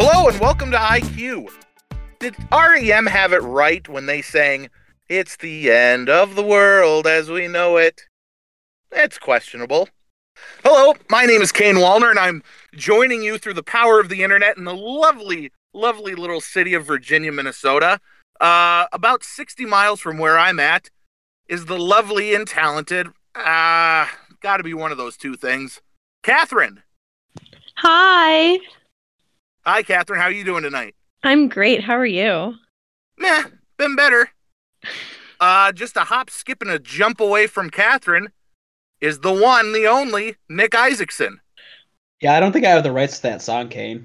Hello 0.00 0.28
and 0.28 0.38
welcome 0.38 0.70
to 0.70 0.76
IQ. 0.76 1.48
Did 2.20 2.36
REM 2.52 3.06
have 3.06 3.32
it 3.32 3.42
right 3.42 3.86
when 3.88 4.06
they 4.06 4.22
sang, 4.22 4.70
It's 5.08 5.36
the 5.36 5.72
end 5.72 6.08
of 6.08 6.36
the 6.36 6.44
world 6.44 7.08
as 7.08 7.28
we 7.28 7.48
know 7.48 7.78
it? 7.78 8.02
It's 8.92 9.18
questionable. 9.18 9.88
Hello, 10.62 10.94
my 11.10 11.26
name 11.26 11.42
is 11.42 11.50
Kane 11.50 11.74
Wallner, 11.74 12.10
and 12.10 12.18
I'm 12.20 12.44
joining 12.76 13.24
you 13.24 13.38
through 13.38 13.54
the 13.54 13.64
power 13.64 13.98
of 13.98 14.08
the 14.08 14.22
internet 14.22 14.56
in 14.56 14.62
the 14.62 14.72
lovely, 14.72 15.50
lovely 15.74 16.14
little 16.14 16.40
city 16.40 16.74
of 16.74 16.86
Virginia, 16.86 17.32
Minnesota. 17.32 17.98
Uh, 18.40 18.86
about 18.92 19.24
60 19.24 19.66
miles 19.66 19.98
from 19.98 20.16
where 20.16 20.38
I'm 20.38 20.60
at 20.60 20.90
is 21.48 21.64
the 21.64 21.76
lovely 21.76 22.36
and 22.36 22.46
talented, 22.46 23.08
uh, 23.34 24.06
gotta 24.42 24.62
be 24.62 24.74
one 24.74 24.92
of 24.92 24.96
those 24.96 25.16
two 25.16 25.34
things, 25.34 25.80
Katharine. 26.22 26.84
Hi. 27.78 28.60
Hi, 29.68 29.82
Katharine. 29.82 30.18
How 30.18 30.28
are 30.28 30.32
you 30.32 30.44
doing 30.44 30.62
tonight? 30.62 30.94
I'm 31.22 31.46
great. 31.46 31.84
How 31.84 31.92
are 31.98 32.06
you? 32.06 32.54
Meh, 33.18 33.44
been 33.76 33.94
better. 33.96 34.30
Uh, 35.40 35.70
just 35.70 35.96
a 35.96 36.00
hop, 36.00 36.30
skip, 36.30 36.60
and 36.62 36.70
a 36.70 36.80
jump 36.80 37.20
away 37.20 37.46
from 37.46 37.70
Katharine 37.70 38.30
is 39.00 39.20
the 39.20 39.32
one, 39.32 39.72
the 39.72 39.86
only 39.86 40.34
Nick 40.48 40.74
Isaacson. 40.74 41.38
Yeah, 42.20 42.34
I 42.34 42.40
don't 42.40 42.50
think 42.50 42.64
I 42.66 42.70
have 42.70 42.82
the 42.82 42.90
rights 42.90 43.18
to 43.18 43.22
that 43.22 43.40
song, 43.40 43.68
Kane. 43.68 44.04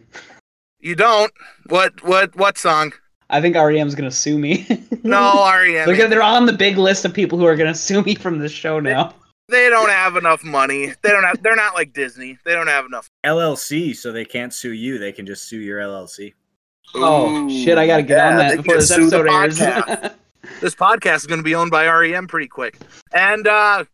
You 0.80 0.94
don't? 0.94 1.32
What? 1.70 2.04
What? 2.04 2.36
What 2.36 2.60
song? 2.60 2.94
I 3.32 3.42
think 3.42 3.56
REM's 3.56 3.96
gonna 3.96 4.12
sue 4.12 4.38
me. 4.38 4.68
No, 5.02 5.52
REM. 5.52 5.88
They're, 5.88 5.96
gonna- 5.98 6.10
they're 6.10 6.22
on 6.22 6.46
the 6.46 6.54
big 6.54 6.78
list 6.78 7.04
of 7.04 7.16
people 7.16 7.40
who 7.40 7.46
are 7.46 7.56
gonna 7.56 7.74
sue 7.74 8.04
me 8.04 8.14
from 8.14 8.38
this 8.38 8.52
show 8.52 8.80
now. 8.80 9.16
They 9.54 9.70
don't 9.70 9.92
have 9.92 10.16
enough 10.16 10.44
money. 10.44 10.94
They 11.04 11.10
don't 11.10 11.24
have. 11.24 11.44
They're 11.44 11.56
not 11.56 11.76
like 11.76 11.94
Disney. 11.94 12.40
They 12.44 12.54
don't 12.54 12.66
have 12.66 12.88
enough. 12.88 13.08
LLC, 13.24 13.96
so 13.96 14.12
they 14.12 14.26
can't 14.26 14.52
sue 14.52 14.74
you. 14.74 14.98
They 14.98 15.12
can 15.12 15.28
just 15.28 15.48
sue 15.48 15.60
your 15.60 15.80
LLC. 15.80 16.34
Oh 16.96 17.30
Ooh, 17.30 17.50
shit! 17.52 17.78
I 17.78 17.86
gotta 17.86 18.02
get 18.02 18.20
on 18.20 18.32
yeah, 18.32 18.38
that 18.50 18.58
before 18.58 18.74
can 18.74 18.80
this 18.80 18.90
sue 18.90 19.10
the 19.12 19.20
episode 19.20 19.32
airs. 19.32 19.60
podcast. 19.60 20.14
This 20.60 20.76
podcast 20.76 21.16
is 21.18 21.28
going 21.28 21.40
to 21.40 21.44
be 21.44 21.56
owned 21.56 21.72
by 21.72 21.88
REM 21.88 22.28
pretty 22.28 22.50
quick. 22.50 22.76
And 23.14 23.48
uh, 23.48 23.86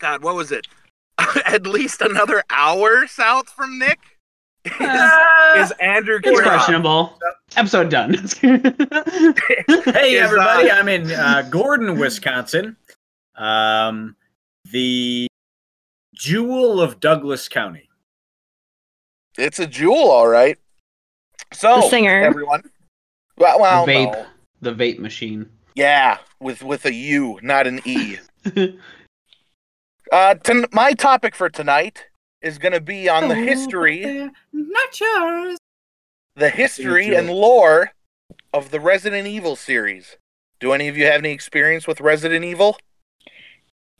God, 0.00 0.24
what 0.24 0.34
was 0.34 0.50
it? 0.50 0.66
At 1.46 1.64
least 1.64 2.00
another 2.00 2.42
hour 2.50 3.06
south 3.06 3.48
from 3.50 3.78
Nick 3.78 4.00
is, 4.64 4.72
is 4.74 5.70
Andrew. 5.80 6.18
it's 6.24 6.40
Kirchhoff. 6.40 6.42
questionable. 6.42 7.18
Episode 7.56 7.88
done. 7.88 8.14
Hey, 8.14 10.16
Is, 10.16 10.22
everybody! 10.24 10.70
uh, 10.70 10.74
I'm 10.76 10.88
in 10.88 11.12
uh, 11.12 11.46
Gordon, 11.50 12.00
Wisconsin, 12.00 12.76
um, 13.36 14.16
the 14.72 15.28
jewel 16.14 16.80
of 16.80 17.00
Douglas 17.00 17.48
County. 17.48 17.88
It's 19.36 19.58
a 19.58 19.66
jewel, 19.66 20.10
all 20.10 20.28
right. 20.28 20.58
So, 21.52 21.82
The 21.82 21.88
singer. 21.88 22.22
everyone. 22.22 22.62
Well, 23.36 23.60
well 23.60 23.86
the 23.86 23.92
vape, 23.92 24.12
no. 24.12 24.26
the 24.60 24.74
vape 24.74 24.98
machine. 24.98 25.48
Yeah, 25.74 26.18
with 26.40 26.62
with 26.64 26.84
a 26.86 26.92
U, 26.92 27.38
not 27.42 27.66
an 27.68 27.80
E. 27.84 28.16
uh, 30.12 30.34
ton- 30.34 30.66
my 30.72 30.92
topic 30.92 31.34
for 31.36 31.48
tonight 31.48 32.06
is 32.42 32.58
going 32.58 32.72
to 32.72 32.80
be 32.80 33.08
on 33.08 33.28
the 33.28 33.34
history, 33.36 34.28
not 34.52 35.00
yours. 35.00 35.58
the 36.34 36.50
history 36.50 37.14
and 37.14 37.30
lore 37.30 37.92
of 38.52 38.70
the 38.72 38.80
Resident 38.80 39.28
Evil 39.28 39.54
series. 39.54 40.16
Do 40.60 40.72
any 40.72 40.88
of 40.88 40.96
you 40.96 41.04
have 41.06 41.20
any 41.20 41.30
experience 41.30 41.86
with 41.86 42.00
Resident 42.00 42.44
Evil? 42.44 42.76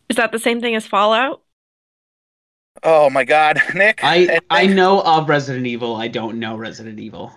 Is 0.08 0.16
that 0.16 0.32
the 0.32 0.38
same 0.38 0.60
thing 0.60 0.74
as 0.74 0.86
Fallout? 0.86 1.42
Oh 2.82 3.10
my 3.10 3.24
God, 3.24 3.60
Nick. 3.74 4.02
I 4.04 4.16
and 4.16 4.40
I 4.50 4.66
know 4.66 5.02
of 5.02 5.28
Resident 5.28 5.66
Evil. 5.66 5.96
I 5.96 6.08
don't 6.08 6.38
know 6.38 6.56
Resident 6.56 6.98
Evil. 6.98 7.32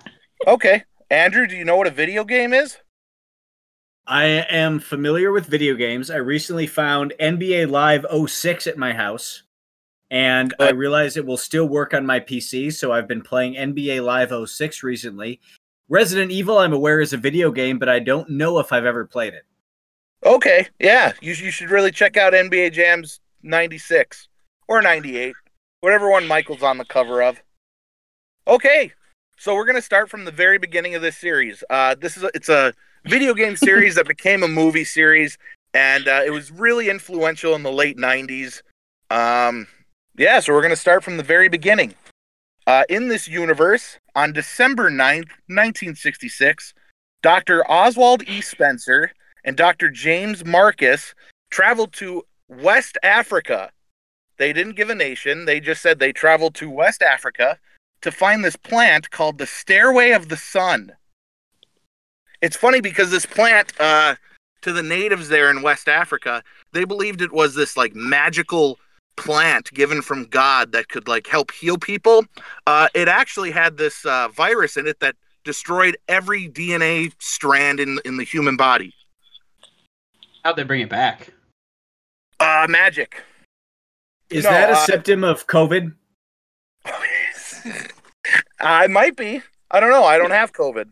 Okay, 0.47 0.84
Andrew, 1.09 1.47
do 1.47 1.56
you 1.56 1.66
know 1.66 1.75
what 1.75 1.88
a 1.88 1.91
video 1.91 2.23
game 2.23 2.53
is? 2.53 2.78
I 4.07 4.25
am 4.25 4.79
familiar 4.79 5.31
with 5.31 5.46
video 5.46 5.75
games. 5.75 6.09
I 6.09 6.18
recently 6.18 6.68
found 6.68 7.13
NBA 7.19 7.69
Live 7.69 8.06
06 8.28 8.68
at 8.68 8.78
my 8.78 8.94
house, 8.94 9.44
and 10.09 10.53
I 10.59 10.67
Good. 10.67 10.78
realized 10.78 11.17
it 11.17 11.25
will 11.25 11.38
still 11.38 11.67
work 11.67 11.94
on 11.94 12.06
my 12.06 12.19
PC. 12.19 12.73
So 12.73 12.91
I've 12.91 13.07
been 13.07 13.22
playing 13.22 13.53
NBA 13.56 14.03
Live 14.03 14.31
06 14.50 14.84
recently. 14.84 15.40
Resident 15.88 16.31
Evil, 16.31 16.57
I'm 16.57 16.73
aware 16.73 17.01
is 17.01 17.13
a 17.13 17.17
video 17.17 17.51
game, 17.51 17.78
but 17.78 17.90
I 17.90 18.00
don't 18.00 18.29
know 18.29 18.59
if 18.59 18.72
I've 18.72 18.85
ever 18.85 19.06
played 19.06 19.34
it. 19.34 19.44
Okay, 20.24 20.68
yeah, 20.80 21.14
you, 21.20 21.34
you 21.34 21.50
should 21.50 21.72
really 21.72 21.92
check 21.92 22.16
out 22.16 22.34
NBA 22.34 22.74
Jams 22.74 23.20
96 23.42 24.28
or 24.68 24.82
98, 24.82 25.34
whatever 25.80 26.12
one 26.12 26.28
Michael's 26.28 26.62
on 26.62 26.78
the 26.78 26.86
cover 26.86 27.24
of. 27.24 27.42
Okay, 28.48 28.92
so 29.38 29.56
we're 29.56 29.66
gonna 29.66 29.82
start 29.82 30.09
from 30.12 30.26
the 30.26 30.32
very 30.32 30.59
beginning 30.59 30.94
of 30.94 31.02
this 31.02 31.18
series. 31.18 31.64
Uh, 31.72 31.96
this 32.00 32.18
is 32.18 32.24
a, 32.24 32.30
it's 32.36 32.50
a 32.50 32.72
video 33.06 33.34
game 33.34 33.56
series 33.56 33.96
that 33.96 34.08
became 34.08 34.44
a 34.44 34.48
movie 34.48 34.86
series, 34.86 35.40
and 35.74 36.08
uh, 36.08 36.22
it 36.24 36.30
was 36.30 36.52
really 36.52 36.90
influential 36.90 37.56
in 37.56 37.64
the 37.64 37.72
late 37.72 37.98
90s. 37.98 38.62
Um, 39.09 39.66
yeah, 40.16 40.40
so 40.40 40.53
we're 40.53 40.62
gonna 40.62 40.76
start 40.76 41.03
from 41.03 41.18
the 41.18 41.24
very 41.24 41.50
beginning. 41.50 41.96
Uh, 42.68 42.84
in 42.90 43.08
this 43.08 43.28
universe, 43.28 43.98
on 44.16 44.34
December 44.34 44.92
9th, 44.92 45.34
1966, 45.48 46.76
Dr. 47.24 47.70
Oswald 47.70 48.22
E. 48.28 48.40
Spencer 48.40 49.14
and 49.44 49.57
Dr. 49.57 49.90
James 49.90 50.46
Marcus 50.46 51.13
traveled 51.50 51.94
to 51.94 52.24
West 52.47 52.97
Africa. 53.03 53.72
They 54.38 54.53
didn't 54.53 54.75
give 54.75 54.90
a 54.90 54.96
nation, 54.96 55.46
they 55.46 55.59
just 55.59 55.81
said 55.81 56.00
they 56.00 56.13
traveled 56.13 56.56
to 56.56 56.69
West 56.69 57.02
Africa 57.02 57.59
to 58.02 58.12
find 58.12 58.44
this 58.44 58.56
plant 58.56 59.12
called 59.12 59.38
the 59.38 59.46
Stairway 59.46 60.12
of 60.12 60.29
the 60.29 60.38
Sun. 60.38 60.94
It's 62.41 62.57
funny 62.57 62.81
because 62.81 63.12
this 63.12 63.25
plant, 63.25 63.79
uh, 63.79 64.16
to 64.63 64.74
the 64.74 64.84
natives 64.84 65.29
there 65.29 65.50
in 65.50 65.62
West 65.62 65.88
Africa, 65.88 66.44
they 66.73 66.85
believed 66.85 67.22
it 67.22 67.31
was 67.31 67.56
this 67.56 67.78
like 67.78 67.96
magical 67.96 68.79
plant 69.16 69.72
given 69.73 70.02
from 70.02 70.25
God 70.25 70.72
that 70.72 70.90
could 70.90 71.08
like 71.08 71.28
help 71.28 71.52
heal 71.52 71.78
people. 71.78 72.25
Uh, 72.66 72.88
it 72.94 73.08
actually 73.08 73.52
had 73.52 73.78
this 73.78 74.06
uh, 74.06 74.28
virus 74.29 74.78
in 74.78 74.88
it 74.88 75.00
that 75.00 75.16
destroyed 75.44 75.97
every 76.08 76.50
DNA 76.50 77.12
strand 77.19 77.79
in 77.79 78.00
in 78.06 78.18
the 78.18 78.23
human 78.23 78.56
body. 78.56 78.94
How'd 80.44 80.56
they 80.56 80.63
bring 80.63 80.81
it 80.81 80.90
back? 80.90 81.29
Uh, 82.40 82.66
magic. 82.69 83.22
Is 84.29 84.44
No, 84.46 84.52
that 84.52 84.69
a 84.69 84.74
uh, 84.74 84.85
symptom 84.85 85.24
of 85.24 85.46
COVID? 85.47 85.94
I 88.59 88.88
might 88.88 89.16
be. 89.16 89.41
I 89.69 89.79
don't 89.79 89.90
know. 89.90 90.03
I 90.03 90.18
don't 90.18 90.31
have 90.31 90.52
COVID. 90.53 90.90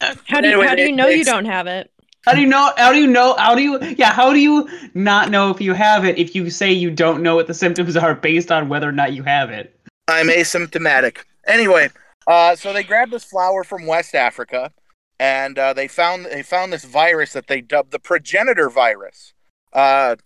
How 0.00 0.40
do 0.40 0.48
you, 0.48 0.54
Anyway, 0.54 0.66
how 0.66 0.74
do 0.74 0.82
you 0.82 0.88
it- 0.88 0.94
know 0.94 1.08
you 1.08 1.24
don't 1.24 1.46
have 1.46 1.66
it? 1.66 1.90
How 2.26 2.32
do 2.34 2.40
you 2.40 2.46
know? 2.48 2.72
How 2.76 2.92
do 2.92 2.98
you 2.98 3.06
know? 3.06 3.36
How 3.38 3.54
do 3.54 3.62
you? 3.62 3.80
Yeah, 3.96 4.12
how 4.12 4.32
do 4.32 4.40
you 4.40 4.68
not 4.94 5.30
know 5.30 5.50
if 5.50 5.60
you 5.60 5.74
have 5.74 6.04
it 6.04 6.18
if 6.18 6.34
you 6.34 6.50
say 6.50 6.72
you 6.72 6.90
don't 6.90 7.22
know 7.22 7.36
what 7.36 7.46
the 7.46 7.54
symptoms 7.54 7.96
are 7.96 8.16
based 8.16 8.50
on 8.50 8.68
whether 8.68 8.88
or 8.88 8.92
not 8.92 9.12
you 9.12 9.22
have 9.22 9.50
it? 9.50 9.78
I'm 10.08 10.26
asymptomatic. 10.26 11.18
Anyway, 11.46 11.88
uh, 12.26 12.56
so 12.56 12.72
they 12.72 12.82
grabbed 12.82 13.12
this 13.12 13.22
flower 13.22 13.62
from 13.62 13.86
West 13.86 14.16
Africa, 14.16 14.72
and 15.18 15.58
uh, 15.58 15.72
they 15.72 15.88
found 15.88 16.26
they 16.26 16.42
found 16.42 16.72
this 16.72 16.84
virus 16.84 17.32
that 17.32 17.46
they 17.46 17.60
dubbed 17.60 17.92
the 17.92 17.98
progenitor 17.98 18.68
virus. 18.68 19.32
Uh, 19.72 20.16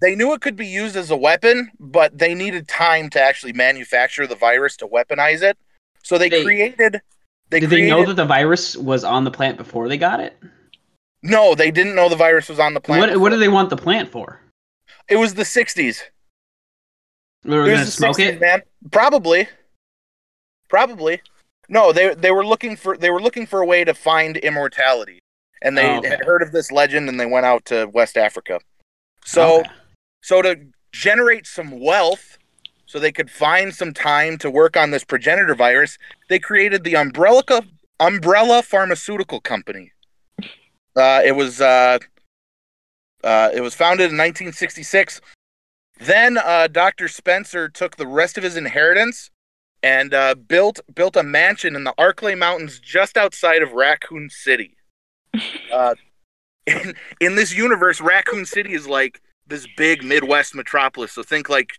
they 0.00 0.14
knew 0.14 0.32
it 0.32 0.40
could 0.40 0.56
be 0.56 0.66
used 0.66 0.96
as 0.96 1.10
a 1.10 1.16
weapon, 1.16 1.70
but 1.78 2.16
they 2.16 2.34
needed 2.34 2.68
time 2.68 3.10
to 3.10 3.20
actually 3.20 3.52
manufacture 3.52 4.26
the 4.26 4.36
virus 4.36 4.76
to 4.78 4.86
weaponize 4.86 5.42
it. 5.42 5.58
So 6.02 6.18
they, 6.18 6.28
They- 6.28 6.44
created. 6.44 7.00
They 7.50 7.58
Did 7.58 7.68
created, 7.68 7.86
they 7.86 7.90
know 7.90 8.06
that 8.06 8.14
the 8.14 8.24
virus 8.24 8.76
was 8.76 9.02
on 9.02 9.24
the 9.24 9.30
plant 9.32 9.56
before 9.56 9.88
they 9.88 9.98
got 9.98 10.20
it? 10.20 10.36
No, 11.22 11.56
they 11.56 11.72
didn't 11.72 11.96
know 11.96 12.08
the 12.08 12.14
virus 12.14 12.48
was 12.48 12.60
on 12.60 12.74
the 12.74 12.80
plant. 12.80 13.10
What 13.10 13.20
What 13.20 13.30
do 13.30 13.38
they 13.38 13.48
want 13.48 13.70
the 13.70 13.76
plant 13.76 14.08
for? 14.08 14.40
It 15.08 15.16
was 15.16 15.34
the 15.34 15.42
'60s. 15.42 16.00
We 17.44 17.56
were 17.56 17.62
was 17.62 17.86
the 17.86 17.90
smoke 17.90 18.16
60s, 18.18 18.34
it. 18.34 18.40
man. 18.40 18.62
Probably. 18.92 19.48
Probably. 20.68 21.20
No, 21.70 21.92
they 21.92 22.14
they 22.14 22.32
were 22.32 22.44
looking 22.44 22.76
for 22.76 22.96
they 22.96 23.10
were 23.10 23.22
looking 23.22 23.46
for 23.46 23.60
a 23.60 23.66
way 23.66 23.84
to 23.84 23.94
find 23.94 24.36
immortality, 24.36 25.20
and 25.62 25.78
they 25.78 25.84
Oh, 25.84 25.98
okay. 25.98 26.08
had 26.10 26.20
heard 26.20 26.42
of 26.42 26.50
this 26.50 26.72
legend, 26.72 27.08
and 27.08 27.18
they 27.18 27.26
went 27.26 27.46
out 27.46 27.64
to 27.66 27.86
West 27.86 28.16
Africa. 28.18 28.60
So 29.24 29.60
Okay. 29.60 29.70
so 30.20 30.42
to 30.42 30.56
generate 30.92 31.46
some 31.46 31.80
wealth, 31.80 32.38
so 32.86 32.98
they 32.98 33.12
could 33.12 33.30
find 33.30 33.72
some 33.72 33.94
time 33.94 34.36
to 34.38 34.50
work 34.50 34.76
on 34.76 34.90
this 34.90 35.04
progenitor 35.04 35.54
virus, 35.54 35.96
they 36.28 36.40
created 36.40 36.82
the 36.82 36.96
Umbrella 36.96 37.44
Umbrella 38.00 38.62
Pharmaceutical 38.62 39.40
Company. 39.40 39.92
Uh, 40.96 41.22
it 41.24 41.36
was 41.36 41.60
uh, 41.60 41.98
uh, 43.22 43.50
it 43.54 43.60
was 43.60 43.76
founded 43.76 44.10
in 44.10 44.16
1966. 44.18 45.20
Then 46.00 46.36
uh, 46.36 46.66
Dr. 46.66 47.06
Spencer 47.06 47.68
took 47.68 47.96
the 47.96 48.08
rest 48.08 48.36
of 48.36 48.42
his 48.42 48.56
inheritance 48.56 49.30
and 49.82 50.12
uh, 50.14 50.34
built 50.34 50.80
built 50.94 51.16
a 51.16 51.22
mansion 51.22 51.74
in 51.76 51.84
the 51.84 51.94
Arklay 51.98 52.36
Mountains 52.36 52.78
just 52.80 53.16
outside 53.16 53.62
of 53.62 53.72
Raccoon 53.72 54.28
City. 54.30 54.76
Uh, 55.72 55.94
in, 56.66 56.94
in 57.20 57.36
this 57.36 57.54
universe, 57.54 58.00
Raccoon 58.00 58.44
City 58.44 58.72
is 58.74 58.88
like 58.88 59.20
this 59.46 59.66
big 59.76 60.02
Midwest 60.02 60.52
metropolis. 60.54 61.12
So 61.12 61.22
think 61.22 61.48
like 61.48 61.70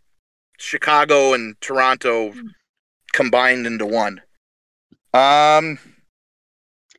Chicago 0.57 1.33
and 1.33 1.59
Toronto 1.59 2.33
combined 3.12 3.68
into 3.68 3.86
one. 3.86 4.21
Um, 5.13 5.77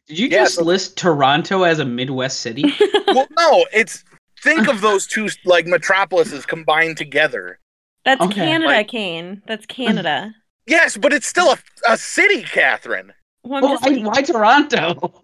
Did 0.06 0.18
you 0.18 0.28
Yeah, 0.28 0.42
just 0.44 0.56
so- 0.56 0.64
list 0.64 0.98
Toronto 0.98 1.62
as 1.62 1.78
a 1.78 1.84
Midwest 1.86 2.40
city? 2.40 2.64
well, 3.08 3.26
no, 3.38 3.64
it's 3.72 4.04
think 4.42 4.68
of 4.68 4.82
those 4.82 5.06
two 5.06 5.28
like 5.46 5.66
metropolises 5.66 6.44
combined 6.44 6.98
together. 6.98 7.58
That's 8.04 8.20
Okay. 8.20 8.34
Canada, 8.34 8.66
Like- 8.66 8.88
Kane. 8.88 9.40
That's 9.46 9.64
Canada. 9.66 10.34
Yes, 10.66 10.96
but 10.96 11.12
it's 11.12 11.26
still 11.26 11.52
a, 11.52 11.58
a 11.88 11.96
city, 11.96 12.42
Katharine. 12.42 13.12
Well, 13.44 13.62
Well, 13.62 13.72
just 13.72 13.82
why, 13.84 13.90
like- 13.90 14.14
why 14.14 14.22
Toronto? 14.22 15.22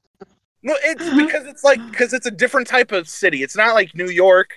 No, 0.65 0.75
it's 0.83 1.09
because 1.15 1.47
it's 1.47 1.63
like 1.63 1.81
because 1.91 2.13
it's 2.13 2.27
a 2.27 2.33
different 2.33 2.67
type 2.67 2.91
of 2.91 3.09
city. 3.09 3.45
It's 3.45 3.57
not 3.57 3.75
like 3.75 3.95
New 3.95 4.09
York. 4.09 4.55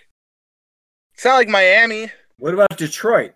It's 1.14 1.24
not 1.24 1.36
like 1.36 1.48
Miami. 1.48 2.12
What 2.40 2.56
about 2.56 2.76
Detroit? 2.76 3.34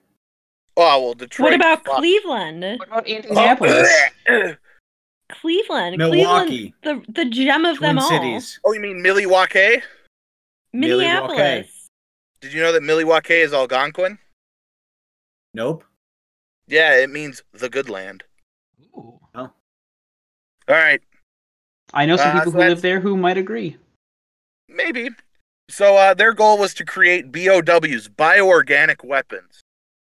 Oh 0.76 1.04
well, 1.04 1.14
Detroit. 1.14 1.46
what 1.46 1.54
about 1.54 1.86
fuck. 1.86 1.98
Cleveland? 1.98 2.80
What 2.80 2.88
about 2.88 3.04
oh, 3.08 3.12
Indianapolis? 3.12 3.90
Oh, 5.28 5.36
Cleveland. 5.42 5.98
Milwaukee. 5.98 6.74
Cleveland, 6.84 7.06
the 7.16 7.24
the 7.24 7.30
gem 7.30 7.66
of 7.66 7.80
them 7.80 7.96
Twin 7.96 8.00
all. 8.00 8.10
Cities. 8.10 8.60
oh, 8.64 8.74
you 8.74 8.80
mean 8.80 9.02
Milwaukee? 9.02 9.82
Minneapolis. 10.72 11.88
Did 12.42 12.54
you 12.54 12.62
know 12.62 12.72
that 12.72 12.84
Milwaukee 12.84 13.34
is 13.36 13.54
Algonquin? 13.54 14.20
Nope. 15.54 15.84
Yeah, 16.68 16.96
it 16.96 17.10
means 17.10 17.44
the 17.54 17.70
good 17.70 17.90
land. 17.90 18.24
Ooh. 18.98 19.20
All 19.36 19.52
right, 20.68 21.02
I 21.94 22.08
know 22.08 22.18
some 22.18 22.30
Uh, 22.30 22.40
people 22.40 22.52
so 22.54 22.58
who 22.58 22.68
live 22.70 22.82
there 22.82 23.00
who 23.00 23.16
might 23.16 23.38
agree. 23.38 23.78
maybe. 24.68 25.10
So 25.70 25.96
uh, 25.96 26.14
their 26.16 26.34
goal 26.34 26.58
was 26.58 26.74
to 26.76 26.86
create 26.86 27.32
BOWs, 27.32 28.08
bioorganic 28.08 29.04
weapons, 29.04 29.62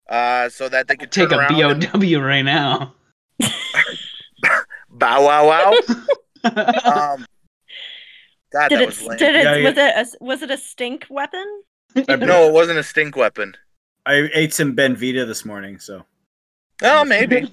uh, 0.09 0.49
so 0.49 0.67
that 0.69 0.87
they 0.89 0.95
could 0.97 1.11
Take 1.11 1.29
turn 1.29 1.39
a 1.39 1.41
around 1.43 1.83
and- 1.83 2.01
BOW 2.01 2.19
right 2.21 2.41
now. 2.41 2.93
bow 4.89 5.25
wow 5.25 5.47
wow. 5.47 5.71
um, 6.43 7.25
God, 8.51 8.67
Did 8.69 8.79
that 8.79 8.81
it? 8.81 8.85
was 8.87 9.01
lame. 9.03 9.17
Did 9.17 9.35
it? 9.35 9.43
Yeah, 9.43 9.55
yeah. 9.55 9.69
Was 9.69 9.77
it? 9.77 10.17
A, 10.21 10.23
was 10.23 10.41
it 10.41 10.51
a 10.51 10.57
stink 10.57 11.05
weapon? 11.09 11.63
No, 12.07 12.47
it 12.47 12.53
wasn't 12.53 12.79
a 12.79 12.83
stink 12.83 13.15
weapon. 13.15 13.55
I 14.05 14.29
ate 14.33 14.53
some 14.53 14.75
Benvita 14.75 15.25
this 15.27 15.45
morning, 15.45 15.77
so 15.79 16.05
Oh, 16.81 17.05
maybe. 17.05 17.49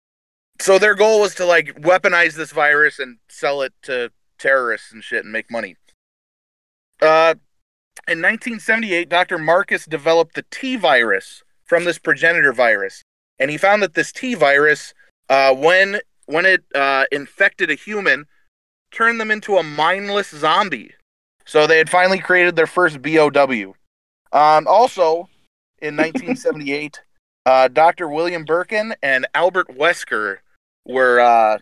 so 0.60 0.78
their 0.78 0.94
goal 0.94 1.20
was 1.20 1.34
to 1.36 1.44
like 1.44 1.80
weaponize 1.80 2.34
this 2.34 2.52
virus 2.52 2.98
and 2.98 3.18
sell 3.28 3.62
it 3.62 3.72
to 3.82 4.10
terrorists 4.38 4.92
and 4.92 5.02
shit 5.02 5.24
and 5.24 5.32
make 5.32 5.50
money. 5.50 5.76
Uh, 7.00 7.34
in 8.06 8.18
1978, 8.18 9.08
Dr. 9.08 9.38
Marcus 9.38 9.84
developed 9.84 10.34
the 10.34 10.44
T 10.50 10.76
virus 10.76 11.42
from 11.64 11.84
this 11.84 11.98
progenitor 11.98 12.52
virus, 12.52 13.02
and 13.38 13.50
he 13.50 13.56
found 13.56 13.82
that 13.82 13.94
this 13.94 14.12
T 14.12 14.34
virus, 14.34 14.94
uh, 15.28 15.54
when 15.54 16.00
when 16.26 16.44
it 16.44 16.64
uh, 16.74 17.04
infected 17.10 17.70
a 17.70 17.74
human, 17.74 18.26
turned 18.90 19.20
them 19.20 19.30
into 19.30 19.56
a 19.56 19.62
mindless 19.62 20.30
zombie. 20.30 20.92
So 21.44 21.66
they 21.66 21.78
had 21.78 21.88
finally 21.88 22.18
created 22.18 22.56
their 22.56 22.66
first 22.66 23.00
BOW. 23.00 23.74
Um, 24.32 24.66
also, 24.66 25.28
in 25.80 25.96
1978, 25.96 27.00
uh, 27.48 27.68
Dr. 27.68 28.08
William 28.08 28.44
Birkin 28.44 28.94
and 29.02 29.26
Albert 29.34 29.68
Wesker 29.68 30.38
were 30.84 31.18
uh, 31.18 31.58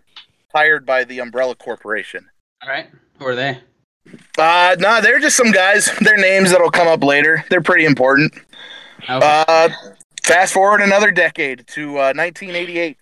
hired 0.52 0.84
by 0.84 1.04
the 1.04 1.20
Umbrella 1.20 1.54
Corporation. 1.54 2.28
All 2.60 2.68
right. 2.68 2.88
Who 3.20 3.26
are 3.26 3.36
they? 3.36 3.60
Uh, 4.36 4.74
no, 4.80 5.00
they're 5.00 5.20
just 5.20 5.36
some 5.36 5.52
guys. 5.52 5.96
Their 6.00 6.16
names 6.16 6.50
that'll 6.50 6.72
come 6.72 6.88
up 6.88 7.04
later. 7.04 7.44
They're 7.50 7.62
pretty 7.62 7.84
important. 7.84 8.34
Okay. 9.08 9.44
Uh, 9.48 9.68
fast 10.24 10.52
forward 10.52 10.80
another 10.80 11.12
decade 11.12 11.64
to 11.68 11.90
uh, 11.98 12.12
1988. 12.14 12.96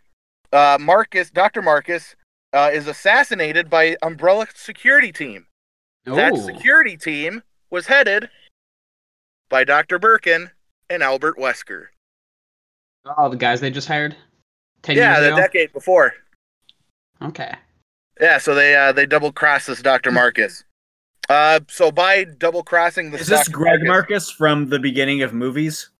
Uh, 0.52 0.76
Marcus, 0.78 1.30
Dr. 1.30 1.62
Marcus, 1.62 2.16
uh, 2.52 2.70
is 2.70 2.86
assassinated 2.86 3.70
by 3.70 3.96
Umbrella 4.02 4.46
security 4.54 5.10
team. 5.10 5.46
That 6.04 6.36
security 6.36 6.98
team 6.98 7.42
was 7.70 7.86
headed 7.86 8.28
by 9.48 9.64
Dr. 9.64 9.98
Birkin 9.98 10.50
and 10.90 11.02
Albert 11.02 11.38
Wesker. 11.38 11.86
Oh, 13.04 13.28
the 13.28 13.36
guys 13.36 13.60
they 13.60 13.70
just 13.70 13.88
hired. 13.88 14.16
Ten 14.82 14.96
yeah, 14.96 15.14
years 15.14 15.20
the 15.20 15.32
ago. 15.34 15.36
decade 15.36 15.72
before. 15.72 16.14
okay. 17.22 17.54
Yeah, 18.20 18.38
so 18.38 18.54
they 18.54 18.74
uh, 18.74 18.92
they 18.92 19.06
double 19.06 19.32
crossed 19.32 19.66
this 19.66 19.82
Dr. 19.82 20.10
Marcus. 20.12 20.64
Uh, 21.28 21.60
so 21.68 21.90
by 21.90 22.24
double 22.24 22.62
crossing 22.62 23.10
this, 23.10 23.22
is 23.22 23.26
this 23.28 23.46
Dr. 23.46 23.50
Greg 23.56 23.80
Marcus 23.84 24.30
from 24.30 24.68
the 24.68 24.78
beginning 24.78 25.22
of 25.22 25.32
movies? 25.32 25.90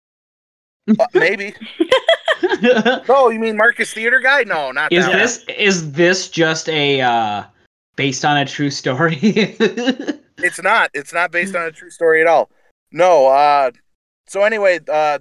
Uh, 0.88 1.06
maybe. 1.14 1.54
oh, 3.08 3.30
you 3.32 3.40
mean 3.40 3.56
Marcus 3.56 3.92
Theater 3.92 4.20
guy? 4.20 4.44
No, 4.44 4.70
not 4.70 4.92
is 4.92 5.04
that. 5.04 5.10
one. 5.10 5.18
this 5.18 5.44
is 5.56 5.92
this 5.92 6.28
just 6.28 6.68
a 6.68 7.00
uh, 7.00 7.44
based 7.96 8.24
on 8.24 8.36
a 8.38 8.44
true 8.44 8.70
story? 8.70 9.56
It's 10.38 10.60
not. 10.60 10.90
It's 10.94 11.12
not 11.12 11.30
based 11.30 11.54
on 11.54 11.62
a 11.62 11.70
true 11.70 11.90
story 11.90 12.20
at 12.20 12.26
all. 12.26 12.50
No. 12.90 13.28
Uh, 13.28 13.70
so 14.26 14.42
anyway, 14.42 14.80
uh, 14.92 15.20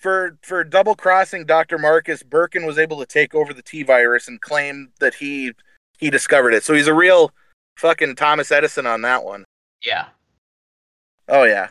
for 0.00 0.38
for 0.42 0.64
double 0.64 0.96
crossing 0.96 1.44
Dr. 1.44 1.78
Marcus, 1.78 2.22
Birkin 2.22 2.66
was 2.66 2.78
able 2.78 2.98
to 2.98 3.06
take 3.06 3.34
over 3.34 3.52
the 3.52 3.62
T 3.62 3.82
virus 3.82 4.26
and 4.26 4.40
claim 4.40 4.90
that 4.98 5.14
he 5.14 5.52
he 5.98 6.10
discovered 6.10 6.54
it. 6.54 6.64
So 6.64 6.74
he's 6.74 6.88
a 6.88 6.94
real 6.94 7.30
fucking 7.76 8.16
Thomas 8.16 8.50
Edison 8.50 8.86
on 8.86 9.02
that 9.02 9.22
one. 9.22 9.44
yeah. 9.84 10.06
Oh 11.28 11.44
yeah. 11.44 11.68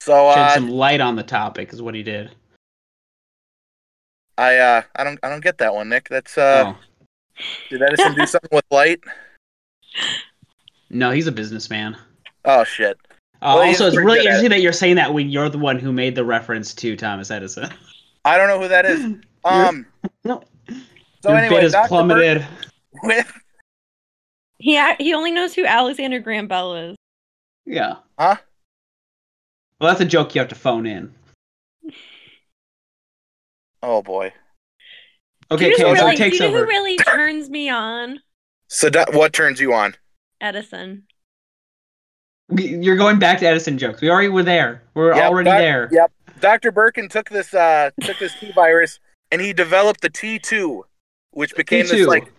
So 0.00 0.30
Shed 0.32 0.38
uh, 0.38 0.54
some 0.54 0.68
light 0.68 1.00
on 1.00 1.16
the 1.16 1.22
topic 1.22 1.72
is 1.72 1.80
what 1.80 1.94
he 1.94 2.02
did. 2.02 2.30
I 4.36 4.56
uh, 4.56 4.82
I 4.96 5.04
don't 5.04 5.18
I 5.22 5.28
don't 5.28 5.42
get 5.42 5.58
that 5.58 5.74
one, 5.74 5.88
Nick. 5.88 6.08
That's 6.08 6.36
uh, 6.36 6.74
oh. 6.74 7.44
did 7.70 7.82
Edison 7.82 8.14
do 8.14 8.26
something 8.26 8.50
with 8.52 8.64
light? 8.70 9.00
No, 10.90 11.12
he's 11.12 11.26
a 11.26 11.32
businessman. 11.32 11.96
Oh 12.44 12.64
shit. 12.64 12.98
Uh, 13.40 13.54
Well, 13.58 13.68
also, 13.68 13.86
it's 13.86 13.96
really 13.96 14.18
good 14.18 14.18
at 14.18 14.24
interesting 14.26 14.50
that 14.50 14.60
you're 14.62 14.72
saying 14.72 14.96
that 14.96 15.14
when 15.14 15.28
you're 15.30 15.48
the 15.48 15.58
one 15.58 15.78
who 15.78 15.92
made 15.92 16.14
the 16.14 16.24
reference 16.24 16.74
to 16.74 16.96
Thomas 16.96 17.30
Edison. 17.30 17.70
I 18.24 18.36
don't 18.36 18.48
know 18.48 18.60
who 18.60 18.68
that 18.68 18.84
is. 18.84 19.16
Um. 19.44 19.86
No. 20.24 20.42
So 21.22 21.30
Your 21.30 21.38
anyway, 21.38 21.56
bid 21.56 21.62
has 21.62 21.72
Dr. 21.72 21.88
plummeted. 21.88 22.46
With 23.04 23.32
He 24.58 24.82
he 24.98 25.14
only 25.14 25.30
knows 25.30 25.54
who 25.54 25.64
Alexander 25.64 26.18
Graham 26.18 26.48
Bell 26.48 26.74
is. 26.74 26.96
Yeah. 27.64 27.96
Huh? 28.18 28.36
Well, 29.80 29.90
that's 29.90 30.00
a 30.00 30.04
joke 30.04 30.34
you 30.34 30.40
have 30.40 30.48
to 30.48 30.54
phone 30.56 30.86
in. 30.86 31.14
oh 33.82 34.02
boy. 34.02 34.32
Okay, 35.50 35.66
do 35.66 35.70
you 35.70 35.78
know 35.78 35.84
okay, 35.86 35.90
who 35.90 35.96
so 35.96 36.04
really, 36.04 36.16
takes 36.16 36.38
do 36.38 36.44
you 36.44 36.50
know 36.50 36.56
over. 36.56 36.64
who 36.64 36.70
really 36.70 36.96
turns 36.98 37.48
me 37.48 37.70
on? 37.70 38.20
So 38.66 38.90
what 39.12 39.32
turns 39.32 39.60
you 39.60 39.72
on? 39.72 39.94
Edison. 40.40 41.04
We- 42.48 42.76
You're 42.76 42.96
going 42.96 43.18
back 43.18 43.38
to 43.40 43.46
Edison 43.46 43.76
jokes. 43.78 44.00
We 44.00 44.10
already 44.10 44.28
were 44.28 44.42
there. 44.42 44.82
We're 44.94 45.14
Yep, 45.14 45.24
already 45.30 45.50
doc- 45.50 45.58
there. 45.58 45.88
Yep. 45.92 46.12
Dr. 46.40 46.70
Birkin 46.72 47.08
took 47.08 47.28
this 47.30 47.52
uh 47.52 47.90
took 48.00 48.18
this 48.18 48.32
T 48.38 48.52
virus 48.52 49.00
and 49.30 49.40
he 49.40 49.52
developed 49.52 50.00
the 50.00 50.08
T2, 50.10 50.82
which 51.32 51.54
became 51.56 51.84
T2. 51.84 51.88
this 51.90 52.06
like 52.06 52.32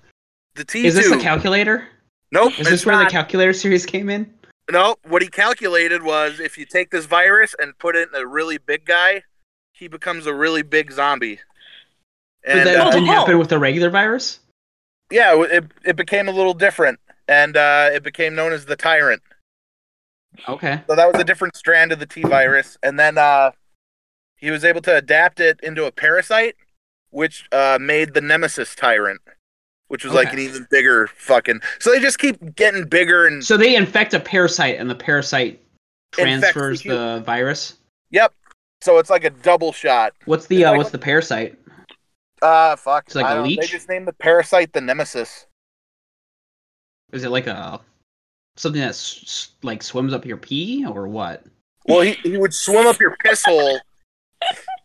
the 0.56 0.66
T2. 0.66 0.86
Is 0.86 0.96
this 0.96 1.10
the 1.10 1.18
calculator? 1.18 1.88
nope. 2.32 2.52
Is 2.54 2.66
this 2.66 2.74
it's 2.74 2.86
where 2.86 2.98
the 2.98 3.06
calculator 3.10 3.54
series 3.54 3.86
came 3.86 4.10
in? 4.10 4.32
No, 4.72 4.96
what 5.04 5.22
he 5.22 5.28
calculated 5.28 6.04
was 6.04 6.40
if 6.40 6.58
you 6.58 6.66
take 6.66 6.92
this 6.92 7.06
virus 7.06 7.56
and 7.60 7.78
put 7.80 7.96
it 7.96 8.08
in 8.14 8.20
a 8.20 8.26
really 8.26 8.58
big 8.60 8.86
guy, 8.86 9.24
he 9.74 9.88
becomes 9.88 10.28
a 10.28 10.34
really 10.34 10.62
big 10.62 10.92
zombie. 10.92 11.40
But 12.46 12.52
And 12.58 12.68
that 12.68 12.80
uh, 12.80 12.92
didn't 12.92 13.10
Oh. 13.10 13.14
happen 13.14 13.38
with 13.40 13.50
the 13.50 13.60
regular 13.60 13.90
virus? 13.90 14.40
yeah, 15.12 15.36
it 15.44 15.66
it 15.84 15.96
became 15.98 16.28
a 16.30 16.32
little 16.32 16.54
different, 16.54 17.00
and 17.28 17.58
uh, 17.58 17.90
it 17.94 18.02
became 18.04 18.34
known 18.36 18.54
as 18.54 18.66
the 18.66 18.76
Tyrant. 18.76 19.22
Okay. 20.48 20.82
So 20.88 20.96
that 20.96 21.12
was 21.12 21.20
a 21.22 21.24
different 21.26 21.56
strand 21.56 21.92
of 21.92 22.00
the 22.00 22.06
T 22.06 22.22
virus, 22.22 22.78
and 22.84 23.00
then 23.00 23.18
uh, 23.18 23.52
he 24.38 24.52
was 24.52 24.64
able 24.64 24.82
to 24.82 24.96
adapt 24.96 25.40
it 25.40 25.60
into 25.62 25.86
a 25.86 25.92
parasite, 25.92 26.56
which 27.10 27.48
uh, 27.52 27.78
made 27.82 28.14
the 28.14 28.22
Nemesis 28.22 28.74
Tyrant, 28.76 29.22
which 29.88 30.04
was 30.06 30.14
like 30.14 30.32
an 30.32 30.40
even 30.40 30.66
bigger 30.72 31.08
fucking. 31.08 31.62
So 31.80 31.92
they 31.92 32.00
just 32.00 32.20
keep 32.20 32.56
getting 32.56 32.86
bigger 32.86 33.28
and 33.28 33.44
So 33.44 33.58
they 33.58 33.76
infect 33.76 34.14
a 34.14 34.20
parasite 34.20 34.80
and 34.80 34.90
the 34.90 34.96
parasite 34.96 35.62
Infects 36.18 36.18
the 36.18 36.24
transfers 36.54 36.84
the, 36.84 37.24
virus? 37.26 37.76
yep. 38.10 38.34
So 38.82 38.98
it's 38.98 39.10
like 39.10 39.26
a 39.26 39.30
double 39.30 39.74
shot. 39.74 40.14
What's 40.26 40.48
the 40.48 40.64
uh, 40.64 40.72
like 40.72 40.78
what's 40.78 40.90
the 40.92 40.98
parasite? 40.98 41.58
Uh 42.42 42.76
fuck. 42.78 43.04
It's 43.08 43.16
like 43.16 43.26
I 43.26 43.34
a 43.34 43.36
don't- 43.36 43.56
They 43.60 43.68
just 43.68 43.90
named 43.90 44.08
the 44.08 44.14
parasite 44.14 44.72
the 44.72 44.80
Nemesis. 44.82 45.46
Is 47.12 47.24
it 47.26 47.30
like 47.30 47.48
a 47.48 47.82
something 48.60 48.82
that 48.82 48.90
s- 48.90 49.20
s- 49.24 49.52
like 49.64 49.82
swims 49.82 50.14
up 50.14 50.26
your 50.26 50.38
pee 50.38 50.86
or 50.86 51.08
what? 51.08 51.44
Well, 51.88 52.02
he, 52.02 52.12
he 52.24 52.38
would 52.38 52.54
swim 52.54 52.86
up 52.86 53.00
your 53.00 53.16
piss 53.24 53.44
hole, 53.46 53.80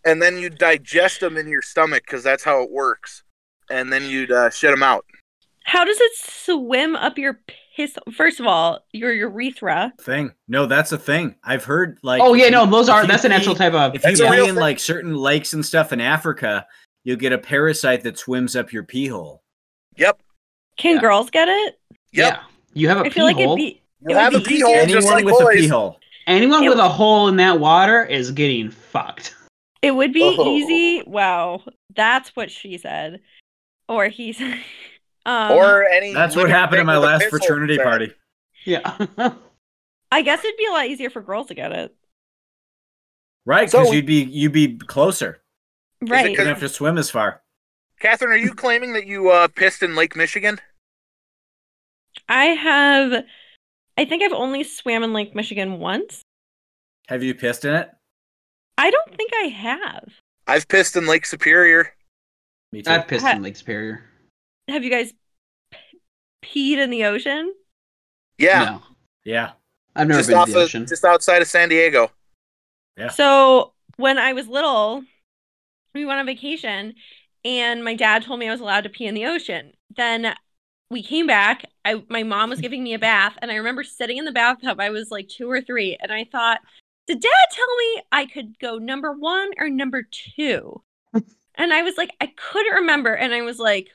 and 0.05 0.23
then 0.23 0.39
you'd 0.39 0.59
digest 0.59 1.21
them 1.21 1.37
in 1.37 1.49
your 1.49 1.63
stomach 1.63 2.05
because 2.07 2.23
that's 2.23 2.45
how 2.45 2.63
it 2.63 2.71
works, 2.71 3.23
and 3.71 3.93
then 3.93 4.05
you'd 4.05 4.33
uh, 4.33 4.51
shit 4.51 4.71
them 4.71 4.83
out. 4.83 5.05
How 5.65 5.85
does 5.85 5.99
it 6.01 6.13
swim 6.17 6.95
up 6.97 7.19
your 7.19 7.41
piss? 7.77 7.97
First 8.17 8.39
of 8.41 8.47
all, 8.47 8.85
your 8.93 9.13
urethra. 9.13 9.93
Thing? 10.01 10.33
No, 10.47 10.67
that's 10.67 10.93
a 10.93 10.99
thing. 10.99 11.35
I've 11.43 11.65
heard 11.65 11.99
like. 12.03 12.23
oh 12.23 12.35
yeah, 12.35 12.47
if 12.47 12.53
no, 12.53 12.67
those 12.67 12.89
are 12.89 13.07
that's 13.07 13.25
an 13.25 13.33
actual 13.33 13.55
pee- 13.55 13.59
type 13.59 13.75
of 13.75 13.95
If 13.95 14.05
you 14.05 14.27
a 14.27 14.31
pee 14.31 14.49
in 14.49 14.55
like 14.55 14.79
certain 14.79 15.15
lakes 15.15 15.53
and 15.53 15.65
stuff 15.65 15.93
in 15.93 16.01
Africa, 16.01 16.67
you'll 17.03 17.17
get 17.17 17.33
a 17.33 17.39
parasite 17.39 18.03
that 18.05 18.19
swims 18.19 18.55
up 18.57 18.73
your 18.73 18.85
pee 18.85 19.09
hole. 19.09 19.43
Yep. 19.97 20.21
Can 20.79 20.97
Yeah. 20.97 21.01
girls 21.01 21.31
get 21.31 21.49
it? 21.49 21.79
Yep. 22.13 22.33
Yeah. 22.35 22.43
You 22.75 22.89
have 22.89 22.99
a 22.99 23.05
I 23.05 23.09
pee 23.09 23.23
like 23.23 23.37
hole. 23.37 23.57
be. 23.57 23.81
You 24.07 24.17
have 24.17 24.35
a 24.35 24.41
pee 24.41 24.61
hole 24.61 24.73
Anyone 24.75 24.89
just 24.91 25.09
like 25.09 25.25
with 25.25 25.35
a 25.41 25.47
pee 25.53 25.69
hole. 25.69 25.99
Anyone 26.27 26.65
It- 26.65 26.69
with 26.71 26.79
a 26.79 26.89
hole 26.89 27.29
in 27.29 27.37
that 27.37 27.59
water 27.61 28.05
is 28.05 28.31
getting 28.31 28.71
fucked. 28.71 29.35
It 29.83 29.93
would 29.93 30.13
be 30.13 30.23
Oh. 30.39 30.47
easy. 30.57 31.03
Wow, 31.07 31.63
that's 31.95 32.35
what 32.37 32.51
she 32.51 32.79
said, 32.79 33.21
or 33.89 34.09
he 34.09 34.33
said. 34.33 34.59
Um, 35.27 35.53
or 35.53 35.85
any. 35.89 36.13
That's 36.13 36.37
what 36.37 36.51
happened 36.51 36.81
at 36.81 36.85
my 36.87 36.99
last 36.99 37.25
fraternity 37.31 37.75
inside. 37.77 37.85
party. 37.85 38.13
Yeah. 38.67 39.07
I 40.13 40.21
guess 40.21 40.45
it'd 40.45 40.59
be 40.59 40.67
a 40.67 40.71
lot 40.71 40.85
easier 40.87 41.09
for 41.09 41.23
girls 41.23 41.47
to 41.47 41.55
get 41.55 41.73
it. 41.73 41.95
Right, 43.47 43.71
So- 43.71 43.79
because 43.81 43.95
you'd 43.95 44.05
be 44.05 44.23
you'd 44.25 44.53
be 44.53 44.77
closer. 44.77 45.41
Right. 46.03 46.31
You 46.31 46.37
don't 46.37 46.47
have 46.47 46.61
to 46.61 46.69
swim 46.69 46.99
as 46.99 47.11
far. 47.11 47.41
Katharine, 48.01 48.33
are 48.33 48.37
you 48.37 48.53
claiming 48.53 48.93
that 48.93 49.07
you 49.07 49.31
uh, 49.31 49.49
pissed 49.49 49.83
in 49.83 49.95
Lake 49.97 50.15
Michigan? 50.15 50.61
I 52.29 52.47
have. 52.47 53.25
I 53.97 54.05
think 54.05 54.23
I've 54.23 54.33
only 54.33 54.65
swam 54.65 55.03
in 55.05 55.13
Lake 55.13 55.35
Michigan 55.35 55.79
once. 55.79 56.23
Have 57.09 57.23
you 57.23 57.35
pissed 57.35 57.65
in 57.65 57.75
it? 57.75 57.91
I 58.79 58.91
don't 58.91 59.17
think 59.17 59.31
I 59.35 59.47
have. 59.49 60.09
I've 60.47 60.67
pissed 60.69 60.97
in 60.97 61.07
Lake 61.07 61.27
Superior. 61.27 61.93
Me 62.73 62.83
too. 62.83 62.91
I've 62.91 63.07
pissed 63.07 63.25
Ha- 63.25 63.33
in 63.33 63.43
Lake 63.43 63.57
Superior. 63.57 64.05
Have 64.69 64.83
you 64.83 64.91
guys 64.91 65.13
p- 65.71 66.01
peed 66.45 66.79
in 66.79 66.91
the 66.91 67.05
ocean? 67.05 67.55
Yeah, 68.39 68.65
No. 68.65 68.83
yeah. 69.25 69.53
I've 69.95 70.09
never 70.09 70.19
just 70.21 70.29
been 70.31 70.39
off 70.39 70.47
to 70.49 70.53
the 70.55 70.59
of, 70.59 70.65
ocean. 70.65 70.87
just 70.87 71.05
outside 71.05 71.41
of 71.41 71.47
San 71.49 71.69
Diego. 71.69 72.11
Yeah. 72.97 73.11
So 73.11 73.75
when 73.97 74.19
I 74.19 74.33
was 74.33 74.49
little, 74.49 75.05
we 75.95 76.05
went 76.05 76.19
on 76.19 76.27
vacation, 76.27 76.95
and 77.45 77.85
my 77.85 77.95
dad 77.95 78.25
told 78.25 78.41
me 78.41 78.49
I 78.49 78.51
was 78.53 78.61
allowed 78.61 78.83
to 78.85 78.91
pee 78.91 79.07
in 79.07 79.15
the 79.15 79.27
ocean. 79.27 79.73
Then 79.97 80.35
we 80.95 81.03
came 81.03 81.27
back. 81.27 81.67
I 81.85 82.03
my 82.09 82.23
mom 82.23 82.51
was 82.51 82.61
hmm. 82.61 82.63
giving 82.63 82.85
me 82.85 82.95
a 82.95 82.99
bath, 82.99 83.37
and 83.43 83.51
I 83.51 83.57
remember 83.57 83.83
sitting 83.83 84.17
in 84.17 84.25
the 84.25 84.33
bathtub. 84.33 84.81
I 84.81 84.91
was 84.91 85.11
like 85.11 85.29
two 85.29 85.51
or 85.51 85.61
three, 85.61 85.99
and 86.01 86.13
I 86.13 86.25
thought, 86.25 86.61
did 87.09 87.21
Dad 87.21 87.31
tell 87.51 87.77
me 87.77 88.03
I 88.13 88.27
could 88.27 88.59
go 88.61 88.79
number 88.79 89.13
one 89.13 89.51
or 89.59 89.69
number 89.69 90.07
two? 90.11 90.83
and 91.57 91.73
I 91.75 91.83
was 91.83 91.99
like, 91.99 92.11
I 92.21 92.33
couldn't 92.37 92.75
remember, 92.75 93.13
and 93.13 93.35
I 93.35 93.43
was 93.43 93.59
like. 93.59 93.89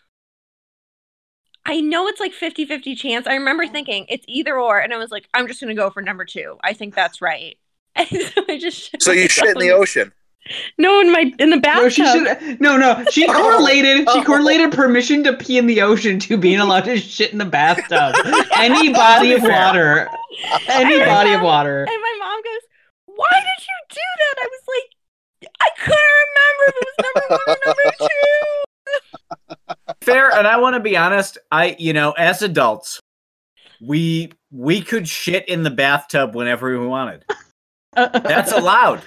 I 1.66 1.82
know 1.82 2.08
it's 2.08 2.22
like 2.22 2.32
50 2.32 2.66
50 2.66 2.96
chance. 2.96 3.28
I 3.28 3.36
remember 3.36 3.68
thinking 3.68 4.06
it's 4.10 4.26
either 4.28 4.58
or, 4.58 4.80
and 4.80 4.92
I 4.92 4.98
was 4.98 5.12
like, 5.12 5.28
I'm 5.36 5.46
just 5.46 5.60
going 5.60 5.76
to 5.76 5.80
go 5.80 5.92
for 5.92 6.02
number 6.02 6.26
two. 6.26 6.58
I 6.64 6.74
think 6.74 6.96
that's 6.96 7.22
right. 7.22 7.58
And 7.96 8.08
so 8.08 8.44
I 8.48 8.58
just 8.58 9.02
So 9.02 9.12
you 9.12 9.28
shit 9.30 9.50
in 9.50 9.58
the 9.60 9.72
ocean. 9.72 10.12
No, 10.78 11.00
in 11.02 11.12
my 11.12 11.32
in 11.38 11.50
the 11.50 11.58
bathtub. 11.58 11.84
No, 11.84 11.90
she 11.90 12.06
should. 12.06 12.62
No, 12.62 12.78
no. 12.78 13.04
She 13.12 13.28
correlated. 13.32 14.10
She 14.10 14.20
oh. 14.20 14.24
correlated 14.24 14.72
permission 14.72 15.24
to 15.24 15.34
pee 15.34 15.58
in 15.58 15.68
the 15.68 15.82
ocean 15.82 16.20
to 16.20 16.38
being 16.38 16.60
allowed 16.60 16.86
to 16.86 16.98
shit 16.98 17.32
in 17.32 17.38
the 17.38 17.46
bathtub. 17.46 18.16
Any 18.56 18.92
body 18.92 19.34
of 19.34 19.44
water. 19.44 20.10
Any 20.68 21.00
body 21.06 21.34
of 21.34 21.42
water. 21.42 21.82
And 21.82 22.02
my 22.02 22.16
mom 22.20 22.42
goes, 22.42 22.62
"Why 23.06 23.30
did 23.32 23.68
you 23.68 23.76
do 23.90 24.02
that?" 24.20 24.36
I 24.42 24.48
was 24.48 24.62
like, 24.68 25.52
"I 25.60 25.70
couldn't 25.78 26.14
remember 26.26 26.64
if 26.68 26.76
it 26.76 26.86
was 26.86 26.96
number 27.06 27.24
one 27.30 27.42
or 27.48 27.60
number 27.66 27.90
two. 28.00 29.96
Fair, 30.02 30.32
and 30.32 30.48
I 30.48 30.58
want 30.58 30.76
to 30.76 30.80
be 30.80 30.98
honest. 30.98 31.38
I, 31.52 31.76
you 31.78 31.94
know, 31.94 32.12
as 32.12 32.42
adults, 32.42 33.00
we 33.82 34.32
we 34.52 34.82
could 34.82 35.08
shit 35.08 35.48
in 35.48 35.64
the 35.64 35.70
bathtub 35.70 36.36
whenever 36.36 36.78
we 36.80 36.88
wanted. 36.88 37.26
That's 37.96 38.52
allowed. 38.58 39.02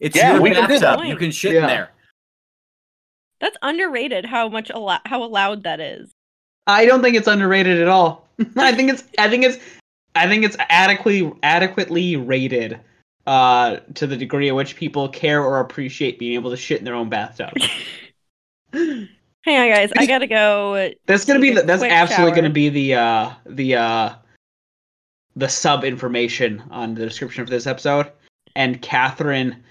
It's 0.00 0.16
Yeah, 0.16 0.34
your 0.34 0.42
we 0.42 0.50
can 0.50 0.62
do 0.68 0.78
bathtub. 0.80 1.00
that. 1.00 1.08
You 1.08 1.16
can 1.16 1.30
shit 1.30 1.54
in 1.54 1.62
there. 1.66 1.90
That's 3.40 3.56
underrated. 3.62 4.24
How 4.24 4.48
much 4.48 4.70
allo- 4.70 4.98
how 5.06 5.22
allowed 5.22 5.62
that 5.64 5.80
is. 5.80 6.10
I 6.66 6.84
don't 6.86 7.02
think 7.02 7.16
it's 7.16 7.28
underrated 7.28 7.80
at 7.80 7.88
all. 7.88 8.28
I 8.56 8.72
think 8.72 8.90
it's. 8.90 9.04
I 9.18 9.28
think 9.28 9.44
it's. 9.44 9.58
I 10.14 10.26
think 10.26 10.44
it's 10.44 10.56
adequately 10.68 11.32
adequately 11.42 12.16
rated 12.16 12.80
uh, 13.26 13.76
to 13.94 14.06
the 14.06 14.16
degree 14.16 14.48
at 14.48 14.54
which 14.54 14.74
people 14.76 15.08
care 15.08 15.42
or 15.42 15.60
appreciate 15.60 16.18
being 16.18 16.34
able 16.34 16.50
to 16.50 16.56
shit 16.56 16.78
in 16.78 16.84
their 16.84 16.94
own 16.94 17.08
bathtub. 17.08 17.52
Hang 18.72 19.08
on, 19.46 19.68
guys. 19.70 19.92
I 19.96 20.06
gotta 20.06 20.26
go. 20.26 20.90
That's 21.06 21.24
gonna 21.24 21.40
be 21.40 21.52
the, 21.52 21.62
that's 21.62 21.82
absolutely 21.82 22.32
shower. 22.32 22.34
gonna 22.36 22.50
be 22.50 22.68
the 22.68 22.94
uh 22.94 23.30
the 23.46 23.76
uh 23.76 24.14
the 25.36 25.48
sub 25.48 25.84
information 25.84 26.62
on 26.70 26.94
the 26.94 27.04
description 27.06 27.44
for 27.44 27.50
this 27.50 27.66
episode. 27.66 28.10
And 28.56 28.82
Katharine 28.82 29.62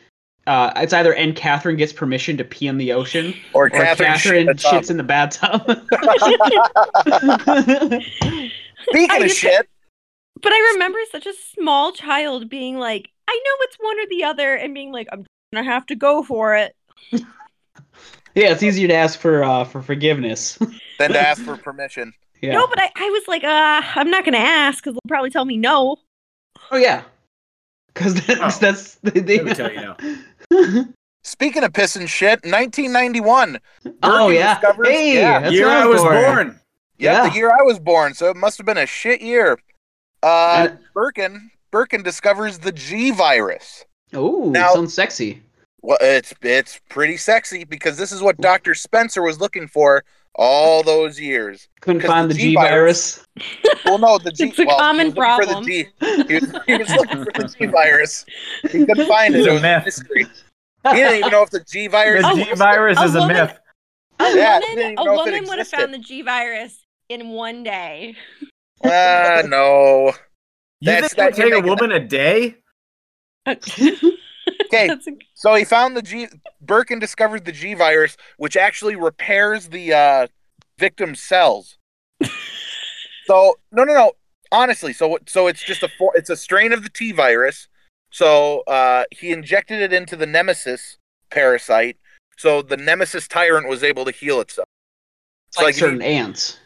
uh 0.48 0.72
it's 0.78 0.94
either 0.94 1.14
and 1.14 1.36
Katharine 1.36 1.76
gets 1.76 1.94
permission 1.94 2.38
to 2.38 2.44
pee 2.44 2.68
in 2.68 2.78
the 2.78 2.94
ocean 2.94 3.34
Or 3.54 3.66
or 3.66 3.70
Katharine, 3.70 4.14
Katharine, 4.14 4.18
shit 4.18 4.36
in 4.38 4.46
the 4.48 4.54
tub. 4.56 4.74
shits 4.84 4.90
in 4.90 4.98
the 4.98 5.04
bathtub. 5.04 5.62
Speaking 8.90 9.12
I 9.12 9.18
of 9.18 9.24
just- 9.24 9.38
shit, 9.38 9.68
But 10.42 10.52
I 10.54 10.72
remember 10.74 11.00
such 11.12 11.26
a 11.26 11.34
small 11.34 11.92
child 11.92 12.50
being 12.50 12.78
like, 12.78 13.10
"I 13.28 13.34
know 13.34 13.52
it's 13.62 13.76
one 13.80 14.00
or 14.00 14.06
the 14.10 14.24
other," 14.24 14.56
and 14.56 14.74
being 14.74 14.92
like, 14.92 15.08
"I'm 15.12 15.26
gonna 15.54 15.66
have 15.70 15.86
to 15.88 15.96
go 15.96 16.24
for 16.24 16.56
it." 16.56 16.76
yeah, 17.12 17.22
it's 18.52 18.64
easier 18.64 18.88
to 18.88 18.94
ask 18.94 19.20
for 19.20 19.44
uh 19.44 19.64
for 19.66 19.82
forgiveness. 19.82 20.58
than 21.00 21.12
to 21.12 21.20
ask 21.20 21.44
for 21.44 21.58
permission. 21.58 22.14
yeah. 22.42 22.54
No, 22.54 22.68
but 22.68 22.80
I, 22.80 22.90
I 22.96 23.10
was 23.10 23.24
like, 23.28 23.44
uh, 23.44 23.82
I'm 23.96 24.10
not 24.10 24.26
gonna 24.26 24.38
ask 24.38 24.84
because 24.84 24.94
they'll 24.94 25.10
probably 25.10 25.30
tell 25.32 25.46
me 25.46 25.58
no. 25.58 25.98
Oh 26.72 26.78
yeah. 26.78 27.04
Cause 27.98 28.14
that's 28.26 28.58
Oh. 28.58 28.60
that's 28.60 28.96
they, 28.96 29.38
Let 29.40 29.46
me 29.46 29.54
tell 29.54 29.72
you 29.72 29.82
know. 29.82 30.86
Speaking 31.24 31.64
of 31.64 31.74
piss 31.74 31.96
and 31.98 32.10
shit, 32.10 32.40
1991. 32.46 33.60
oh 33.86 33.92
Birkin 34.28 34.36
yeah. 34.36 34.54
discovers- 34.60 34.88
Hey, 34.88 35.16
yeah. 35.16 35.40
that's 35.40 35.54
year 35.54 35.68
I 35.68 35.86
was 35.86 36.02
born. 36.02 36.48
Yep, 36.48 37.14
Yeah. 37.14 37.30
the 37.30 37.36
year 37.36 37.52
I 37.52 37.64
was 37.64 37.80
born, 37.80 38.14
so 38.14 38.30
it 38.30 38.38
must 38.38 38.58
have 38.58 38.66
been 38.66 38.78
a 38.78 38.86
shit 38.86 39.22
year. 39.22 39.58
Uh, 40.24 40.68
And- 40.70 40.80
Birkin 40.94 41.52
Birkin 41.72 42.02
discovers 42.02 42.60
the 42.60 42.72
G 42.72 43.12
virus. 43.12 43.84
Oh, 44.14 44.54
sounds 44.54 44.94
sexy. 44.94 45.44
Well, 45.82 45.98
it's 46.02 46.34
it's 46.42 46.80
pretty 46.90 47.18
sexy 47.18 47.66
because 47.66 47.98
this 47.98 48.12
is 48.14 48.22
what 48.22 48.38
Dr. 48.38 48.74
Spencer 48.74 49.22
was 49.22 49.40
looking 49.42 49.68
for 49.68 50.04
all 50.38 50.84
those 50.84 51.20
years. 51.20 51.68
Couldn't 51.82 52.02
find 52.04 52.30
the 52.30 52.34
the 52.34 52.40
G 52.40 52.50
G 52.50 52.56
virus. 52.56 53.26
Well, 53.86 53.98
no, 53.98 54.18
the 54.18 54.32
G. 54.34 54.46
It's 54.46 54.60
a 54.60 54.66
well, 54.66 54.76
he 54.78 54.82
common 54.82 55.12
problem. 55.14 55.64
For 55.64 55.70
the 55.70 55.84
G. 55.84 55.88
He, 56.28 56.34
was, 56.36 56.56
he 56.68 56.78
was 56.78 56.90
looking 56.92 57.24
for 57.26 57.32
the 57.34 57.56
G 57.60 57.66
virus. 57.66 58.26
He 58.64 58.86
couldn't 58.86 59.08
find 59.08 59.36
it. 59.36 59.40
It's 59.40 59.48
It 59.48 59.50
a 59.50 59.54
was 59.54 59.62
a 59.62 59.64
myth. 59.64 59.86
mystery. 59.86 60.26
He 60.90 60.94
didn't 60.94 61.18
even 61.20 61.32
know 61.32 61.42
if 61.44 61.50
the 61.50 61.60
G 61.62 61.88
virus. 61.88 62.24
The 62.24 62.44
G 62.46 62.54
virus 62.56 63.00
a 63.00 63.04
is 63.04 63.16
a 63.16 63.20
woman- 63.20 63.36
myth. 63.38 63.58
A 64.20 64.36
Yeah, 64.36 64.60
woman, 64.60 64.70
even 64.80 64.92
a 65.00 65.04
know 65.04 65.14
if 65.22 65.28
it 65.28 65.32
woman 65.34 65.46
would 65.50 65.58
have 65.60 65.68
found 65.68 65.94
the 65.94 65.98
G 66.00 66.22
virus 66.22 66.80
in 67.10 67.30
one 67.30 67.64
day. 67.64 68.16
Ah, 68.84 69.42
no. 69.48 70.14
You 70.80 70.92
That's- 70.92 71.14
think 71.14 71.20
it 71.20 71.24
would 71.26 71.36
take 71.36 71.46
a 71.54 71.56
making 71.58 71.66
woman 71.70 71.92
a 71.92 72.00
day? 72.00 72.56
Okay, 73.48 74.88
That's 74.88 75.08
a- 75.08 75.12
so 75.38 75.54
he 75.54 75.64
found 75.64 75.96
the 75.96 76.02
G. 76.02 76.28
Birkin 76.62 76.98
discovered 76.98 77.46
the 77.46 77.52
G 77.52 77.76
virus, 77.76 78.18
which 78.38 78.58
actually 78.58 78.96
repairs 78.96 79.68
the 79.68 79.94
uh, 79.94 80.28
victim's 80.80 81.22
cells. 81.22 81.78
so 83.26 83.54
no, 83.72 83.84
no, 83.84 83.94
no. 83.94 84.12
Honestly, 84.52 84.94
so 84.94 85.20
so 85.28 85.46
it's 85.46 85.64
just 85.64 85.84
a 85.84 85.90
for, 86.00 86.12
it's 86.16 86.32
a 86.32 86.36
strain 86.36 86.74
of 86.74 86.82
the 86.82 86.90
T 86.90 87.12
virus. 87.12 87.68
So 88.10 88.62
uh, 88.62 89.04
he 89.12 89.32
injected 89.32 89.80
it 89.80 89.94
into 89.94 90.16
the 90.16 90.26
Nemesis 90.26 90.98
parasite. 91.30 91.98
So 92.38 92.64
the 92.64 92.78
Nemesis 92.78 93.28
tyrant 93.28 93.68
was 93.68 93.84
able 93.84 94.06
to 94.06 94.12
heal 94.12 94.42
itself. 94.42 94.68
It's 95.50 95.58
like, 95.58 95.66
like 95.66 95.76
certain 95.76 96.02
you- 96.02 96.08
ants. 96.08 96.60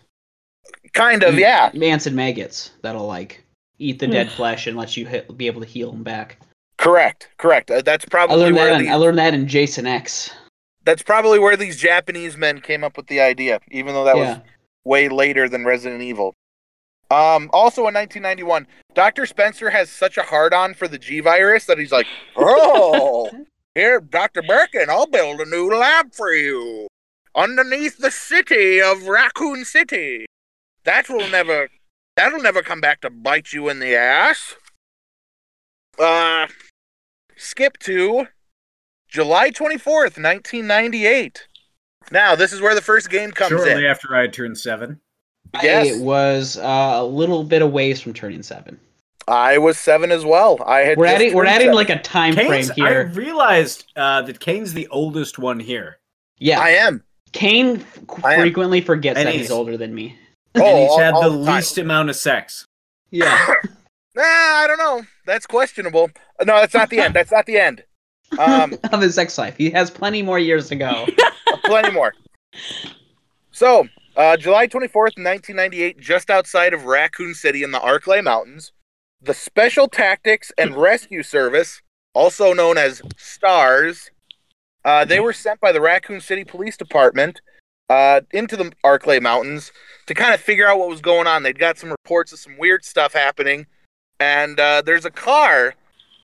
Kind 0.94 1.24
of, 1.24 1.38
yeah. 1.38 1.72
Ants 1.82 2.08
and 2.08 2.16
maggots 2.16 2.72
that'll 2.82 3.08
like 3.08 3.44
eat 3.80 4.00
the 4.00 4.08
dead 4.08 4.32
flesh 4.32 4.68
and 4.68 4.78
let 4.78 4.96
you 4.96 5.06
hit, 5.06 5.38
be 5.38 5.48
able 5.48 5.60
to 5.62 5.68
heal 5.68 5.92
them 5.92 6.04
back. 6.04 6.38
Correct, 6.82 7.30
correct. 7.38 7.70
Uh, 7.70 7.82
that's 7.82 8.06
I 8.06 8.08
probably 8.10 8.38
learned 8.38 8.56
where 8.56 8.72
that. 8.72 8.82
In, 8.82 8.90
I 8.90 8.96
learned 8.96 9.20
that 9.20 9.36
in 9.36 9.48
Jason 9.48 9.86
X. 9.86 10.32
that's 10.84 11.04
probably 11.04 11.38
where 11.38 11.56
these 11.56 11.78
Japanese 11.78 12.36
men 12.36 12.60
came 12.60 12.84
up 12.84 12.98
with 12.98 13.06
the 13.06 13.22
idea, 13.22 13.60
even 13.70 13.94
though 13.94 14.04
that 14.04 14.18
was 14.18 14.38
way 14.84 15.08
later 15.08 15.48
than 15.48 15.64
Resident 15.64 16.02
Evil. 16.02 16.34
Um, 17.12 17.52
also 17.54 17.82
in 17.88 17.94
1991, 17.94 18.66
Dr. 18.96 19.28
Spencer 19.28 19.70
has 19.70 19.92
such 19.92 20.18
a 20.18 20.24
hard 20.24 20.56
on 20.56 20.74
for 20.74 20.88
the 20.88 20.98
G 20.98 21.20
virus 21.20 21.66
that 21.66 21.78
he's 21.78 21.92
like, 21.92 22.08
Oh, 22.36 23.30
here, 23.76 24.00
Dr. 24.00 24.42
Birkin, 24.42 24.90
I'll 24.90 25.08
build 25.08 25.40
a 25.40 25.46
new 25.46 25.70
lab 25.70 26.14
for 26.14 26.34
you 26.34 26.88
underneath 27.36 28.00
the 28.00 28.12
city 28.12 28.82
of 28.82 29.08
Raccoon 29.08 29.66
City. 29.66 30.26
That 30.86 31.10
will 31.10 31.30
never, 31.30 31.70
that'll 32.16 32.42
never 32.42 32.64
come 32.64 32.82
back 32.82 33.02
to 33.02 33.12
bite 33.12 33.54
you 33.54 33.70
in 33.70 33.78
the 33.78 33.96
ass. 33.96 34.56
Uh, 36.00 36.48
skip 37.42 37.78
to 37.80 38.28
July 39.10 39.50
24th, 39.52 40.18
1998. 40.22 41.48
Now, 42.12 42.36
this 42.36 42.52
is 42.54 42.62
where 42.62 42.76
the 42.76 42.82
first 42.82 43.10
game 43.10 43.32
comes 43.32 43.50
Shortly 43.50 43.70
in. 43.72 43.78
Shortly 43.78 43.88
after 43.88 44.16
I 44.16 44.28
turned 44.28 44.58
seven. 44.58 45.00
Yes. 45.62 46.00
I 46.00 46.04
was 46.04 46.58
uh, 46.58 46.92
a 46.96 47.06
little 47.06 47.44
bit 47.44 47.62
away 47.62 47.94
from 47.94 48.14
turning 48.14 48.42
seven. 48.44 48.80
I 49.28 49.58
was 49.58 49.78
seven 49.78 50.12
as 50.12 50.26
well. 50.26 50.58
I 50.66 50.80
had. 50.80 50.98
We're 50.98 51.06
adding. 51.06 51.34
We're 51.34 51.46
adding 51.46 51.66
seven. 51.68 51.76
like 51.76 51.90
a 51.90 52.00
time 52.02 52.34
frame 52.34 52.70
here. 52.76 52.88
I 52.88 53.14
realized 53.14 53.86
uh, 53.96 54.22
that 54.24 54.40
Kane's 54.40 54.74
the 54.74 54.88
oldest 54.88 55.38
one 55.38 55.60
here. 55.60 56.00
yeah. 56.40 56.60
I 56.60 56.70
am. 56.72 57.04
Kane 57.34 57.78
f- 57.78 58.00
I 58.26 58.34
am. 58.36 58.42
frequently 58.42 58.82
forgets 58.82 59.18
And 59.18 59.28
that 59.28 59.32
he's- 59.34 59.46
he's 59.46 59.52
older 59.52 59.78
than 59.78 59.94
me. 59.94 60.18
and 60.56 60.64
Oh, 60.64 60.82
he's 60.82 60.90
all- 60.90 61.00
had 61.00 61.14
all 61.14 61.24
the 61.24 61.30
the 61.30 61.52
least 61.52 61.78
amount 61.78 62.10
of 62.10 62.16
sex. 62.16 62.66
Yeah. 63.10 63.54
Nah, 64.14 64.24
I 64.24 64.66
don't 64.68 64.78
know. 64.78 65.04
That's 65.26 65.48
questionable. 65.48 66.10
No, 66.46 66.60
that's 66.60 66.74
not 66.74 66.90
the 66.90 67.00
end. 67.00 67.14
That's 67.14 67.32
not 67.32 67.46
the 67.46 67.58
end. 67.58 67.84
Um, 68.40 68.78
of 68.92 69.02
his 69.02 69.16
sex 69.16 69.38
life. 69.38 69.56
He 69.58 69.70
has 69.72 69.92
plenty 69.92 70.22
more 70.22 70.40
years 70.40 70.70
to 70.70 70.76
go. 70.76 71.08
plenty 71.66 71.92
more. 71.92 72.14
So, 73.52 73.88
uh, 74.16 74.38
July 74.38 74.68
24th, 74.68 75.18
1998, 75.18 76.00
just 76.00 76.30
outside 76.30 76.74
of 76.74 76.86
Raccoon 76.86 77.34
City 77.34 77.64
in 77.64 77.72
the 77.72 77.80
Arklay 77.80 78.24
Mountains, 78.24 78.72
the 79.22 79.34
Special 79.34 79.88
Tactics 79.88 80.52
and 80.58 80.76
Rescue 80.76 81.24
Service, 81.24 81.82
also 82.14 82.54
known 82.54 82.78
as 82.78 83.02
STARS, 83.18 84.10
uh, 84.84 85.06
they 85.06 85.20
were 85.20 85.34
sent 85.34 85.60
by 85.60 85.72
the 85.72 85.82
Raccoon 85.82 86.22
City 86.22 86.44
Police 86.44 86.76
Department 86.76 87.42
uh, 87.90 88.22
into 88.32 88.58
the 88.58 88.72
Arklay 88.84 89.22
Mountains 89.22 89.72
to 90.08 90.14
kind 90.14 90.34
of 90.34 90.42
figure 90.42 90.68
out 90.68 90.80
what 90.80 90.90
was 90.90 91.02
going 91.02 91.28
on. 91.28 91.44
They'd 91.44 91.60
got 91.60 91.78
some 91.78 91.92
reports 91.92 92.34
of 92.34 92.40
some 92.40 92.58
weird 92.58 92.84
stuff 92.84 93.14
happening, 93.14 93.68
and 94.20 94.60
uh, 94.60 94.82
there's 94.84 95.06
a 95.06 95.12
car 95.12 95.76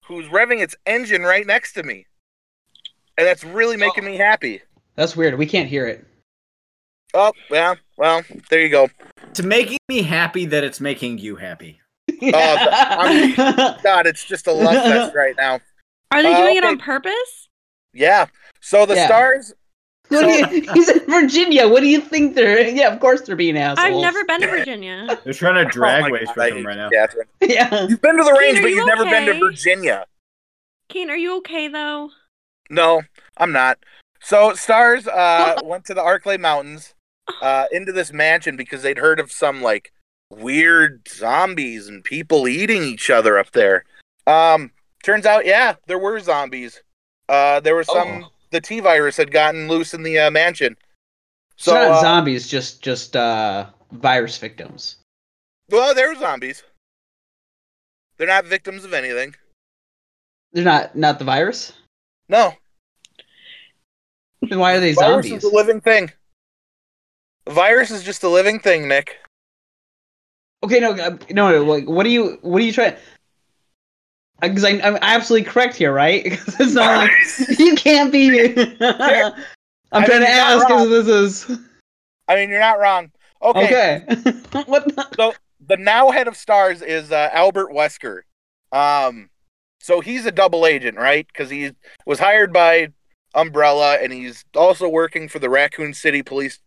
who's 0.08 0.26
revving 0.28 0.62
its 0.62 0.76
engine 0.86 1.24
right 1.24 1.46
next 1.46 1.74
to 1.74 1.84
me. 1.84 2.06
And 3.18 3.26
that's 3.28 3.44
really 3.44 3.78
making 3.78 4.06
me 4.06 4.16
happy. 4.18 4.62
That's 4.96 5.16
weird. 5.16 5.38
We 5.38 5.46
can't 5.46 5.68
hear 5.70 5.88
it. 5.88 6.06
Oh, 7.14 7.34
yeah. 7.50 7.76
Well, 7.98 8.22
there 8.50 8.62
you 8.62 8.70
go. 8.70 8.90
It's 9.30 9.42
making 9.42 9.80
me 9.90 10.02
happy 10.04 10.46
that 10.46 10.64
it's 10.64 10.80
making 10.80 11.18
you 11.20 11.36
happy. 11.36 11.80
I'm- 12.22 13.34
God, 13.84 14.06
it's 14.08 14.24
just 14.24 14.48
a 14.48 14.52
love 14.52 14.74
fest 14.74 15.16
right 15.16 15.36
now. 15.38 15.60
Are 16.12 16.22
they 16.24 16.34
Uh, 16.34 16.38
doing 16.38 16.58
it 16.58 16.64
okay. 16.64 16.68
on 16.72 16.78
purpose? 16.80 17.50
Yeah. 17.94 18.28
So 18.62 18.86
the 18.86 18.96
Yeah. 18.96 19.08
stars. 19.08 19.54
What 20.10 20.22
do 20.24 20.56
you, 20.56 20.74
he's 20.74 20.90
in 20.90 21.00
Virginia. 21.06 21.68
What 21.68 21.82
do 21.82 21.88
you 21.88 22.00
think 22.00 22.36
they're? 22.36 22.68
Yeah, 22.70 22.94
of 22.94 23.00
course 23.00 23.22
they're 23.22 23.36
being 23.36 23.58
assholes. 23.58 23.80
I've 23.86 24.02
never 24.02 24.24
been 24.26 24.42
to 24.42 24.48
Virginia. 24.48 25.20
They're 25.24 25.34
trying 25.34 25.56
to 25.56 25.66
drag 25.66 26.06
Oh 26.06 26.10
my 26.10 26.18
race 26.18 26.28
God, 26.28 26.36
with 26.38 26.54
I 26.54 26.58
him 26.58 26.66
right 26.66 26.78
now. 26.78 26.90
Katharine. 26.90 27.28
Yeah. 27.42 27.88
You've 27.88 28.02
been 28.02 28.18
to 28.18 28.24
the 28.24 28.32
Kate, 28.32 28.40
range, 28.40 28.62
but 28.62 28.70
you 28.70 28.78
you've 28.78 28.88
never 28.88 29.04
been 29.06 29.26
to? 29.26 29.40
Virginia. 29.40 30.06
Kane, 30.90 31.10
are 31.10 31.18
you 31.18 31.38
okay 31.38 31.68
though? 31.68 32.12
No, 32.70 33.02
I'm 33.38 33.52
not. 33.52 33.80
So 34.22 34.54
stars 34.54 35.08
uh, 35.08 35.60
went 35.64 35.86
to 35.86 35.94
the 35.94 36.02
Arklay 36.02 36.40
Mountains 36.40 36.94
uh, 37.42 37.66
into 37.72 37.92
this 37.92 38.14
mansion 38.14 38.56
because 38.58 38.82
they'd 38.84 38.98
heard 38.98 39.20
of 39.20 39.32
some 39.32 39.62
like 39.62 39.92
weird 40.30 41.08
zombies 41.08 41.88
and 41.88 42.04
people 42.04 42.48
eating 42.48 42.84
each 42.84 43.10
other 43.10 43.38
up 43.38 43.52
there. 43.52 43.86
Um, 44.26 44.72
turns 45.04 45.26
out, 45.26 45.46
yeah, 45.46 45.76
there 45.88 46.00
were 46.00 46.20
zombies. 46.20 46.82
Uh, 47.30 47.60
there 47.60 47.76
were 47.76 47.84
some. 47.84 48.26
Oh. 48.26 48.32
The 48.52 48.62
T 48.62 48.80
virus 48.80 49.18
had 49.18 49.32
gotten 49.32 49.68
loose 49.68 49.94
in 49.94 50.04
the 50.04 50.18
uh, 50.20 50.32
mansion. 50.32 50.78
So 51.58 51.72
So, 51.72 51.76
not 51.76 51.92
uh, 51.92 52.02
zombies, 52.02 52.48
just 52.48 52.82
just 52.82 53.16
uh 53.16 53.68
virus 53.92 54.38
victims. 54.38 54.98
well, 55.70 55.94
they're 55.96 56.16
zombies. 56.16 56.64
They're 58.18 58.28
not 58.28 58.46
victims 58.46 58.84
of 58.84 58.94
anything. 58.94 59.36
They're 60.54 60.64
not 60.64 60.96
not 60.96 61.20
the 61.20 61.26
virus. 61.26 61.74
No, 62.30 62.54
Then 64.42 64.60
why 64.60 64.74
are 64.76 64.80
they 64.80 64.94
virus 64.94 65.26
zombies? 65.28 65.32
Virus 65.32 65.44
is 65.46 65.52
a 65.52 65.56
living 65.56 65.82
thing. 65.82 66.12
The 67.46 67.54
virus 67.54 67.92
is 67.92 68.04
just 68.04 68.24
a 68.24 68.30
living 68.30 68.60
thing, 68.60 68.88
Nick. 68.88 69.18
Okay, 70.64 70.80
no, 70.80 70.92
uh, 70.92 71.18
no, 71.32 71.52
no. 71.52 71.64
Like, 71.64 71.88
what 71.88 72.06
are 72.06 72.10
you? 72.10 72.38
What 72.42 72.62
are 72.62 72.66
you 72.66 72.74
trying? 72.74 72.96
Because 74.42 74.64
I'm 74.66 74.98
absolutely 75.02 75.50
correct 75.50 75.76
here, 75.76 75.94
right? 75.94 76.24
Because 76.30 76.60
it's 76.60 76.74
not 76.74 77.10
like 77.10 77.60
you 77.60 77.76
can't 77.76 78.12
be. 78.12 78.54
I'm 79.92 80.04
I 80.04 80.06
trying 80.06 80.20
mean, 80.20 80.28
to 80.28 80.30
ask 80.30 80.66
if 80.70 80.90
this 80.90 81.08
is 81.08 81.60
I 82.28 82.36
mean, 82.36 82.50
you're 82.50 82.60
not 82.60 82.80
wrong. 82.80 83.12
Okay, 83.42 84.04
okay. 84.10 84.34
what? 84.66 84.86
The? 84.96 85.34
the 85.68 85.78
now 85.78 86.12
head 86.12 86.28
of 86.28 86.36
stars 86.36 86.82
is 86.82 87.12
uh, 87.12 87.30
Albert 87.34 87.72
Wesker. 87.72 88.22
Um, 88.72 89.30
so 89.80 90.02
he's 90.02 90.26
a 90.26 90.32
double 90.32 90.66
agent, 90.66 90.98
right? 90.98 91.28
Because 91.28 91.50
he 91.50 91.72
was 92.06 92.20
hired 92.20 92.52
by 92.52 92.90
Umbrella, 93.36 93.98
and 94.02 94.12
he's 94.12 94.44
also 94.56 94.90
working 94.90 95.30
for 95.30 95.40
the 95.40 95.50
Raccoon 95.50 95.94
City 95.94 96.24
Police 96.24 96.60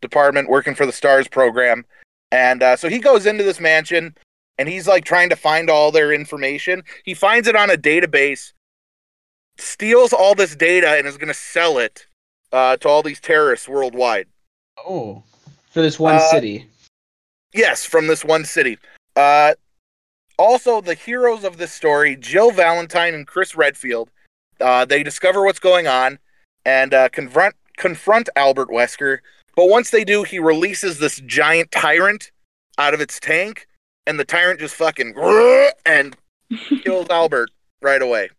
Department, 0.00 0.48
working 0.48 0.74
for 0.74 0.86
the 0.86 0.92
Stars 0.92 1.28
program. 1.28 1.84
And 2.32 2.62
uh, 2.62 2.76
so 2.76 2.88
he 2.88 2.98
goes 2.98 3.26
into 3.26 3.44
this 3.44 3.60
mansion, 3.60 4.16
and 4.58 4.68
he's 4.68 4.86
like 4.86 5.04
trying 5.04 5.30
to 5.30 5.36
find 5.36 5.70
all 5.70 5.90
their 5.90 6.12
information. 6.12 6.82
He 7.04 7.14
finds 7.14 7.48
it 7.48 7.56
on 7.56 7.70
a 7.70 7.76
database, 7.76 8.52
steals 9.58 10.12
all 10.12 10.34
this 10.34 10.54
data, 10.56 10.90
and 10.90 11.06
is 11.06 11.16
going 11.16 11.28
to 11.28 11.34
sell 11.34 11.78
it 11.78 12.06
uh, 12.52 12.76
to 12.78 12.88
all 12.88 13.02
these 13.02 13.20
terrorists 13.20 13.68
worldwide. 13.68 14.26
Oh, 14.78 15.22
for 15.70 15.82
this 15.82 15.98
one 15.98 16.16
Uh, 16.16 16.30
city. 16.30 16.68
Yes, 17.52 17.84
from 17.84 18.06
this 18.06 18.24
one 18.24 18.44
city. 18.44 18.78
Uh, 19.16 19.54
also, 20.36 20.80
the 20.80 20.94
heroes 20.94 21.44
of 21.44 21.56
this 21.56 21.72
story, 21.72 22.16
Jill 22.16 22.50
Valentine 22.50 23.14
and 23.14 23.26
Chris 23.26 23.54
Redfield, 23.54 24.10
uh, 24.60 24.84
they 24.84 25.02
discover 25.02 25.44
what's 25.44 25.60
going 25.60 25.86
on 25.86 26.18
and 26.64 26.92
uh, 26.94 27.08
confront 27.10 27.54
confront 27.76 28.28
Albert 28.36 28.68
Wesker. 28.68 29.18
But 29.56 29.68
once 29.68 29.90
they 29.90 30.04
do, 30.04 30.24
he 30.24 30.38
releases 30.38 30.98
this 30.98 31.20
giant 31.20 31.70
tyrant 31.70 32.30
out 32.78 32.94
of 32.94 33.00
its 33.00 33.20
tank, 33.20 33.68
and 34.06 34.18
the 34.18 34.24
tyrant 34.24 34.60
just 34.60 34.74
fucking 34.74 35.14
and 35.86 36.16
kills 36.84 37.08
Albert 37.10 37.50
right 37.82 38.02
away. 38.02 38.30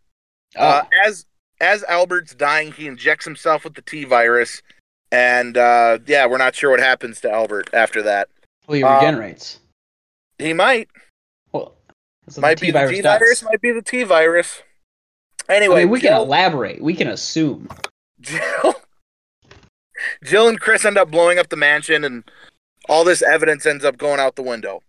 Oh, 0.57 0.61
Uh, 0.67 0.83
as 1.05 1.25
as 1.61 1.83
Albert's 1.85 2.35
dying, 2.35 2.71
he 2.71 2.87
injects 2.87 3.25
himself 3.25 3.63
with 3.63 3.75
the 3.75 3.81
T 3.81 4.03
virus, 4.03 4.61
and 5.11 5.57
uh, 5.57 5.99
yeah, 6.05 6.25
we're 6.25 6.37
not 6.37 6.55
sure 6.55 6.71
what 6.71 6.79
happens 6.79 7.21
to 7.21 7.31
Albert 7.31 7.69
after 7.73 8.01
that. 8.03 8.29
well, 8.67 8.77
he 8.77 8.83
regenerates. 8.83 9.59
He 10.37 10.53
might. 10.53 10.89
Well, 11.51 11.75
that's 12.25 12.37
what 12.37 12.41
might 12.41 12.59
be 12.59 12.67
the 12.71 12.79
T-virus 12.79 12.95
T 12.95 13.01
virus, 13.01 13.43
might 13.43 13.61
be 13.61 13.71
the 13.71 13.81
T 13.81 14.03
virus. 14.03 14.61
I 15.47 15.55
Anyway, 15.55 15.81
mean, 15.83 15.89
we 15.91 15.99
can 16.01 16.13
elaborate. 16.13 16.81
We 16.81 16.93
can 16.95 17.07
assume. 17.07 17.69
Jill, 18.19 18.75
Jill 20.23 20.47
and 20.47 20.59
Chris 20.59 20.83
end 20.85 20.97
up 20.97 21.09
blowing 21.11 21.37
up 21.39 21.49
the 21.49 21.55
mansion, 21.55 22.03
and 22.03 22.23
all 22.89 23.03
this 23.03 23.21
evidence 23.21 23.65
ends 23.65 23.85
up 23.85 23.97
going 23.97 24.19
out 24.19 24.35
the 24.35 24.41
window. 24.43 24.81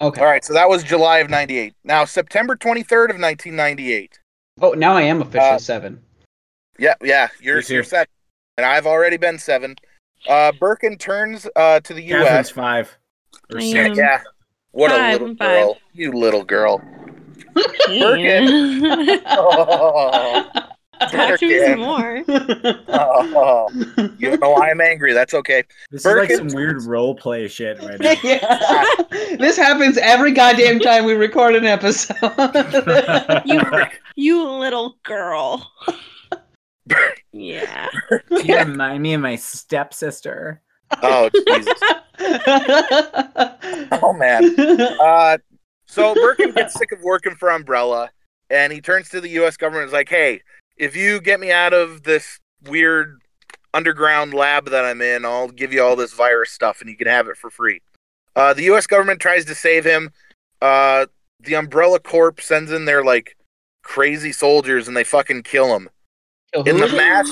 Okay. 0.00 0.20
All 0.20 0.26
right, 0.26 0.44
so 0.44 0.54
that 0.54 0.68
was 0.68 0.82
July 0.82 1.18
of 1.18 1.28
'98. 1.30 1.74
Now 1.84 2.04
September 2.04 2.56
23rd 2.56 3.10
of 3.10 3.20
1998. 3.20 4.18
Oh, 4.62 4.72
now 4.72 4.94
I 4.96 5.02
am 5.02 5.20
officially 5.22 5.40
Uh, 5.50 5.58
seven. 5.58 6.00
Yeah, 6.78 6.94
yeah, 7.02 7.28
you're 7.40 7.56
Who's 7.56 7.68
here? 7.68 7.76
you're 7.78 7.84
seven, 7.84 8.06
and 8.56 8.64
I've 8.66 8.86
already 8.86 9.16
been 9.18 9.38
seven. 9.38 9.76
Uh, 10.28 10.52
Birkin 10.58 10.96
turns 10.98 11.46
uh, 11.56 11.80
to 11.80 11.92
the 11.94 12.00
Katharine's 12.06 12.24
U.S. 12.30 12.50
five. 12.50 12.96
Or 13.52 13.58
I 13.58 13.60
six. 13.62 13.90
am. 13.90 13.94
Yeah, 13.94 14.20
what 14.72 14.90
Five, 14.90 14.98
a 14.98 15.12
little 15.12 15.28
I'm 15.28 15.36
five. 15.36 15.48
girl, 15.48 15.78
you 15.92 16.12
little 16.12 16.44
girl. 16.44 16.80
Kane. 17.86 19.20
Oh, 19.26 20.48
Talk 21.30 21.40
to 21.40 21.46
me 21.46 21.58
Birkin. 21.58 21.72
some 21.72 21.80
more. 21.80 22.24
oh, 22.88 24.14
you 24.18 24.36
know 24.36 24.50
why 24.50 24.70
I'm 24.70 24.80
angry. 24.80 25.12
That's 25.12 25.34
okay. 25.34 25.62
This 25.90 26.04
is 26.04 26.14
like 26.16 26.30
some 26.30 26.48
weird 26.48 26.82
role 26.84 27.14
play 27.14 27.48
shit 27.48 27.80
right 27.80 27.98
now. 28.00 28.14
Yeah. 28.22 28.94
this 29.38 29.56
happens 29.56 29.98
every 29.98 30.32
goddamn 30.32 30.80
time 30.80 31.04
we 31.04 31.14
record 31.14 31.54
an 31.54 31.64
episode. 31.64 32.16
You, 33.44 33.60
you 34.16 34.48
little 34.48 34.96
girl. 35.04 35.70
Yeah. 37.32 37.88
you 38.30 38.56
remind 38.56 39.02
me 39.02 39.14
of 39.14 39.20
my 39.20 39.36
stepsister. 39.36 40.60
Oh 41.02 41.30
Jesus. 41.46 41.80
Oh 44.02 44.12
man. 44.12 44.54
Uh, 44.58 45.38
so 45.86 46.14
Birkin 46.14 46.52
gets 46.52 46.74
sick 46.74 46.92
of 46.92 47.00
working 47.02 47.34
for 47.34 47.50
Umbrella, 47.50 48.10
and 48.48 48.72
he 48.72 48.80
turns 48.80 49.08
to 49.10 49.20
the 49.20 49.28
U.S. 49.30 49.56
government 49.56 49.82
and 49.84 49.88
is 49.88 49.92
like, 49.92 50.08
"Hey, 50.08 50.40
if 50.80 50.96
you 50.96 51.20
get 51.20 51.38
me 51.38 51.52
out 51.52 51.74
of 51.74 52.04
this 52.04 52.40
weird 52.64 53.20
underground 53.74 54.32
lab 54.34 54.70
that 54.70 54.84
I'm 54.84 55.02
in, 55.02 55.24
I'll 55.24 55.48
give 55.48 55.72
you 55.72 55.84
all 55.84 55.94
this 55.94 56.14
virus 56.14 56.50
stuff, 56.50 56.80
and 56.80 56.88
you 56.88 56.96
can 56.96 57.06
have 57.06 57.28
it 57.28 57.36
for 57.36 57.50
free." 57.50 57.82
Uh, 58.34 58.54
the 58.54 58.62
U.S. 58.64 58.86
government 58.86 59.20
tries 59.20 59.44
to 59.44 59.54
save 59.54 59.84
him. 59.84 60.10
Uh, 60.62 61.06
the 61.38 61.54
Umbrella 61.54 62.00
Corp 62.00 62.40
sends 62.40 62.72
in 62.72 62.86
their 62.86 63.04
like 63.04 63.36
crazy 63.82 64.32
soldiers, 64.32 64.88
and 64.88 64.96
they 64.96 65.04
fucking 65.04 65.42
kill 65.42 65.76
him. 65.76 65.90
In 66.54 66.78
the 66.78 66.88
mass, 66.88 67.30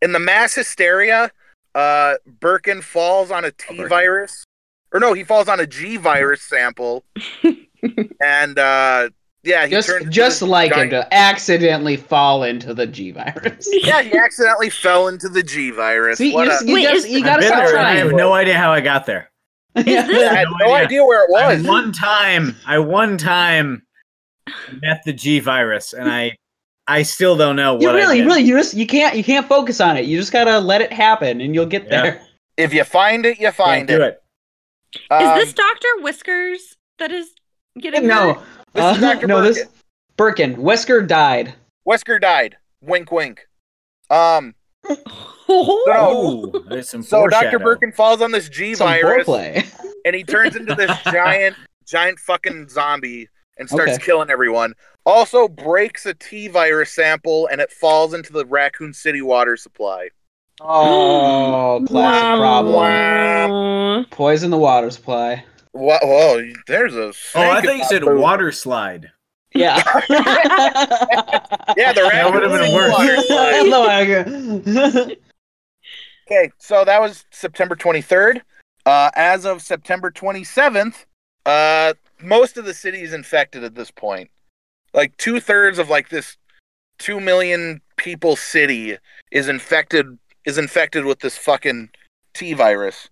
in 0.00 0.12
the 0.12 0.20
mass 0.20 0.54
hysteria, 0.54 1.30
uh, 1.74 2.14
Birkin 2.40 2.82
falls 2.82 3.30
on 3.30 3.44
a 3.44 3.50
T 3.50 3.76
Birkin. 3.76 3.88
virus, 3.88 4.44
or 4.92 5.00
no, 5.00 5.12
he 5.12 5.24
falls 5.24 5.48
on 5.48 5.58
a 5.58 5.66
G 5.66 5.96
virus 5.96 6.42
sample, 6.42 7.04
and 8.22 8.58
uh, 8.58 9.10
yeah, 9.46 9.64
he 9.66 9.70
just 9.72 9.88
turns 9.88 10.08
just 10.14 10.42
like 10.42 10.72
giant- 10.72 10.92
him 10.92 11.00
to 11.02 11.14
accidentally 11.14 11.96
fall 11.96 12.42
into 12.42 12.74
the 12.74 12.86
G 12.86 13.10
virus. 13.12 13.68
Yeah, 13.72 14.02
he 14.02 14.16
accidentally 14.18 14.70
fell 14.70 15.08
into 15.08 15.28
the 15.28 15.42
G 15.42 15.70
virus. 15.70 16.18
See, 16.18 16.32
What 16.34 16.46
you, 16.46 16.52
a- 16.52 16.64
you 16.64 16.74
Wait, 16.74 16.88
just 16.88 17.08
you 17.08 17.22
gotta 17.24 17.40
been 17.40 17.48
stop 17.48 17.64
there, 17.66 17.78
I 17.78 17.94
have 17.96 18.12
no 18.12 18.32
idea 18.34 18.56
how 18.58 18.72
I 18.72 18.80
got 18.80 19.06
there. 19.06 19.30
I 19.76 19.80
had 19.82 20.08
no 20.08 20.66
no 20.66 20.74
idea. 20.74 20.86
idea 20.86 21.04
where 21.04 21.24
it 21.24 21.34
I 21.36 21.54
was. 21.54 21.62
one 21.66 21.92
time, 21.92 22.56
I 22.66 22.78
one 22.78 23.18
time 23.18 23.82
met 24.82 25.02
the 25.04 25.12
G 25.12 25.38
virus, 25.40 25.92
and 25.92 26.10
I 26.10 26.36
I 26.88 27.02
still 27.02 27.36
don't 27.36 27.56
know 27.56 27.74
what 27.74 27.82
You 27.82 27.92
really, 27.92 28.18
did. 28.18 28.26
really, 28.26 28.42
you 28.42 28.56
just 28.56 28.74
you 28.74 28.86
can't 28.86 29.16
you 29.16 29.24
can't 29.24 29.46
focus 29.46 29.80
on 29.80 29.96
it. 29.96 30.04
You 30.06 30.18
just 30.18 30.32
gotta 30.32 30.58
let 30.60 30.80
it 30.80 30.92
happen, 30.92 31.40
and 31.40 31.54
you'll 31.54 31.66
get 31.66 31.84
Yeah. 31.84 32.02
there. 32.02 32.22
If 32.56 32.72
you 32.72 32.84
find 32.84 33.26
it, 33.26 33.38
you 33.38 33.46
Can't 33.46 33.54
find 33.56 33.88
do 33.88 34.00
it. 34.02 34.22
it. 34.94 35.02
Is 35.14 35.28
Um, 35.28 35.38
this 35.38 35.52
Doctor 35.52 35.88
Whiskers 36.00 36.76
that 36.98 37.12
is 37.12 37.28
getting 37.78 38.06
No, 38.06 38.34
hurt? 38.34 38.44
This 38.76 38.96
is 38.98 39.02
Uh, 39.02 39.14
Dr. 39.14 39.26
no, 39.26 39.42
this 39.42 39.64
Birkin 40.16 40.56
Wesker 40.56 41.06
died. 41.06 41.54
Wesker 41.88 42.20
died. 42.20 42.56
Wink, 42.80 43.10
wink. 43.10 43.46
Um. 44.10 44.54
Oh. 45.48 46.52
Ooh, 46.68 46.82
So 46.82 47.28
Dr. 47.28 47.60
Birkin 47.60 47.92
falls 47.92 48.20
on 48.20 48.32
this 48.32 48.48
G 48.48 48.74
Some 48.74 48.88
virus, 48.88 49.28
and 50.04 50.16
he 50.16 50.24
turns 50.24 50.56
into 50.56 50.74
this 50.74 50.90
giant, 51.04 51.54
giant 51.86 52.18
fucking 52.18 52.68
zombie 52.68 53.28
and 53.56 53.68
starts 53.68 53.92
Okay. 53.92 54.04
killing 54.04 54.28
everyone. 54.28 54.74
Also 55.04 55.46
breaks 55.46 56.04
a 56.04 56.14
T 56.14 56.48
virus 56.48 56.90
sample, 56.92 57.46
and 57.46 57.60
it 57.60 57.70
falls 57.70 58.12
into 58.12 58.32
the 58.32 58.44
Raccoon 58.44 58.92
City 58.92 59.22
water 59.22 59.56
supply. 59.56 60.08
Oh, 60.60 61.84
classic 61.86 62.38
problem. 62.40 64.06
Poison 64.10 64.50
the 64.50 64.58
water 64.58 64.90
supply. 64.90 65.44
Whoa, 65.76 65.98
whoa 66.02 66.52
there's 66.66 66.94
a. 66.96 67.12
Oh, 67.34 67.40
I 67.40 67.60
snake 67.60 67.64
think 67.70 67.78
you 67.82 67.88
said 67.88 68.02
food. 68.02 68.18
water 68.20 68.52
slide. 68.52 69.10
Yeah. 69.54 69.82
Yeah, 71.76 71.92
the 71.92 72.02
That 72.10 72.30
would've 72.32 72.50
been 72.52 72.72
worse. 72.74 72.92
water 72.92 73.16
slide. 73.26 75.16
Okay, 76.28 76.50
so 76.58 76.84
that 76.84 77.00
was 77.00 77.24
September 77.30 77.76
23rd. 77.76 78.40
Uh, 78.84 79.10
as 79.14 79.44
of 79.44 79.62
September 79.62 80.10
27th, 80.10 81.04
uh, 81.44 81.92
most 82.22 82.56
of 82.56 82.64
the 82.64 82.74
city 82.74 83.02
is 83.02 83.12
infected 83.12 83.62
at 83.64 83.74
this 83.74 83.90
point. 83.90 84.30
Like 84.94 85.16
two 85.18 85.40
thirds 85.40 85.78
of 85.78 85.88
like 85.90 86.08
this 86.08 86.36
two 86.98 87.20
million 87.20 87.80
people 87.96 88.36
city 88.36 88.96
is 89.30 89.48
infected 89.48 90.18
is 90.44 90.56
infected 90.58 91.04
with 91.04 91.18
this 91.20 91.36
fucking 91.36 91.90
T 92.32 92.54
virus. 92.54 93.08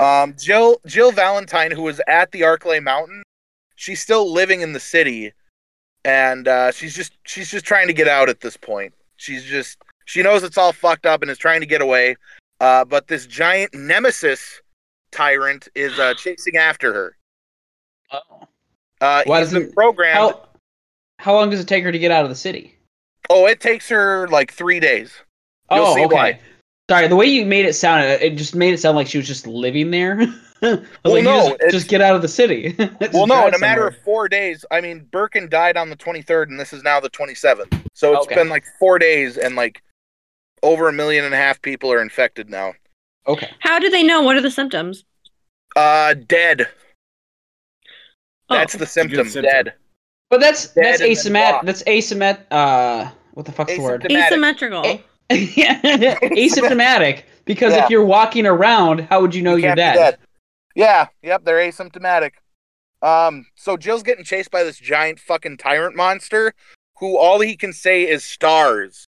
Um, 0.00 0.34
Jill 0.38 0.80
Jill 0.86 1.12
Valentine, 1.12 1.70
who 1.70 1.82
was 1.82 2.00
at 2.08 2.32
the 2.32 2.42
Arklay 2.42 2.82
Mountain, 2.82 3.22
she's 3.76 4.00
still 4.00 4.32
living 4.32 4.60
in 4.60 4.72
the 4.72 4.80
city, 4.80 5.32
and 6.04 6.48
uh, 6.48 6.72
she's 6.72 6.94
just 6.94 7.12
she's 7.24 7.50
just 7.50 7.64
trying 7.64 7.86
to 7.86 7.92
get 7.92 8.08
out 8.08 8.28
at 8.28 8.40
this 8.40 8.56
point. 8.56 8.92
She's 9.16 9.44
just 9.44 9.78
she 10.04 10.22
knows 10.22 10.42
it's 10.42 10.58
all 10.58 10.72
fucked 10.72 11.06
up 11.06 11.22
and 11.22 11.30
is 11.30 11.38
trying 11.38 11.60
to 11.60 11.66
get 11.66 11.80
away. 11.80 12.16
Uh, 12.60 12.84
but 12.84 13.08
this 13.08 13.26
giant 13.26 13.74
nemesis 13.74 14.62
tyrant 15.10 15.68
is 15.74 15.98
uh, 15.98 16.14
chasing 16.14 16.56
after 16.56 16.92
her. 16.92 17.16
Oh. 18.10 18.48
Uh, 19.00 19.22
Why 19.26 19.40
doesn't- 19.40 19.74
programmed. 19.74 20.16
How 20.16 20.48
how 21.18 21.34
long 21.34 21.50
does 21.50 21.60
it 21.60 21.68
take 21.68 21.84
her 21.84 21.92
to 21.92 21.98
get 21.98 22.10
out 22.10 22.24
of 22.24 22.30
the 22.30 22.36
city? 22.36 22.76
Oh, 23.30 23.46
it 23.46 23.60
takes 23.60 23.88
her 23.88 24.28
like 24.28 24.52
three 24.52 24.80
days. 24.80 25.12
You'll 25.70 25.86
oh, 25.86 25.94
see 25.94 26.04
okay. 26.04 26.14
why. 26.14 26.40
Sorry, 26.90 27.08
the 27.08 27.16
way 27.16 27.26
you 27.26 27.46
made 27.46 27.64
it 27.64 27.72
sound, 27.74 28.04
it 28.04 28.22
it 28.22 28.36
just 28.36 28.54
made 28.54 28.74
it 28.74 28.78
sound 28.78 28.96
like 28.96 29.06
she 29.06 29.18
was 29.18 29.26
just 29.26 29.46
living 29.46 29.90
there. 29.90 30.20
Well, 30.62 30.80
like, 31.04 31.24
no, 31.24 31.54
just, 31.60 31.72
just 31.72 31.88
get 31.88 32.00
out 32.00 32.16
of 32.16 32.22
the 32.22 32.28
city. 32.28 32.74
Well, 33.12 33.26
no, 33.26 33.34
drive 33.34 33.48
in 33.48 33.54
a 33.54 33.58
matter 33.58 33.86
of 33.86 33.98
four 33.98 34.28
days. 34.28 34.64
I 34.70 34.80
mean, 34.80 35.06
Birkin 35.12 35.50
died 35.50 35.76
on 35.76 35.90
the 35.90 35.96
23rd, 35.96 36.44
and 36.48 36.58
this 36.58 36.72
is 36.72 36.82
now 36.82 37.00
the 37.00 37.10
27th. 37.10 37.82
So 37.92 38.14
it's 38.14 38.26
Okay. 38.26 38.36
been 38.36 38.48
like 38.48 38.64
four 38.78 38.98
days, 38.98 39.36
and 39.36 39.56
like 39.56 39.82
over 40.62 40.88
a 40.88 40.92
million 40.92 41.26
and 41.26 41.34
a 41.34 41.36
half 41.36 41.60
people 41.60 41.92
are 41.92 42.00
infected 42.00 42.48
now. 42.48 42.72
Okay. 43.26 43.50
How 43.58 43.78
do 43.78 43.90
they 43.90 44.02
know? 44.02 44.22
What 44.22 44.36
are 44.36 44.40
the 44.40 44.50
symptoms? 44.50 45.04
Uh, 45.76 46.14
dead. 46.14 46.66
Oh. 48.48 48.54
That's 48.54 48.72
the 48.72 48.78
good 48.80 48.88
symptom. 48.88 49.28
symptom. 49.28 49.42
Dead. 49.42 49.74
But 50.30 50.40
that's 50.40 50.68
Dead 50.68 50.98
that's 50.98 51.02
and 51.02 51.34
then 51.34 51.44
asymmetric. 51.52 51.66
That's 51.66 51.82
asymmet. 51.82 52.38
Uh, 52.50 53.10
what 53.34 53.44
the 53.44 53.52
fuck's 53.52 53.76
the 53.76 53.82
word? 53.82 54.10
Asymmetrical. 54.10 54.82
Yeah, 54.86 54.98
asymptomatic. 55.30 57.22
Because 57.44 57.74
Yeah. 57.74 57.84
if 57.84 57.90
you're 57.90 58.04
walking 58.04 58.46
around, 58.46 59.00
how 59.10 59.20
would 59.20 59.34
you 59.34 59.42
know 59.42 59.56
you 59.56 59.64
are 59.68 59.74
can't 59.76 59.96
dead? 59.96 60.18
Yeah, 60.74 61.06
yep, 61.22 61.44
they're 61.44 61.58
asymptomatic. 61.58 62.32
Um, 63.02 63.46
so 63.54 63.76
Jill's 63.76 64.02
getting 64.02 64.24
chased 64.24 64.50
by 64.50 64.64
this 64.64 64.78
giant 64.78 65.20
fucking 65.20 65.58
tyrant 65.58 65.94
monster 65.94 66.52
who 66.98 67.18
all 67.18 67.40
he 67.40 67.56
can 67.56 67.72
say 67.72 68.08
is 68.08 68.24
stars 68.24 69.04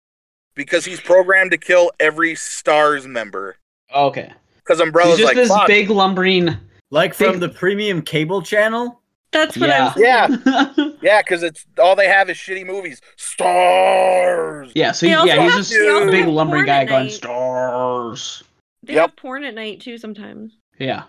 because 0.55 0.83
he's 0.85 0.99
programmed 0.99 1.51
to 1.51 1.57
kill 1.57 1.91
every 1.99 2.33
stars 2.35 3.07
member. 3.07 3.57
Okay. 3.93 4.31
Because 4.57 4.79
He's 4.79 4.87
Umbrella's 4.87 5.17
just 5.17 5.27
like, 5.27 5.35
this 5.35 5.49
"Fuck." 5.49 5.67
big 5.67 5.89
lumbering. 5.89 6.55
Like 6.89 7.13
from 7.13 7.33
Big- 7.33 7.39
the 7.41 7.49
premium 7.49 8.01
cable 8.01 8.41
channel? 8.41 9.01
That's 9.33 9.57
what 9.57 9.67
Yeah. 9.69 9.87
I'm 10.27 10.37
thinking. 10.37 10.75
yeah, 10.77 10.89
yeah, 11.01 11.21
because 11.21 11.43
it's 11.43 11.65
all 11.81 11.95
they 11.95 12.07
have 12.07 12.29
is 12.29 12.37
shitty 12.37 12.65
movies. 12.65 13.01
Stars. 13.17 14.71
yeah. 14.75 14.91
So 14.91 15.05
They 15.05 15.11
he- 15.13 15.27
yeah, 15.27 15.41
he's 15.41 15.51
have- 15.53 15.59
just 15.59 15.73
a 15.73 16.05
big 16.11 16.25
have 16.25 16.33
lumbering 16.33 16.65
guy 16.65 16.81
at 16.83 16.87
going 16.87 17.09
stars. 17.09 18.43
They 18.83 18.93
Yep. 18.93 19.01
have 19.09 19.15
porn 19.17 19.43
at 19.43 19.53
night 19.55 19.79
too 19.81 19.97
sometimes. 19.97 20.57
Yeah. 20.79 21.03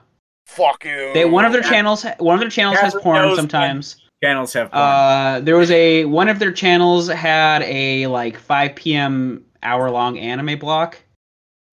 Fuck 0.47 0.85
you. 0.85 1.13
They 1.15 1.25
one 1.25 1.45
of 1.45 1.53
their 1.53 1.63
channels. 1.63 2.05
One 2.19 2.35
of 2.35 2.41
their 2.41 2.51
channels 2.51 2.79
has 2.79 2.95
porn 2.95 3.35
sometimes. 3.37 3.97
Channels 4.23 4.53
have 4.53 4.71
porn. 4.71 4.83
Uh, 4.83 5.41
there 5.43 5.57
was 5.57 5.71
a 5.71 6.05
one 6.05 6.29
of 6.29 6.39
their 6.39 6.53
channels 6.53 7.09
had 7.09 7.63
a 7.63 8.07
like 8.07 8.39
5 8.39 8.75
p.m. 8.75 9.45
hour 9.63 9.91
long 9.91 10.19
anime 10.19 10.59
block. 10.59 10.99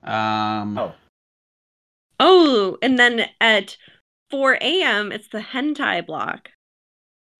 Um, 0.03 0.77
Oh. 0.77 0.93
Oh, 2.19 2.77
and 2.81 2.97
then 2.99 3.25
at 3.41 3.77
4 4.31 4.57
a.m. 4.61 5.11
it's 5.11 5.27
the 5.27 5.39
hentai 5.39 6.05
block. 6.05 6.49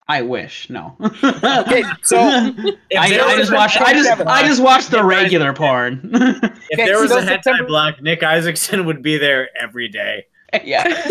I 0.08 0.22
wish 0.22 0.68
no. 0.68 0.96
Okay, 1.00 1.82
so 2.02 2.18
I, 2.20 2.74
I 2.96 3.36
just 3.36 3.50
a 3.52 3.54
watched. 3.54 3.80
I 3.80 3.92
just 3.94 4.10
hentai 4.10 4.26
I 4.26 4.46
just 4.46 4.62
watched 4.62 4.90
the 4.90 5.02
regular 5.04 5.52
porn. 5.52 6.10
if 6.14 6.44
okay, 6.74 6.84
there 6.86 7.00
was 7.00 7.10
so 7.10 7.18
a 7.18 7.22
hentai 7.22 7.26
September- 7.42 7.64
block, 7.66 8.02
Nick 8.02 8.22
Isaacson 8.22 8.84
would 8.86 9.02
be 9.02 9.16
there 9.16 9.48
every 9.60 9.88
day. 9.88 10.24
yeah. 10.64 11.02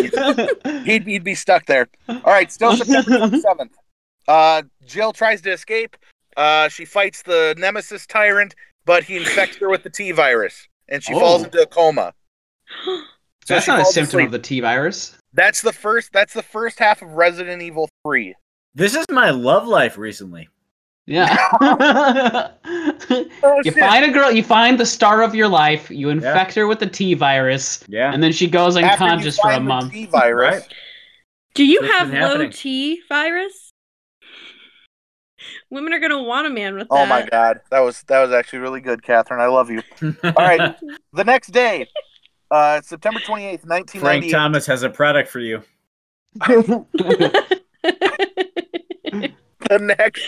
he'd, 0.83 1.03
he'd 1.07 1.23
be 1.23 1.33
stuck 1.33 1.65
there. 1.65 1.87
All 2.07 2.21
right, 2.27 2.51
still 2.51 2.75
September 2.77 3.37
seventh. 3.37 3.75
Uh, 4.27 4.61
Jill 4.85 5.13
tries 5.13 5.41
to 5.41 5.51
escape. 5.51 5.97
Uh, 6.37 6.69
she 6.69 6.85
fights 6.85 7.23
the 7.23 7.55
nemesis 7.57 8.05
tyrant, 8.05 8.53
but 8.85 9.03
he 9.03 9.17
infects 9.17 9.57
her 9.57 9.67
with 9.69 9.81
the 9.83 9.89
T 9.89 10.11
virus, 10.11 10.67
and 10.89 11.01
she 11.03 11.13
falls 11.13 11.41
Oh. 11.41 11.45
into 11.45 11.61
a 11.61 11.65
coma. 11.65 12.13
So 12.85 13.01
That's 13.47 13.67
not 13.67 13.79
a 13.81 13.85
symptom 13.85 14.19
asleep. 14.19 14.25
of 14.27 14.31
the 14.31 14.39
T 14.39 14.59
virus. 14.59 15.17
That's 15.33 15.61
the 15.61 15.73
first. 15.73 16.11
That's 16.13 16.33
the 16.33 16.43
first 16.43 16.79
half 16.79 17.01
of 17.01 17.09
Resident 17.13 17.61
Evil 17.61 17.89
Three. 18.05 18.35
This 18.75 18.95
is 18.95 19.05
my 19.09 19.29
love 19.31 19.67
life 19.67 19.97
recently. 19.97 20.49
Yeah. 21.05 21.35
Oh, 23.43 23.59
you 23.65 23.71
shit. 23.71 23.79
find 23.79 24.05
a 24.05 24.11
girl, 24.11 24.31
you 24.31 24.43
find 24.43 24.79
the 24.79 24.85
star 24.85 25.21
of 25.23 25.35
your 25.35 25.47
life, 25.47 25.89
you 25.91 26.09
infect 26.09 26.53
her 26.55 26.67
with 26.67 26.79
the 26.79 26.87
T 26.87 27.13
virus, 27.15 27.83
Yeah. 27.89 28.13
and 28.13 28.23
then 28.23 28.31
she 28.31 28.47
goes 28.47 28.77
After 28.77 29.03
you 29.03 29.09
unconscious 29.09 29.37
for 29.39 29.51
a 29.51 29.59
month. 29.59 29.91
T 29.91 30.05
virus. 30.05 30.67
Do 31.55 31.65
you 31.65 31.81
What's 31.81 31.93
have 31.93 32.09
low 32.13 32.19
happening? 32.19 32.51
T 32.51 33.01
virus? 33.09 33.71
Women 35.69 35.91
are 35.93 35.99
gonna 35.99 36.21
want 36.21 36.47
a 36.47 36.49
man 36.49 36.75
with 36.75 36.87
Oh 36.91 37.05
my 37.05 37.27
god, 37.29 37.59
that 37.71 37.79
was 37.79 38.03
that 38.03 38.21
was 38.21 38.31
actually 38.31 38.59
really 38.59 38.79
good, 38.79 39.01
Katharine. 39.03 39.41
I 39.41 39.47
love 39.47 39.69
you. 39.69 39.81
All 40.23 40.31
right, 40.37 40.75
the 41.13 41.23
next 41.23 41.47
day, 41.47 41.87
uh, 42.51 42.81
September 42.81 43.19
twenty 43.25 43.45
eighth, 43.45 43.65
nineteen 43.65 44.01
Frank. 44.01 44.29
Thomas 44.29 44.65
has 44.67 44.83
a 44.83 44.89
product 44.89 45.29
for 45.29 45.39
you. 45.39 45.63
the 49.69 49.79
next 49.79 50.23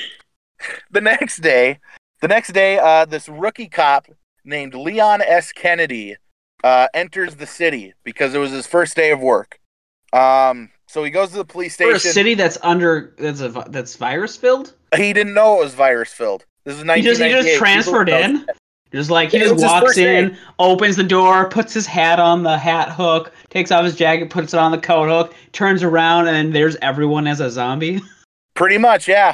the 0.92 1.02
next 1.02 1.38
day 1.42 1.80
the 2.22 2.28
next 2.28 2.52
day 2.54 2.78
uh 2.80 3.06
this 3.06 3.30
rookie 3.30 3.68
cop 3.70 4.08
named 4.46 4.74
leon 4.74 5.22
s 5.22 5.52
kennedy 5.52 6.16
uh 6.64 6.88
enters 6.94 7.36
the 7.36 7.46
city 7.46 7.94
because 8.04 8.34
it 8.34 8.38
was 8.38 8.52
his 8.52 8.68
first 8.68 8.96
day 8.96 9.12
of 9.12 9.20
work 9.22 9.60
um 10.14 10.70
so 10.88 11.04
he 11.04 11.10
goes 11.10 11.30
to 11.30 11.38
the 11.38 11.46
police 11.46 11.76
For 11.76 11.92
a 11.92 12.00
station 12.00 12.14
city 12.14 12.34
that's 12.36 12.58
under 12.64 13.14
that's 13.18 13.42
a 13.42 13.50
that's 13.70 13.96
virus 13.96 14.36
filled. 14.38 14.74
he 14.96 15.14
didn't 15.14 15.34
know 15.34 15.60
it 15.60 15.64
was 15.64 15.74
virus 15.74 16.12
filled 16.12 16.46
this 16.66 16.76
is 16.78 16.84
He 16.84 17.02
just 17.02 17.22
he 17.22 17.30
just 17.30 17.58
transferred 17.58 18.10
in. 18.10 18.46
Just 18.94 19.10
like 19.10 19.32
he 19.32 19.38
it 19.38 19.50
just 19.50 19.64
walks 19.64 19.86
first 19.88 19.98
day. 19.98 20.20
in, 20.20 20.38
opens 20.60 20.96
the 20.96 21.04
door, 21.04 21.50
puts 21.50 21.74
his 21.74 21.86
hat 21.88 22.20
on 22.20 22.44
the 22.44 22.58
hat 22.58 22.90
hook, 22.92 23.34
takes 23.50 23.72
off 23.72 23.84
his 23.84 23.96
jacket, 23.96 24.30
puts 24.30 24.54
it 24.54 24.60
on 24.60 24.72
the 24.72 24.78
coat 24.78 25.10
hook, 25.10 25.36
turns 25.52 25.82
around, 25.82 26.28
and 26.28 26.54
there's 26.54 26.76
everyone 26.82 27.26
as 27.28 27.40
a 27.40 27.50
zombie. 27.50 28.02
pretty 28.56 28.78
much 28.78 29.08
yeah 29.08 29.34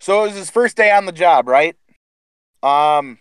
so 0.00 0.22
it 0.24 0.28
was 0.28 0.36
his 0.36 0.48
first 0.48 0.78
day 0.78 0.90
on 0.90 1.04
the 1.04 1.12
job 1.12 1.46
right 1.46 1.76
um 2.62 3.18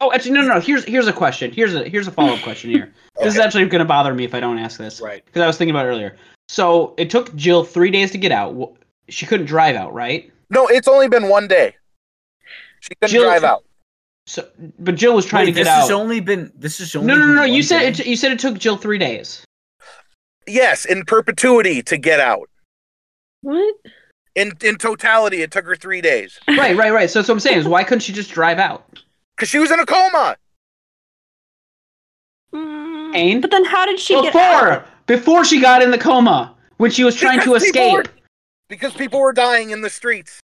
Oh, 0.00 0.12
actually, 0.12 0.30
no, 0.30 0.42
no, 0.42 0.54
no. 0.54 0.60
Here's 0.60 0.84
here's 0.84 1.08
a 1.08 1.12
question. 1.12 1.50
Here's 1.50 1.74
a 1.74 1.88
here's 1.88 2.06
a 2.06 2.12
follow 2.12 2.34
up 2.34 2.42
question 2.42 2.70
here. 2.70 2.94
This 3.20 3.34
is 3.34 3.40
actually 3.40 3.66
going 3.66 3.80
to 3.80 3.84
bother 3.84 4.14
me 4.14 4.22
if 4.22 4.32
I 4.32 4.38
don't 4.38 4.60
ask 4.60 4.78
this. 4.78 5.00
Right. 5.00 5.24
Because 5.24 5.42
I 5.42 5.48
was 5.48 5.58
thinking 5.58 5.74
about 5.74 5.86
it 5.86 5.88
earlier. 5.88 6.14
So 6.46 6.94
it 6.98 7.10
took 7.10 7.34
Jill 7.34 7.64
three 7.64 7.90
days 7.90 8.12
to 8.12 8.18
get 8.18 8.30
out. 8.30 8.76
She 9.08 9.26
couldn't 9.26 9.46
drive 9.46 9.74
out, 9.74 9.92
right? 9.92 10.30
no 10.50 10.68
it's 10.68 10.86
only 10.86 11.08
been 11.08 11.28
one 11.28 11.48
day 11.48 11.74
she 12.80 12.94
couldn't 12.94 13.12
Jill- 13.12 13.24
drive 13.24 13.42
out 13.42 13.64
So, 14.28 14.46
but 14.78 14.94
Jill 14.94 15.14
was 15.14 15.24
trying 15.24 15.46
Wait, 15.46 15.52
to 15.52 15.52
get 15.52 15.60
this 15.64 15.68
out. 15.68 15.76
This 15.80 15.88
has 15.88 15.90
only 15.90 16.20
been 16.20 16.52
this 16.54 16.80
is 16.80 16.94
only 16.94 17.06
no, 17.08 17.14
no, 17.18 17.24
no, 17.26 17.32
no. 17.34 17.44
You 17.44 17.62
said 17.62 17.94
day? 17.94 18.02
it. 18.02 18.06
You 18.06 18.14
said 18.14 18.30
it 18.30 18.38
took 18.38 18.58
Jill 18.58 18.76
three 18.76 18.98
days. 18.98 19.42
yes 20.46 20.84
in 20.84 21.04
perpetuity 21.06 21.82
to 21.84 21.96
get 21.96 22.20
out 22.20 22.50
what? 23.40 23.74
In 24.34 24.52
in 24.62 24.76
totality, 24.76 25.40
it 25.40 25.50
took 25.50 25.64
her 25.64 25.76
three 25.76 26.02
days 26.02 26.38
Right, 26.48 26.76
right, 26.76 26.92
right. 26.92 27.08
So, 27.08 27.22
so 27.22 27.32
I'm 27.32 27.40
saying 27.40 27.58
is 27.58 27.66
why 27.68 27.84
couldn't 27.84 28.00
she 28.00 28.12
just 28.12 28.30
drive 28.30 28.58
out? 28.58 29.00
because 29.36 29.48
she 29.48 29.58
was 29.58 29.70
in 29.70 29.80
a 29.80 29.86
coma. 29.86 30.36
Mm, 32.54 33.14
And 33.14 33.42
but 33.42 33.50
then 33.50 33.64
how 33.64 33.86
did 33.86 33.98
she 33.98 34.14
get 34.20 34.32
before 34.32 34.72
out? 34.72 34.86
before 35.06 35.44
she 35.44 35.60
got 35.60 35.80
in 35.82 35.90
the 35.90 35.98
coma 35.98 36.54
when 36.76 36.90
she 36.90 37.02
was 37.04 37.14
trying 37.16 37.40
to 37.40 37.46
Because 37.52 37.62
people 37.64 37.80
escape. 37.82 38.06
were- 38.08 38.12
because 38.68 38.92
people 38.92 39.20
were 39.20 39.32
dying 39.32 39.70
in 39.70 39.80
the 39.80 39.88
streets. 39.88 40.38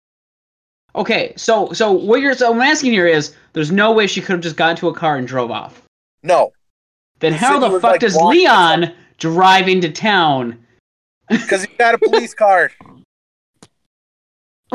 Okay, 0.95 1.33
so 1.37 1.73
so 1.73 1.91
what 1.91 2.21
you're 2.21 2.35
so 2.35 2.53
I'm 2.53 2.61
asking 2.61 2.93
here 2.93 3.07
is 3.07 3.35
there's 3.55 3.73
no 3.73 3.93
way 3.93 4.07
she 4.07 4.21
could 4.21 4.33
have 4.33 4.41
just 4.41 4.57
got 4.57 4.71
into 4.71 4.89
a 4.89 4.95
car 4.95 5.17
and 5.17 5.27
drove 5.27 5.51
off. 5.51 5.83
No, 6.23 6.53
Then 7.21 7.33
The 7.33 7.39
how 7.39 7.59
the 7.59 7.71
fuck 7.81 7.93
like, 7.93 8.01
does 8.01 8.15
blocked 8.15 8.37
Leon 8.37 8.93
drive 9.19 9.69
into 9.69 9.91
town? 9.91 10.59
because 11.29 11.65
he 11.65 11.75
got 11.77 11.95
a 11.95 11.99
police 11.99 12.35
car. 12.35 12.71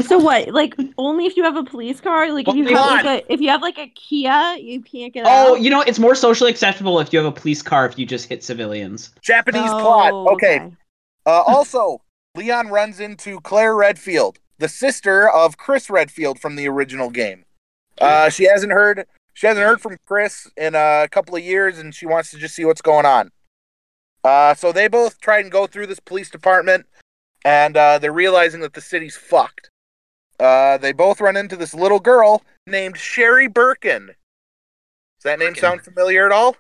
So 0.02 0.18
what? 0.20 0.50
Like 0.50 0.76
only 0.98 1.26
if 1.26 1.36
you 1.38 1.44
have 1.44 1.56
a 1.56 1.64
police 1.64 2.00
car? 2.00 2.32
Like 2.32 2.48
if 2.48 2.56
you 2.56 2.62
Only 2.62 2.74
have 2.74 3.06
like 3.06 3.24
a 3.24 3.34
if 3.34 3.42
you 3.42 3.50
have 3.50 3.62
like 3.62 3.78
a 3.80 3.88
Kia, 3.88 4.56
you 4.60 4.82
can't 4.82 5.14
get 5.14 5.26
out. 5.26 5.32
Oh, 5.48 5.56
out. 5.56 5.62
you 5.62 5.70
know 5.70 5.82
it's 5.82 6.00
more 6.00 6.16
socially 6.16 6.52
acceptable 6.52 7.00
if 7.00 7.12
you 7.12 7.20
have 7.20 7.28
a 7.28 7.32
police 7.32 7.62
car 7.62 7.86
if 7.86 7.98
you 7.98 8.06
just 8.06 8.28
hit 8.30 8.44
civilians. 8.44 9.12
Japanese 9.22 9.70
Oh, 9.72 9.80
plot. 9.80 10.14
Okay. 10.34 10.72
Uh, 11.26 11.42
also, 11.42 12.02
Leon 12.36 12.68
runs 12.68 13.00
into 13.00 13.40
Claire 13.42 13.76
Redfield, 13.76 14.38
the 14.60 14.68
sister 14.68 15.30
of 15.30 15.58
Chris 15.58 15.90
Redfield 15.90 16.40
from 16.40 16.56
the 16.56 16.68
original 16.68 17.10
game. 17.10 17.46
Uh, 18.00 18.30
she 18.30 18.46
hasn't 18.46 18.72
heard 18.72 19.06
she 19.34 19.48
hasn't 19.48 19.66
heard 19.66 19.82
from 19.82 19.98
Chris 20.08 20.50
in 20.58 20.74
a 20.76 21.08
couple 21.12 21.36
of 21.36 21.44
years, 21.44 21.78
and 21.78 21.94
she 21.94 22.06
wants 22.06 22.32
to 22.32 22.38
just 22.38 22.56
see 22.56 22.66
what's 22.66 22.82
going 22.82 23.06
on. 23.06 23.32
Uh, 24.24 24.54
so 24.56 24.72
they 24.72 24.88
both 24.88 25.20
try 25.22 25.40
and 25.40 25.52
go 25.52 25.68
through 25.68 25.88
this 25.88 26.00
police 26.00 26.30
department, 26.30 26.86
and 27.46 27.78
uh, 27.78 28.00
they're 28.00 28.12
realizing 28.12 28.62
that 28.62 28.74
the 28.74 28.82
city's 28.82 29.16
fucked. 29.16 29.70
Uh, 30.40 30.78
they 30.78 30.92
both 30.92 31.22
run 31.22 31.38
into 31.38 31.56
this 31.56 31.74
little 31.74 32.00
girl 32.00 32.44
named 32.66 32.98
Sherry 32.98 33.48
Birkin. 33.48 34.08
Does 34.08 35.24
that 35.24 35.40
name 35.40 35.50
Birkin. 35.50 35.62
sound 35.62 35.82
familiar 35.82 36.26
at 36.26 36.32
all? 36.32 36.56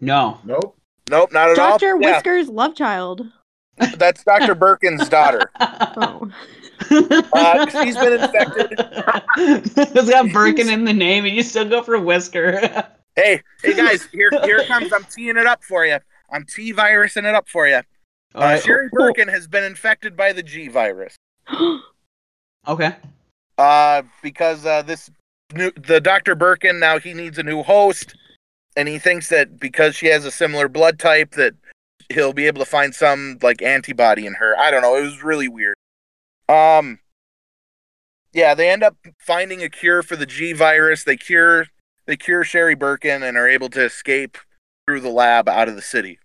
No. 0.00 0.38
Nope. 0.44 0.76
Nope, 1.10 1.32
not 1.32 1.50
at 1.50 1.58
all. 1.58 1.78
Dr. 1.78 1.98
Yeah, 2.00 2.12
Whisker's 2.14 2.48
love 2.48 2.74
child. 2.74 3.22
that's 3.96 4.22
Dr. 4.24 4.54
Birkin's 4.54 5.08
daughter. 5.08 5.50
Oh. 5.60 6.30
Uh, 6.80 7.84
she's 7.84 7.96
been 7.96 8.14
infected. 8.14 8.74
it's 9.36 10.10
got 10.10 10.32
Birkin 10.32 10.68
in 10.68 10.84
the 10.84 10.92
name, 10.92 11.24
and 11.24 11.34
you 11.34 11.42
still 11.42 11.68
go 11.68 11.82
for 11.82 11.98
Whisker. 11.98 12.84
Hey, 13.16 13.42
hey 13.62 13.74
guys, 13.74 14.06
here 14.12 14.30
here 14.44 14.64
comes. 14.66 14.92
I'm 14.92 15.04
teeing 15.04 15.36
it 15.36 15.46
up 15.46 15.64
for 15.64 15.84
you. 15.84 15.98
I'm 16.30 16.44
T 16.44 16.72
virusing 16.72 17.24
it 17.24 17.34
up 17.34 17.48
for 17.48 17.66
you. 17.66 17.76
Uh, 17.76 17.82
right. 18.34 18.62
Sherry 18.62 18.88
Birkin 18.92 19.28
has 19.28 19.48
been 19.48 19.64
infected 19.64 20.16
by 20.16 20.32
the 20.32 20.42
G 20.42 20.68
virus. 20.68 21.16
Okay. 22.66 22.94
Uh, 23.56 24.02
because 24.22 24.66
uh, 24.66 24.82
this 24.82 25.10
new 25.54 25.70
the 25.70 26.02
Dr. 26.02 26.34
Birkin 26.34 26.78
now 26.78 26.98
he 26.98 27.14
needs 27.14 27.38
a 27.38 27.42
new 27.42 27.62
host, 27.62 28.14
and 28.76 28.86
he 28.86 28.98
thinks 28.98 29.30
that 29.30 29.58
because 29.58 29.96
she 29.96 30.08
has 30.08 30.26
a 30.26 30.30
similar 30.30 30.68
blood 30.68 30.98
type 30.98 31.30
that 31.30 31.54
he'll 32.10 32.34
be 32.34 32.46
able 32.46 32.58
to 32.58 32.70
find 32.70 32.94
some 32.94 33.38
like 33.40 33.62
antibody 33.62 34.26
in 34.26 34.34
her. 34.34 34.54
I 34.58 34.70
don't 34.70 34.82
know. 34.82 34.96
It 34.96 35.02
was 35.02 35.22
really 35.22 35.48
weird. 35.48 35.76
Um. 36.48 36.98
Yeah, 38.32 38.54
they 38.54 38.68
end 38.70 38.82
up 38.82 38.96
finding 39.18 39.62
a 39.62 39.68
cure 39.70 40.02
for 40.02 40.14
the 40.16 40.26
G 40.26 40.52
virus. 40.52 41.02
They 41.04 41.16
cure 41.16 41.66
they 42.06 42.16
cure 42.16 42.44
Sherry 42.44 42.74
Birkin 42.74 43.22
and 43.22 43.36
are 43.36 43.48
able 43.48 43.68
to 43.70 43.84
escape 43.84 44.38
through 44.86 45.00
the 45.00 45.10
lab 45.10 45.48
out 45.48 45.68
of 45.68 45.76
the 45.76 45.82
city. 45.82 46.18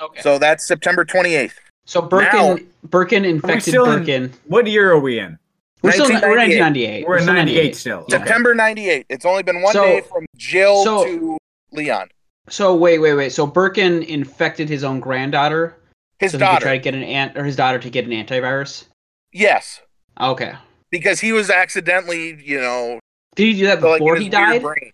Okay. 0.00 0.20
So 0.22 0.38
that's 0.38 0.66
September 0.66 1.04
28th. 1.04 1.54
So 1.84 2.00
Birkin, 2.02 2.30
Now- 2.38 2.58
Birkin 2.88 3.24
infected 3.24 3.62
still 3.62 3.90
in- 3.90 3.98
Birkin. 4.00 4.32
What 4.46 4.66
year 4.66 4.90
are 4.92 4.98
we 5.00 5.18
in? 5.18 5.38
We're 5.82 5.92
still 5.92 6.06
in, 6.06 6.12
we're 6.20 6.36
1998. 6.36 7.04
1998. 7.04 7.08
We're 7.08 7.16
in 7.16 7.22
still 7.22 7.34
98 7.34 7.76
still. 7.76 7.98
Okay. 8.00 8.10
September 8.10 8.54
98. 8.54 9.06
It's 9.08 9.24
only 9.24 9.42
been 9.42 9.62
one 9.62 9.72
So- 9.72 9.82
day 9.84 10.00
from 10.02 10.24
Jill 10.36 10.84
so- 10.84 11.04
to 11.04 11.38
Leon. 11.72 12.08
So 12.48 12.74
wait, 12.74 12.98
wait, 12.98 13.14
wait. 13.14 13.32
So 13.32 13.46
Birkin 13.46 14.02
infected 14.02 14.68
his 14.68 14.82
own 14.84 15.00
granddaughter. 15.00 15.76
His 16.20 16.32
so 16.32 16.38
he 16.38 16.44
could 16.44 16.46
daughter. 16.46 16.64
try 16.66 16.76
to 16.78 16.82
get 16.82 16.94
an 16.94 17.02
ant 17.02 17.36
or 17.36 17.44
his 17.44 17.56
daughter 17.56 17.78
to 17.80 17.90
get 17.90 18.04
an 18.04 18.10
antivirus. 18.12 18.84
Yes, 19.32 19.80
Okay. 20.20 20.52
because 20.90 21.20
he 21.20 21.32
was 21.32 21.50
accidentally, 21.50 22.40
you 22.44 22.60
know, 22.60 23.00
Did 23.36 23.44
he 23.54 23.54
do 23.60 23.66
that 23.66 23.80
before 23.80 24.14
his 24.16 24.24
he 24.24 24.28
died? 24.30 24.62
brain. 24.62 24.92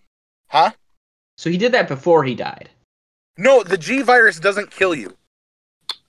Huh? 0.49 0.71
So 1.37 1.49
he 1.49 1.57
did 1.57 1.71
that 1.73 1.87
before 1.87 2.23
he 2.23 2.33
died. 2.33 2.69
No, 3.37 3.61
the 3.63 3.77
G 3.77 4.01
virus 4.01 4.39
doesn't 4.39 4.71
kill 4.71 4.95
you. 4.95 5.15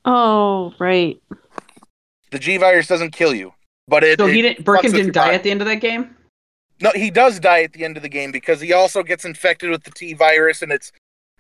Oh, 0.05 0.73
right. 0.79 1.21
The 2.31 2.39
G 2.39 2.57
virus 2.57 2.87
doesn't 2.87 3.11
kill 3.13 3.35
you, 3.35 3.53
but 3.89 4.05
it. 4.05 4.19
So 4.19 4.27
it 4.27 4.35
he 4.35 4.43
didn't. 4.43 4.61
fucks 4.61 4.65
Birkin 4.65 4.93
didn't 4.93 5.13
die 5.13 5.25
body. 5.27 5.35
at 5.37 5.43
the 5.43 5.51
end 5.51 5.61
of 5.61 5.67
that 5.67 5.77
game. 5.77 6.15
No, 6.81 6.91
he 6.95 7.11
does 7.11 7.41
die 7.41 7.63
at 7.65 7.73
the 7.73 7.85
end 7.85 7.97
of 7.97 8.03
the 8.03 8.09
game 8.09 8.31
because 8.31 8.61
he 8.61 8.73
also 8.73 9.03
gets 9.03 9.25
infected 9.25 9.69
with 9.71 9.83
the 9.83 9.91
T 9.91 10.15
virus, 10.15 10.63
and 10.63 10.71
it's. 10.73 10.93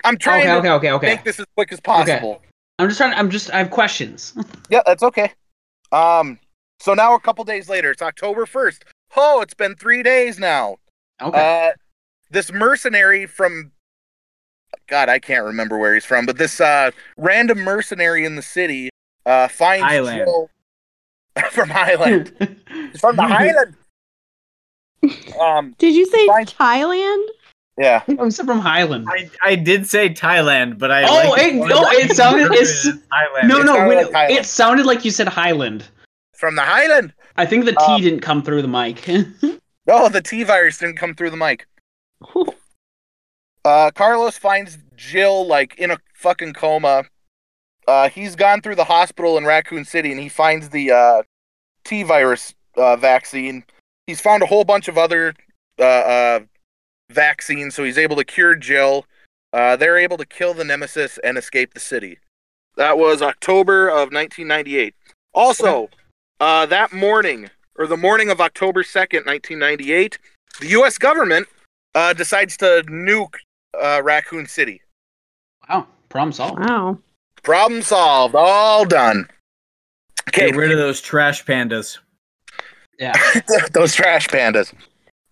I'm 0.05 0.17
trying 0.19 0.43
Okay, 0.49 0.53
to 0.53 0.59
okay, 0.59 0.71
okay, 0.73 0.93
okay. 0.93 1.07
make 1.07 1.25
this 1.25 1.39
as 1.41 1.47
quick 1.57 1.73
as 1.73 1.81
possible. 1.81 2.43
I'm 2.79 2.89
just 2.89 2.99
trying. 2.99 3.15
I'm 3.15 3.31
just. 3.31 3.51
I 3.51 3.59
have 3.59 3.71
questions. 3.71 4.35
Yeah, 4.71 4.83
that's 4.85 5.03
okay. 5.03 5.33
Um, 5.93 6.39
so 6.79 6.93
now 6.93 7.15
a 7.15 7.21
couple 7.21 7.43
days 7.45 7.71
later, 7.71 7.91
it's 7.91 8.03
October 8.03 8.45
first. 8.45 8.85
Oh, 9.17 9.41
it's 9.41 9.55
been 9.55 9.75
three 9.75 10.03
days 10.03 10.39
now. 10.39 10.77
Okay. 11.23 11.69
Uh, 11.69 11.73
this 12.31 12.53
mercenary 12.53 13.25
from 13.25 13.73
God, 14.89 15.09
I 15.09 15.19
can't 15.19 15.45
remember 15.45 15.79
where 15.79 15.95
he's 15.95 16.05
from, 16.05 16.27
but 16.27 16.37
this 16.37 16.61
uh 16.61 16.91
random 17.17 17.61
mercenary 17.61 18.27
in 18.27 18.37
the 18.37 18.43
city 18.43 18.91
uh 19.25 19.49
finds 19.49 19.85
Highland. 19.85 20.27
Jill 20.27 20.51
from 21.51 21.71
Highland. 21.71 22.33
He's 22.93 23.01
from 23.01 23.17
the 23.17 23.23
Highland. 23.23 23.75
Um, 25.41 25.75
Did 25.79 25.95
you 25.95 26.05
say 26.07 26.27
Fine. 26.27 26.47
Thailand? 26.47 27.27
Yeah. 27.79 28.03
I'm 28.09 28.31
from 28.31 28.59
Highland. 28.59 29.07
I, 29.09 29.31
I 29.45 29.55
did 29.55 29.87
say 29.87 30.11
Thailand, 30.11 30.79
but 30.79 30.91
I. 30.91 31.05
Oh, 31.05 31.31
like 31.31 31.43
it- 31.43 31.55
no, 31.55 31.83
it 31.91 32.15
sounded- 32.17 32.53
it's- 32.53 32.87
Thailand. 32.87 33.49
No, 33.49 33.61
It 33.61 33.65
no. 33.67 33.75
sounded 33.75 33.89
When 33.97 34.13
like 34.13 34.31
it 34.31 34.45
sounded 34.47 34.85
like 34.87 35.05
you 35.05 35.11
said 35.11 35.29
Highland. 35.29 35.85
From 36.37 36.55
the 36.57 36.63
Highland. 36.63 37.13
I 37.37 37.47
think 37.47 37.65
the 37.65 37.73
T 37.73 37.79
Um, 37.87 38.01
didn't 38.03 38.21
come 38.21 38.43
through 38.43 38.63
the 38.63 38.69
mic. 38.69 39.09
Oh, 39.91 40.11
the 40.11 40.21
T 40.21 40.43
virus 40.43 40.77
didn't 40.77 40.97
come 40.99 41.15
through 41.15 41.31
the 41.31 41.37
mic. 41.39 41.67
Uh, 43.65 43.91
Carlos 43.95 44.37
finds 44.39 44.77
Jill 44.97 45.47
like 45.47 45.79
in 45.79 45.91
a 45.91 45.99
fucking 46.15 46.53
coma. 46.53 47.05
Uh, 47.87 48.09
he's 48.11 48.37
gone 48.37 48.61
through 48.61 48.75
the 48.75 48.85
hospital 48.85 49.39
in 49.39 49.45
Raccoon 49.47 49.85
City 49.85 50.11
and 50.13 50.21
he 50.21 50.29
finds 50.29 50.69
the 50.69 50.91
uh, 50.91 51.23
T 51.85 52.03
virus 52.03 52.55
uh, 52.77 52.97
vaccine. 52.97 53.65
He's 54.07 54.21
found 54.21 54.43
a 54.43 54.47
whole 54.47 54.65
bunch 54.65 54.89
of 54.89 54.99
other 54.99 55.35
uh, 55.79 55.83
uh, 55.83 56.41
vaccines, 57.11 57.75
so 57.75 57.85
he's 57.85 57.99
able 57.99 58.17
to 58.17 58.25
cure 58.25 58.55
Jill. 58.55 59.07
Uh, 59.53 59.77
they're 59.77 59.99
able 59.99 60.17
to 60.19 60.27
kill 60.27 60.55
the 60.55 60.65
Nemesis 60.65 61.19
and 61.25 61.39
escape 61.39 61.75
the 61.75 61.81
city. 61.81 62.19
That 62.77 62.99
was 62.99 63.23
October 63.23 63.89
of 63.89 64.13
1998. 64.13 64.95
Also, 65.35 65.89
uh, 66.41 66.67
that 66.67 66.93
morning, 66.93 67.51
or 67.77 67.87
the 67.87 67.97
morning 67.97 68.31
of 68.31 68.41
October 68.41 68.83
2nd, 68.83 69.27
1998, 69.27 70.19
the 70.61 70.69
U.S. 70.69 70.99
government 70.99 71.49
uh, 71.95 72.13
decides 72.13 72.57
to 72.59 72.85
nuke 72.87 73.37
uh, 73.81 74.01
Raccoon 74.05 74.47
City. 74.47 74.81
wow, 75.69 75.87
problem 76.09 76.33
solved. 76.33 76.61
Wow. 76.61 76.99
Problem 77.43 77.83
solved. 77.83 78.35
All 78.35 78.85
done. 78.85 79.29
Okay, 80.29 80.51
Get 80.51 80.57
rid 80.57 80.71
of 80.73 80.79
those 80.79 81.01
trash 81.01 81.45
pandas. 81.45 81.99
Yeah. 82.99 83.15
those 83.73 83.95
trash 83.95 84.29
pandas. 84.29 84.73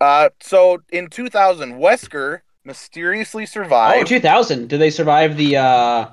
Uh, 0.00 0.28
so 0.40 0.82
in 0.90 1.08
2000, 1.08 1.74
Wesker 1.74 2.40
mysteriously 2.64 3.46
survived. 3.46 4.02
Oh, 4.02 4.04
2000. 4.04 4.68
Did 4.68 4.80
they 4.80 4.90
survive 4.90 5.36
the 5.36 5.56
uh 5.56 6.08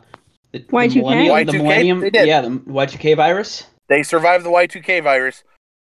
the, 0.52 0.60
the 0.60 0.66
Y2K? 0.66 0.96
millennium? 0.96 1.46
The 1.46 1.52
Y2K? 1.52 1.58
millennium? 1.58 2.00
They 2.00 2.10
did. 2.10 2.28
Yeah, 2.28 2.42
the 2.42 2.50
Y2K 2.50 3.16
virus. 3.18 3.68
They 3.90 4.04
survived 4.04 4.46
the 4.46 4.50
Y2K 4.50 5.04
virus. 5.04 5.44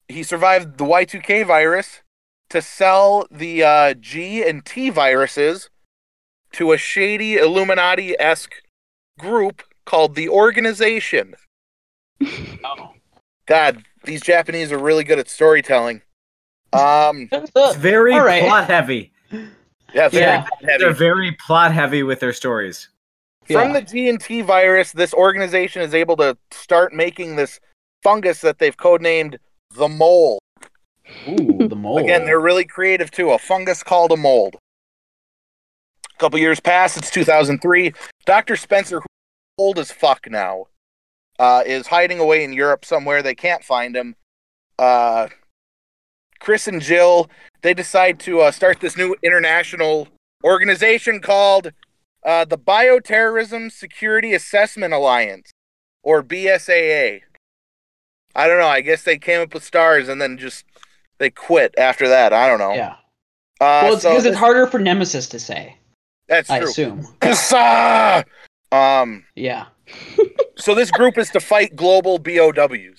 He 0.08 0.24
survived 0.24 0.78
the 0.78 0.86
Y2K 0.86 1.46
virus 1.46 2.02
to 2.50 2.62
sell 2.62 3.28
the 3.32 3.64
uh, 3.64 3.94
G 3.94 4.44
and 4.48 4.66
T 4.66 4.90
viruses 4.90 5.70
to 6.54 6.72
a 6.72 6.78
shady 6.78 7.38
Illuminati 7.38 8.20
esque 8.20 8.56
group 9.18 9.64
called 9.86 10.16
the 10.16 10.30
Organization. 10.30 11.36
Oh. 12.64 12.94
God, 13.46 13.84
these 14.04 14.22
Japanese 14.22 14.72
are 14.72 14.78
really 14.78 15.04
good 15.04 15.20
at 15.20 15.30
storytelling. 15.30 16.02
Um, 16.74 17.28
It's 17.32 17.76
very 17.78 18.14
All 18.14 18.24
right. 18.26 18.44
plot 18.44 18.68
heavy. 18.68 19.12
yeah, 19.32 20.08
very 20.10 20.24
Yeah. 20.24 20.46
heavy. 20.62 20.78
They're 20.84 20.92
very 20.94 21.32
plot 21.34 21.72
heavy 21.74 22.04
with 22.04 22.20
their 22.20 22.34
stories. 22.34 22.90
From 23.46 23.74
Yeah. 23.74 23.80
the 23.80 23.82
GNT 23.82 24.42
virus, 24.42 24.92
this 24.92 25.14
organization 25.14 25.82
is 25.82 25.94
able 25.96 26.16
to 26.18 26.38
start 26.52 26.94
making 26.94 27.36
this 27.36 27.60
fungus 28.04 28.42
that 28.42 28.60
they've 28.60 28.78
codenamed 28.78 29.38
the 29.76 29.88
mole. 29.90 30.40
Ooh, 31.28 31.68
the 31.68 31.76
mole. 31.76 31.98
Again, 32.04 32.26
they're 32.26 32.40
really 32.40 32.66
creative 32.66 33.10
too. 33.10 33.32
A 33.32 33.40
fungus 33.40 33.82
called 33.82 34.12
a 34.12 34.18
mold. 34.18 34.56
A 36.14 36.18
couple 36.20 36.38
years 36.38 36.60
pass. 36.60 36.96
It's 36.98 37.10
2003. 37.10 37.94
Dr. 38.26 38.56
Spencer, 38.56 38.98
who's 39.00 39.06
old 39.58 39.80
as 39.80 39.92
fuck 39.92 40.30
now, 40.30 40.68
uh, 41.40 41.64
is 41.66 41.88
hiding 41.88 42.20
away 42.20 42.44
in 42.44 42.54
Europe 42.54 42.86
somewhere. 42.86 43.24
They 43.24 43.36
can't 43.36 43.64
find 43.64 43.96
him. 43.96 44.16
uh, 44.78 45.28
Chris 46.40 46.68
and 46.68 46.82
Jill 46.82 47.30
they 47.62 47.74
decide 47.74 48.20
to 48.22 48.40
uh, 48.42 48.52
start 48.52 48.80
this 48.80 48.96
new 48.98 49.16
international 49.22 50.08
organization 50.44 51.20
called 51.20 51.72
uh, 52.26 52.46
the 52.46 52.58
Bioterrorism 52.58 53.72
Security 53.72 54.34
Assessment 54.34 54.94
Alliance, 54.94 55.52
or 56.04 56.24
BSAA. 56.24 57.22
I 58.36 58.48
don't 58.48 58.60
know. 58.60 58.68
I 58.68 58.82
guess 58.82 59.04
they 59.04 59.18
came 59.18 59.42
up 59.42 59.54
with 59.54 59.64
stars 59.64 60.08
and 60.08 60.22
then 60.22 60.38
just 60.38 60.66
they 61.18 61.30
quit 61.30 61.74
after 61.78 62.08
that. 62.08 62.32
I 62.34 62.48
don't 62.48 62.60
know. 62.60 62.74
Yeah. 62.74 62.96
Uh, 63.60 63.82
Well, 63.84 63.94
it's 63.94 64.04
so 64.04 64.10
because 64.12 64.26
it's 64.26 64.38
harder 64.38 64.68
for 64.68 64.80
Nemesis 64.80 65.28
to 65.30 65.40
say. 65.40 65.76
that's 66.28 66.50
I 66.50 66.60
true. 66.60 66.70
assume. 66.70 67.06
Um. 68.72 69.26
Yeah. 69.36 69.66
So 70.58 70.76
this 70.76 70.92
group 70.92 71.18
is 71.18 71.30
to 71.30 71.40
fight 71.40 71.74
global 71.78 72.20
BOWs. 72.20 72.99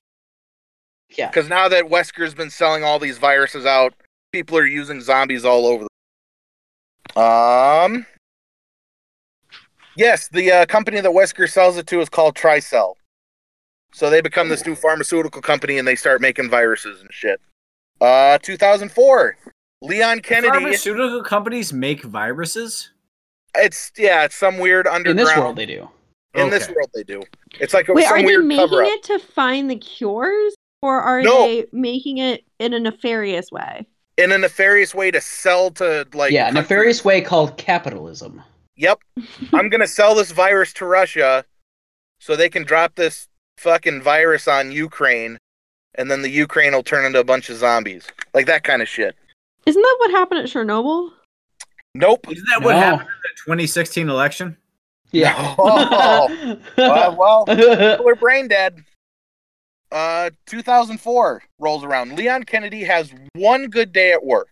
Yeah. 1.17 1.29
Because 1.29 1.49
now 1.49 1.69
that 1.69 1.85
Wesker's 1.85 2.35
been 2.35 2.51
selling 2.51 2.85
all 2.85 2.99
these 2.99 3.19
viruses 3.19 3.67
out, 3.67 3.95
people 4.33 4.57
are 4.59 4.67
using 4.67 5.01
zombies 5.01 5.45
all 5.45 5.67
over. 5.67 5.87
The- 7.15 7.21
um. 7.21 8.07
Yes, 9.97 10.29
the 10.29 10.51
uh, 10.53 10.67
company 10.67 11.01
that 11.01 11.11
Wesker 11.11 11.51
sells 11.51 11.77
it 11.77 11.87
to 11.89 12.01
is 12.01 12.09
called 12.09 12.35
Tricell. 12.37 12.95
So 13.93 14.09
they 14.09 14.21
become 14.21 14.49
this 14.49 14.65
new 14.65 14.77
pharmaceutical 14.77 15.43
company 15.43 15.79
and 15.79 15.87
they 15.87 15.97
start 15.97 16.21
making 16.21 16.49
viruses 16.49 17.01
and 17.01 17.09
shit. 17.13 17.41
Uh, 18.01 18.39
2004, 18.39 19.37
Leon 19.83 20.21
Kennedy. 20.21 20.49
Pharmaceutical 20.49 21.23
companies 21.25 21.73
make 21.73 22.03
viruses. 22.05 22.91
It's 23.57 23.91
yeah, 23.99 24.25
it's 24.25 24.37
some 24.37 24.59
weird 24.59 24.87
underground. 24.87 25.19
In 25.19 25.27
this 25.27 25.37
world, 25.37 25.57
they 25.57 25.67
do. 25.67 25.89
In 26.35 26.51
this 26.51 26.69
world, 26.69 26.89
they 26.95 27.03
do. 27.03 27.21
It's 27.59 27.75
like 27.75 27.89
a, 27.89 27.93
Wait, 27.93 28.05
some 28.07 28.21
are 28.21 28.23
they 28.23 28.37
making 28.37 28.69
cover-up. 28.69 28.89
it 28.89 29.03
to 29.03 29.19
find 29.19 29.69
the 29.69 29.77
cures, 29.77 30.55
or 30.83 31.01
are 31.01 31.23
No. 31.23 31.43
they 31.47 31.67
making 31.73 32.19
it 32.19 32.45
in 32.59 32.73
a 32.75 32.81
nefarious 32.81 33.51
way? 33.51 33.87
in 34.17 34.33
a 34.33 34.37
nefarious 34.39 34.95
way 34.95 35.11
to 35.11 35.19
sell 35.21 35.71
to 35.71 36.07
like 36.13 36.31
yeah, 36.31 36.45
countries. 36.47 36.63
nefarious 36.63 37.05
way 37.07 37.23
called 37.23 37.57
capitalism. 37.57 38.43
Yep. 38.77 38.99
I'm 39.55 39.71
gonna 39.71 39.87
sell 39.87 40.15
this 40.15 40.31
virus 40.31 40.75
to 40.75 40.85
Russia 40.85 41.45
so 42.21 42.37
they 42.37 42.51
can 42.51 42.65
drop 42.65 42.97
this 42.97 43.29
fucking 43.57 44.03
virus 44.03 44.47
on 44.47 44.73
Ukraine 44.73 45.39
and 45.95 46.11
then 46.11 46.21
the 46.21 46.29
Ukraine 46.29 46.73
will 46.75 46.83
turn 46.83 47.07
into 47.07 47.19
a 47.19 47.25
bunch 47.25 47.49
of 47.49 47.57
zombies. 47.57 48.09
Like 48.35 48.45
that 48.47 48.63
kind 48.63 48.83
of 48.83 48.89
shit. 48.89 49.17
Isn't 49.65 49.81
that 49.81 49.97
what 50.01 50.11
happened 50.11 50.41
at 50.41 50.47
Chernobyl? 50.47 51.11
Nope. 51.95 52.27
Isn't 52.31 52.47
that 52.53 52.63
what 52.63 52.73
No. 52.75 52.79
happened 52.81 53.09
in 53.09 53.15
the 53.23 53.43
2016 53.47 54.09
election? 54.11 54.57
Yeah. 55.13 55.55
Oh. 55.59 56.59
Uh, 56.77 57.15
well, 57.19 57.45
people 57.47 58.09
are 58.09 58.15
brain 58.17 58.49
dead. 58.49 58.85
Uh 59.93 60.31
2004 60.47 61.43
rolls 61.59 61.85
around. 61.85 62.17
Leon 62.17 62.45
Kennedy 62.45 62.85
has 62.85 63.13
one 63.35 63.67
good 63.69 63.93
day 63.93 64.13
at 64.13 64.25
work. 64.25 64.49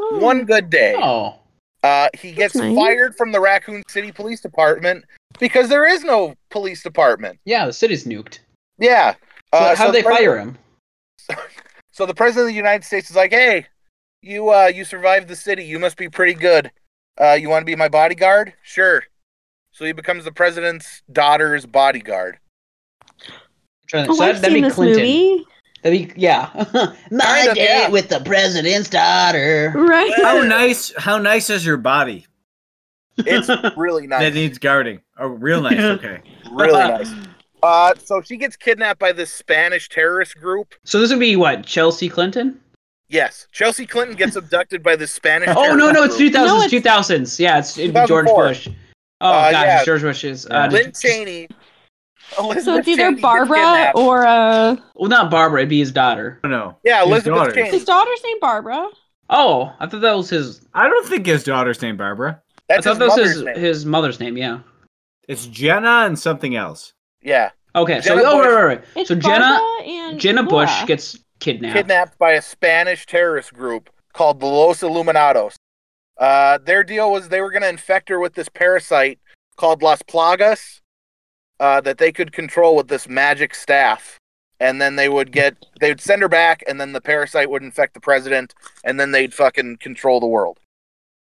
Oh. 0.00 0.18
One 0.18 0.44
good 0.44 0.68
day. 0.70 0.94
oh. 0.96 1.36
Uh, 1.84 2.08
he 2.14 2.30
gets 2.30 2.54
nice. 2.54 2.76
fired 2.76 3.16
from 3.16 3.32
the 3.32 3.40
Raccoon 3.40 3.82
City 3.88 4.12
Police 4.12 4.40
Department 4.40 5.04
because 5.40 5.68
there 5.68 5.84
is 5.84 6.04
no 6.04 6.34
police 6.48 6.80
department. 6.80 7.40
Yeah, 7.44 7.66
the 7.66 7.72
city's 7.72 8.04
nuked. 8.04 8.38
Yeah. 8.78 9.14
So 9.52 9.60
Uh, 9.60 9.68
how 9.70 9.74
so 9.74 9.86
would 9.86 9.94
they 9.96 10.02
the 10.02 10.08
fire 10.08 10.38
him? 10.38 10.58
So 11.94 12.06
the 12.06 12.14
president 12.14 12.44
of 12.44 12.48
the 12.48 12.54
United 12.56 12.84
States 12.84 13.10
is 13.10 13.16
like, 13.16 13.32
"Hey, 13.32 13.66
you 14.22 14.48
uh, 14.50 14.66
you 14.74 14.84
survived 14.84 15.28
the 15.28 15.36
city. 15.36 15.64
You 15.64 15.78
must 15.78 15.96
be 15.98 16.08
pretty 16.08 16.32
good. 16.34 16.70
Uh, 17.20 17.32
you 17.32 17.50
want 17.50 17.62
to 17.62 17.66
be 17.66 17.76
my 17.76 17.88
bodyguard? 17.88 18.54
Sure." 18.62 19.04
So 19.72 19.84
he 19.84 19.92
becomes 19.92 20.24
the 20.24 20.32
president's 20.32 21.02
daughter's 21.12 21.66
bodyguard. 21.66 22.38
Trying- 23.92 24.10
Oh, 24.10 24.14
so 24.14 24.24
I've 24.24 24.34
that- 24.36 24.42
that'd 24.42 24.54
seen 24.54 24.62
be 24.62 24.68
this 24.68 24.74
Clinton. 24.74 24.98
movie. 25.02 25.46
That'd 25.82 26.14
be 26.14 26.20
yeah. 26.20 26.48
My 27.10 27.24
Kind 27.24 27.48
of, 27.50 27.54
date 27.56 27.64
yeah. 27.64 27.88
with 27.88 28.08
the 28.08 28.20
president's 28.20 28.88
daughter. 28.88 29.72
Right. 29.76 30.12
How 30.16 30.40
nice? 30.44 30.92
How 30.96 31.18
nice 31.18 31.50
is 31.50 31.66
your 31.66 31.76
body 31.76 32.26
It's 33.18 33.48
really 33.76 34.06
nice. 34.06 34.20
that 34.22 34.34
needs 34.34 34.58
guarding? 34.58 35.00
Oh, 35.18 35.26
real 35.28 35.60
nice. 35.60 35.78
Okay. 35.78 36.20
really 36.50 36.72
nice. 36.72 37.10
Uh, 37.62 37.94
so 38.02 38.22
she 38.22 38.36
gets 38.36 38.56
kidnapped 38.56 38.98
by 38.98 39.12
this 39.12 39.32
Spanish 39.32 39.88
terrorist 39.88 40.36
group. 40.36 40.74
So 40.84 40.98
this 41.00 41.10
would 41.10 41.20
be 41.20 41.36
what 41.36 41.64
Chelsea 41.66 42.08
Clinton? 42.08 42.58
Yes, 43.08 43.46
Chelsea 43.52 43.84
Clinton 43.84 44.16
gets 44.16 44.36
abducted 44.36 44.82
by 44.82 44.96
this 44.96 45.12
Spanish. 45.12 45.50
Oh 45.50 45.74
no, 45.76 45.90
no, 45.90 46.04
it's 46.04 46.16
terrorist 46.16 46.18
two 46.18 46.30
group. 46.30 46.34
No, 46.34 46.46
thousands, 46.46 46.64
it's- 46.64 46.70
two 46.70 46.80
thousands. 46.80 47.40
Yeah, 47.40 47.58
it's 47.58 47.76
it'd 47.78 47.94
be 47.94 48.06
George 48.06 48.26
Bush. 48.26 48.68
Oh 49.20 49.28
Uh, 49.30 49.50
gosh, 49.50 49.64
yeah. 49.64 49.76
it's 49.78 49.84
George 49.86 50.02
Bush's. 50.02 50.46
Uh, 50.46 50.68
Lynne 50.72 50.92
Cheney. 50.92 51.48
Elizabeth 52.38 52.64
so 52.64 52.76
it's 52.76 52.88
either 52.88 53.10
Cheney 53.10 53.20
Barbara 53.20 53.92
or 53.94 54.26
uh, 54.26 54.76
well, 54.94 55.08
not 55.10 55.30
Barbara. 55.30 55.60
It'd 55.60 55.68
be 55.70 55.78
his 55.80 55.92
daughter. 55.92 56.40
Oh, 56.44 56.48
no. 56.48 56.76
yeah, 56.84 57.00
His 57.00 57.08
Elizabeth 57.08 57.34
daughters. 57.54 57.70
His 57.70 57.84
daughter's 57.84 58.20
named 58.24 58.40
Barbara. 58.40 58.88
Oh, 59.30 59.72
I 59.80 59.86
thought 59.86 60.00
that 60.02 60.16
was 60.16 60.30
his. 60.30 60.66
I 60.74 60.88
don't 60.88 61.06
think 61.08 61.26
his 61.26 61.44
daughter's 61.44 61.80
named 61.82 61.98
Barbara. 61.98 62.42
That's 62.68 62.86
I 62.86 62.90
his 62.90 62.98
thought 62.98 63.04
that 63.04 63.06
was 63.06 63.16
mother's 63.16 63.34
his, 63.34 63.42
name. 63.44 63.56
his 63.56 63.86
mother's 63.86 64.20
name. 64.20 64.36
Yeah. 64.36 64.60
It's 65.28 65.46
Jenna 65.46 66.04
and 66.06 66.18
something 66.18 66.56
else. 66.56 66.92
Yeah, 67.22 67.50
Okay, 67.74 68.00
Jenna 68.00 68.20
so 68.22 68.26
oh 68.26 68.40
right, 68.40 68.50
right, 68.52 68.64
right. 68.64 68.84
It's 68.96 69.08
So 69.08 69.14
Jenna, 69.14 69.58
and 69.86 70.18
Jenna 70.20 70.42
Laura. 70.42 70.66
Bush 70.66 70.84
gets 70.86 71.18
kidnapped. 71.40 71.76
kidnapped 71.76 72.18
by 72.18 72.32
a 72.32 72.42
Spanish 72.42 73.06
terrorist 73.06 73.54
group 73.54 73.88
called 74.12 74.40
the 74.40 74.46
Los 74.46 74.80
Illuminados. 74.80 75.54
Uh, 76.18 76.58
their 76.58 76.84
deal 76.84 77.10
was 77.10 77.28
they 77.28 77.40
were 77.40 77.50
going 77.50 77.62
to 77.62 77.68
infect 77.68 78.08
her 78.10 78.18
with 78.20 78.34
this 78.34 78.48
parasite 78.48 79.18
called 79.56 79.82
Las 79.82 80.02
Plagas 80.02 80.80
uh, 81.60 81.80
that 81.82 81.98
they 81.98 82.12
could 82.12 82.32
control 82.32 82.76
with 82.76 82.88
this 82.88 83.08
magic 83.08 83.54
staff. 83.54 84.18
And 84.60 84.80
then 84.80 84.94
they 84.94 85.08
would 85.08 85.32
get, 85.32 85.56
they 85.80 85.88
would 85.90 86.00
send 86.00 86.22
her 86.22 86.28
back, 86.28 86.62
and 86.68 86.80
then 86.80 86.92
the 86.92 87.00
parasite 87.00 87.50
would 87.50 87.64
infect 87.64 87.94
the 87.94 88.00
president, 88.00 88.54
and 88.84 88.98
then 89.00 89.10
they'd 89.10 89.34
fucking 89.34 89.78
control 89.78 90.20
the 90.20 90.26
world. 90.28 90.58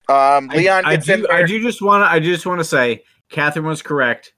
Um, 0.09 0.47
Leon 0.49 0.85
I, 0.85 0.95
gets 0.95 1.09
in 1.09 1.21
do, 1.21 1.27
I 1.31 1.43
do 1.43 1.59
just 1.59 1.81
want 1.81 2.03
to. 2.05 2.11
I 2.11 2.19
just 2.19 2.45
want 2.45 2.59
to 2.59 2.63
say, 2.63 3.03
Katharine 3.31 3.65
was 3.65 3.81
correct. 3.81 4.33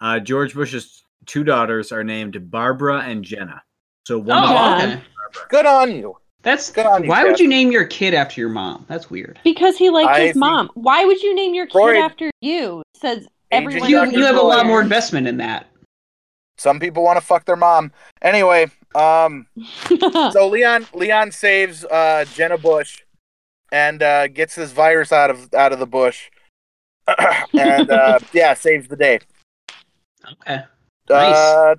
Uh, 0.00 0.20
George 0.20 0.54
Bush's 0.54 1.02
two 1.26 1.44
daughters 1.44 1.92
are 1.92 2.02
named 2.04 2.50
Barbara 2.50 3.00
and 3.00 3.22
Jenna. 3.24 3.62
So 4.06 4.18
one. 4.20 4.38
Oh, 4.38 4.42
of 4.44 4.50
Yeah. 4.50 4.84
okay. 4.86 5.02
Good 5.50 5.66
on 5.66 5.94
you. 5.94 6.16
That's 6.42 6.70
Good 6.70 6.86
on 6.86 7.02
you, 7.02 7.08
why 7.10 7.24
would 7.24 7.40
you 7.40 7.48
name 7.48 7.72
your 7.72 7.84
kid 7.86 8.14
after 8.14 8.40
your 8.40 8.50
mom? 8.50 8.86
That's 8.88 9.10
weird. 9.10 9.38
Because 9.42 9.76
he 9.76 9.90
liked 9.90 10.10
I 10.10 10.20
his 10.20 10.26
think- 10.28 10.36
mom. 10.36 10.70
Why 10.74 11.04
would 11.04 11.20
you 11.20 11.34
name 11.34 11.54
your 11.54 11.66
kid 11.66 11.72
Freud- 11.72 11.96
after 11.98 12.30
you? 12.40 12.82
Says 12.94 13.18
Agent 13.18 13.32
everyone. 13.50 13.88
You 13.90 14.04
you 14.10 14.24
have 14.24 14.36
a 14.36 14.42
lot 14.42 14.66
more 14.66 14.80
investment 14.80 15.26
in 15.26 15.36
that. 15.38 15.66
Some 16.58 16.80
people 16.80 17.02
want 17.02 17.18
to 17.18 17.24
fuck 17.24 17.44
their 17.44 17.56
mom. 17.56 17.92
Anyway, 18.22 18.70
um, 18.94 19.46
so 20.32 20.48
Leon 20.48 20.86
Leon 20.94 21.30
saves 21.32 21.84
uh, 21.84 22.24
Jenna 22.34 22.58
Bush 22.58 23.02
and 23.72 24.02
uh, 24.02 24.28
gets 24.28 24.54
this 24.54 24.72
virus 24.72 25.12
out 25.12 25.30
of 25.30 25.52
out 25.54 25.72
of 25.72 25.78
the 25.78 25.86
bush, 25.86 26.30
and 27.52 27.90
uh, 27.90 28.18
yeah, 28.32 28.54
saves 28.54 28.88
the 28.88 28.96
day. 28.96 29.18
Okay. 30.32 30.62
Nice. 31.08 31.34
Uh, 31.36 31.74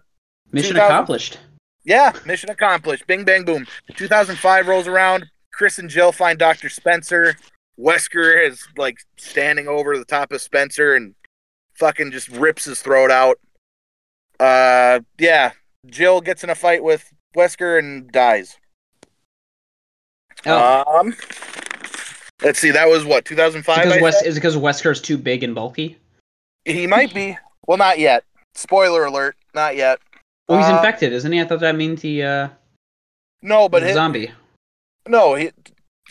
Mission 0.52 0.76
2000 0.76 0.92
accomplished. 0.92 1.38
yeah, 1.84 2.14
mission 2.26 2.50
accomplished. 2.50 3.06
Bing 3.08 3.26
bang 3.26 3.44
boom. 3.44 3.66
2005 3.96 4.68
rolls 4.68 4.88
around. 4.88 5.26
Chris 5.52 5.80
and 5.80 5.90
Jill 5.90 6.12
find 6.12 6.38
Doctor 6.40 6.70
Spencer. 6.70 7.36
Wesker 7.80 8.48
is 8.48 8.66
like 8.78 8.98
standing 9.18 9.68
over 9.68 9.98
the 9.98 10.06
top 10.06 10.32
of 10.32 10.42
Spencer 10.42 10.96
and 10.96 11.14
fucking 11.78 12.12
just 12.12 12.28
rips 12.30 12.66
his 12.66 12.82
throat 12.82 13.12
out. 13.12 13.40
Uh, 14.40 15.00
yeah. 15.18 15.52
Jill 15.86 16.22
gets 16.22 16.44
in 16.44 16.50
a 16.50 16.56
fight 16.56 16.84
with 16.84 17.12
Wesker 17.36 17.80
and 17.80 18.12
dies. 18.12 18.58
Oh, 20.46 21.00
Um, 21.00 21.16
let's 22.42 22.60
see. 22.60 22.72
That 22.72 22.88
was 22.88 23.06
what 23.06 23.26
2005. 23.26 23.84
because 23.84 24.02
West 24.02 24.26
is 24.26 24.36
it 24.36 24.40
because 24.40 24.56
Wesker's 24.56 25.02
too 25.02 25.18
big 25.18 25.44
and 25.44 25.56
bulky. 25.56 25.98
He 26.66 26.86
might 26.88 27.14
be. 27.14 27.38
Well, 27.68 27.78
not 27.78 28.00
yet. 28.00 28.24
Spoiler 28.56 29.06
alert. 29.06 29.36
Not 29.54 29.76
yet. 29.76 30.00
Well, 30.48 30.60
he's 30.60 30.68
Uh, 30.70 30.76
infected, 30.78 31.14
isn't 31.14 31.32
he? 31.32 31.42
I 31.42 31.46
thought 31.46 31.60
that 31.62 31.76
means 31.76 32.02
he 32.02 32.22
uh 32.22 32.50
No, 33.42 33.68
but 33.70 33.82
he's 33.82 33.88
a 33.88 33.90
his, 33.90 33.96
zombie. 33.96 34.32
no, 35.08 35.36
he 35.36 35.52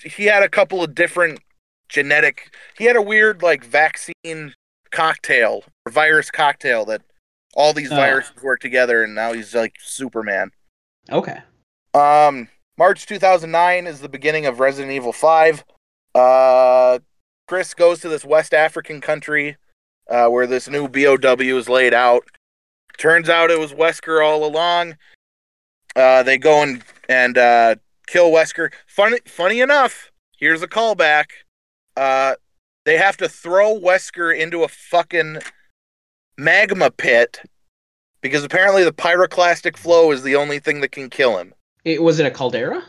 he 0.05 0.25
had 0.25 0.43
a 0.43 0.49
couple 0.49 0.83
of 0.83 0.95
different 0.95 1.41
genetic. 1.89 2.55
He 2.77 2.85
had 2.85 2.97
a 2.97 3.03
weird 3.03 3.43
like 3.43 3.65
vaccine 3.65 4.55
cocktail, 4.91 5.65
or 5.85 5.93
virus 5.93 6.31
cocktail 6.31 6.85
that 6.87 7.03
all 7.55 7.73
these 7.73 7.93
Oh. 7.93 7.97
viruses 7.97 8.43
work 8.43 8.61
together, 8.61 9.03
and 9.03 9.15
now 9.15 9.33
he's 9.33 9.55
like 9.55 9.75
Superman. 9.81 10.51
Okay. 11.11 11.39
Um, 11.95 12.49
March 12.77 13.07
2009 13.07 13.87
is 13.87 14.01
the 14.01 14.09
beginning 14.09 14.45
of 14.47 14.61
Resident 14.61 14.93
Evil 14.93 15.13
5. 15.13 15.65
Uh, 16.15 16.99
Chris 17.49 17.75
goes 17.75 18.01
to 18.01 18.09
this 18.09 18.25
West 18.25 18.53
African 18.53 19.01
country 19.01 19.57
uh, 20.11 20.29
where 20.29 20.47
this 20.47 20.69
new 20.69 20.89
BOW 20.89 21.57
is 21.57 21.69
laid 21.69 21.95
out. 21.95 22.25
Turns 22.99 23.29
out 23.29 23.51
it 23.51 23.59
was 23.59 23.73
Wesker 23.73 24.25
all 24.25 24.45
along. 24.45 24.97
Uh, 25.95 26.23
they 26.23 26.39
go 26.39 26.63
and 26.63 26.83
and 27.09 27.39
uh, 27.39 27.77
kill 28.07 28.31
Wesker. 28.31 28.73
Funny, 28.87 29.19
funny 29.27 29.61
enough, 29.61 30.11
here's 30.39 30.63
a 30.63 30.69
callback. 30.69 31.27
Uh, 31.97 32.35
they 32.87 32.97
have 32.97 33.17
to 33.19 33.29
throw 33.29 33.79
Wesker 33.79 34.35
into 34.35 34.63
a 34.63 34.69
fucking 34.69 35.39
magma 36.39 36.91
pit 36.91 37.41
because 38.23 38.45
apparently 38.45 38.85
the 38.85 38.93
pyroclastic 38.93 39.77
flow 39.77 40.13
is 40.13 40.23
the 40.23 40.37
only 40.37 40.61
thing 40.61 40.81
that 40.81 40.93
can 40.93 41.11
kill 41.11 41.37
him. 41.37 41.53
It 41.85 42.03
was 42.03 42.21
it 42.21 42.27
a 42.27 42.31
caldera? 42.31 42.83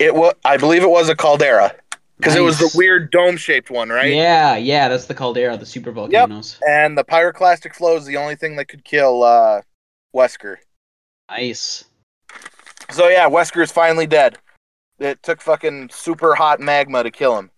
It 0.00 0.14
was, 0.14 0.34
I 0.44 0.56
believe, 0.56 0.82
it 0.82 0.90
was 0.90 1.08
a 1.08 1.16
caldera 1.16 1.74
because 2.16 2.36
it 2.36 2.40
was 2.40 2.58
the 2.58 2.70
weird 2.74 3.10
dome-shaped 3.10 3.70
one, 3.70 3.88
right? 3.88 4.12
Yeah, 4.12 4.56
yeah, 4.56 4.88
that's 4.88 5.06
the 5.06 5.14
caldera, 5.14 5.56
the 5.56 5.66
super 5.66 5.92
volcanoes. 5.92 6.58
And 6.66 6.96
the 6.96 7.04
pyroclastic 7.04 7.74
flow 7.74 7.96
is 7.96 8.06
the 8.06 8.16
only 8.16 8.36
thing 8.36 8.56
that 8.56 8.66
could 8.66 8.84
kill 8.84 9.24
uh, 9.24 9.62
Wesker. 10.14 10.56
Nice. 11.28 11.84
So 12.90 13.08
yeah, 13.08 13.28
Wesker 13.28 13.62
is 13.62 13.72
finally 13.72 14.06
dead. 14.06 14.38
It 15.00 15.22
took 15.22 15.40
fucking 15.40 15.90
super 15.92 16.34
hot 16.34 16.60
magma 16.60 17.02
to 17.02 17.10
kill 17.10 17.36
him. 17.36 17.50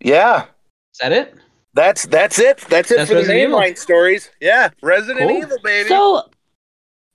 Yeah, 0.00 0.46
Is 0.94 0.98
that 1.00 1.12
it? 1.12 1.34
that's 1.74 2.04
that's 2.06 2.38
it. 2.38 2.58
That's 2.68 2.90
it 2.90 2.96
That's 2.98 3.08
for 3.08 3.14
the 3.14 3.20
Resident 3.20 3.48
Evil. 3.48 3.58
mainline 3.60 3.78
stories. 3.78 4.30
Yeah, 4.40 4.70
Resident 4.82 5.28
Cool. 5.28 5.38
Evil, 5.38 5.58
baby. 5.62 5.88
So, 5.88 6.24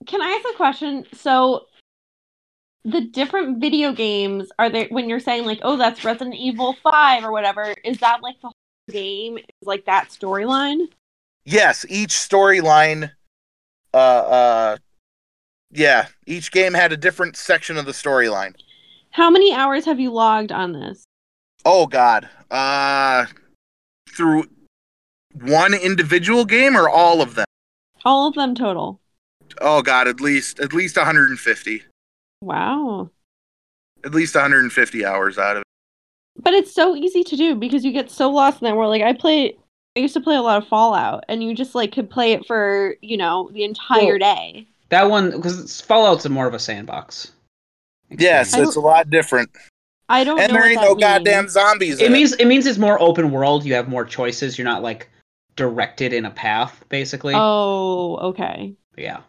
can 0.06 0.22
I 0.22 0.30
ask 0.30 0.54
a 0.54 0.58
question? 0.58 1.06
So, 1.14 1.66
the 2.86 3.02
different 3.02 3.60
video 3.60 3.92
games 3.92 4.50
are 4.58 4.70
there 4.70 4.88
when 4.90 5.10
you're 5.10 5.20
saying 5.20 5.46
like, 5.46 5.60
oh, 5.64 5.76
that's 5.78 6.04
Resident 6.06 6.36
Evil 6.36 6.76
Five 6.84 7.24
or 7.24 7.32
whatever? 7.32 7.74
Is 7.84 7.98
that 8.00 8.24
like 8.24 8.36
the 8.42 8.48
whole 8.48 8.54
game? 8.92 9.38
Is 9.38 9.44
like 9.68 9.86
that 9.86 10.10
storyline? 10.10 10.88
yes, 11.44 11.86
each 11.90 12.12
storyline. 12.12 13.12
Uh, 13.94 13.98
uh, 13.98 14.78
yeah, 15.72 16.08
each 16.26 16.52
game 16.52 16.74
had 16.74 16.92
a 16.92 16.98
different 16.98 17.36
section 17.38 17.78
of 17.78 17.86
the 17.86 17.92
storyline. 17.92 18.54
How 19.12 19.30
many 19.30 19.54
hours 19.54 19.86
have 19.86 20.00
you 20.00 20.12
logged 20.12 20.52
on 20.52 20.72
this? 20.74 21.04
Oh 21.66 21.88
God. 21.88 22.30
Uh, 22.52 23.26
through 24.16 24.46
one 25.42 25.74
individual 25.74 26.46
game 26.46 26.76
or 26.76 26.90
all 26.90 27.22
of 27.22 27.36
them? 27.36 27.46
All 28.04 28.28
of 28.28 28.36
them 28.36 28.56
total. 28.56 29.00
Oh 29.62 29.82
God, 29.82 30.08
at 30.08 30.22
least 30.22 30.60
at 30.60 30.74
least 30.74 30.98
150. 30.98 31.84
Wow. 32.42 33.10
At 34.04 34.14
least 34.14 34.36
150 34.36 35.06
hours 35.06 35.38
out 35.38 35.58
of 35.58 35.62
it. 35.62 35.66
But 36.42 36.54
it's 36.54 36.74
so 36.74 36.96
easy 36.96 37.24
to 37.24 37.36
do 37.36 37.56
because 37.56 37.86
you 37.86 37.92
get 37.92 38.12
so 38.12 38.30
lost 38.30 38.62
in 38.62 38.66
that 38.66 38.76
world. 38.76 38.92
Like 38.92 39.02
I 39.02 39.14
play 39.14 39.56
I 39.96 40.02
used 40.02 40.14
to 40.14 40.22
play 40.22 40.36
a 40.36 40.42
lot 40.42 40.62
of 40.62 40.68
Fallout 40.68 41.24
and 41.30 41.42
you 41.42 41.56
just 41.56 41.74
like 41.74 41.94
could 41.94 42.10
play 42.10 42.34
it 42.34 42.46
for, 42.46 42.96
you 43.02 43.18
know, 43.18 43.50
the 43.54 43.64
entire 43.64 44.20
day. 44.20 44.68
That 44.90 45.10
one 45.10 45.32
because 45.32 45.82
Fallout's 45.82 46.26
a 46.26 46.30
more 46.30 46.48
of 46.48 46.54
a 46.54 46.60
sandbox. 46.60 47.32
Yes, 48.10 48.56
it's 48.56 48.76
a 48.76 48.82
lot 48.82 49.10
different. 49.10 49.50
I 50.10 50.24
don't 50.24 50.40
And 50.40 50.50
know. 50.52 50.54
there 50.54 50.62
what 50.62 50.72
ain't 50.72 50.82
that 50.82 50.88
no 50.88 50.96
goddamn 50.96 51.48
zombies. 51.50 52.00
it 52.00 52.06
in 52.08 52.12
means 52.14 52.34
it 52.34 52.46
means 52.46 52.66
it's 52.66 52.78
more 52.78 53.02
open 53.02 53.32
world. 53.32 53.66
You 53.66 53.74
have 53.74 53.88
more 53.90 54.06
choices. 54.06 54.58
You're 54.58 54.66
not 54.66 54.84
like 54.84 55.10
directed 55.56 56.14
in 56.14 56.26
a 56.26 56.32
path, 56.32 56.84
basically. 56.90 57.34
Oh, 57.36 58.18
okay. 58.18 58.74
Yeah. 58.98 59.22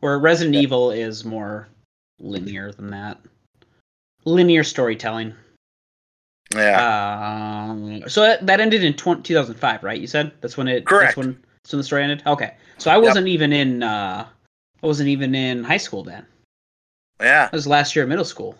Where 0.00 0.18
Resident 0.18 0.56
Evil 0.56 0.90
is 0.90 1.24
more 1.24 1.68
linear 2.18 2.72
than 2.72 2.90
that. 2.90 3.18
Linear 4.24 4.64
storytelling. 4.64 5.34
Yeah. 6.54 7.66
Um, 7.70 8.02
so 8.08 8.22
that, 8.22 8.46
that 8.46 8.60
ended 8.60 8.82
in 8.82 8.94
20, 8.94 9.22
2005, 9.22 9.82
right? 9.84 10.00
You 10.00 10.06
said 10.06 10.32
that's 10.40 10.56
when 10.56 10.66
it. 10.68 10.86
Correct. 10.86 11.08
That's 11.08 11.16
when, 11.16 11.38
that's 11.62 11.72
when 11.72 11.78
the 11.78 11.84
story 11.84 12.02
ended. 12.02 12.22
Okay, 12.26 12.54
so 12.78 12.90
I 12.90 12.96
wasn't 12.96 13.28
even 13.28 13.52
in. 13.52 13.82
Uh, 13.82 14.26
I 14.82 14.86
wasn't 14.86 15.10
even 15.10 15.34
in 15.34 15.62
high 15.62 15.76
school 15.76 16.02
then. 16.02 16.24
yeah. 17.20 17.44
That 17.46 17.52
was 17.52 17.66
last 17.66 17.94
year 17.94 18.02
of 18.04 18.08
middle 18.08 18.24
school. 18.24 18.56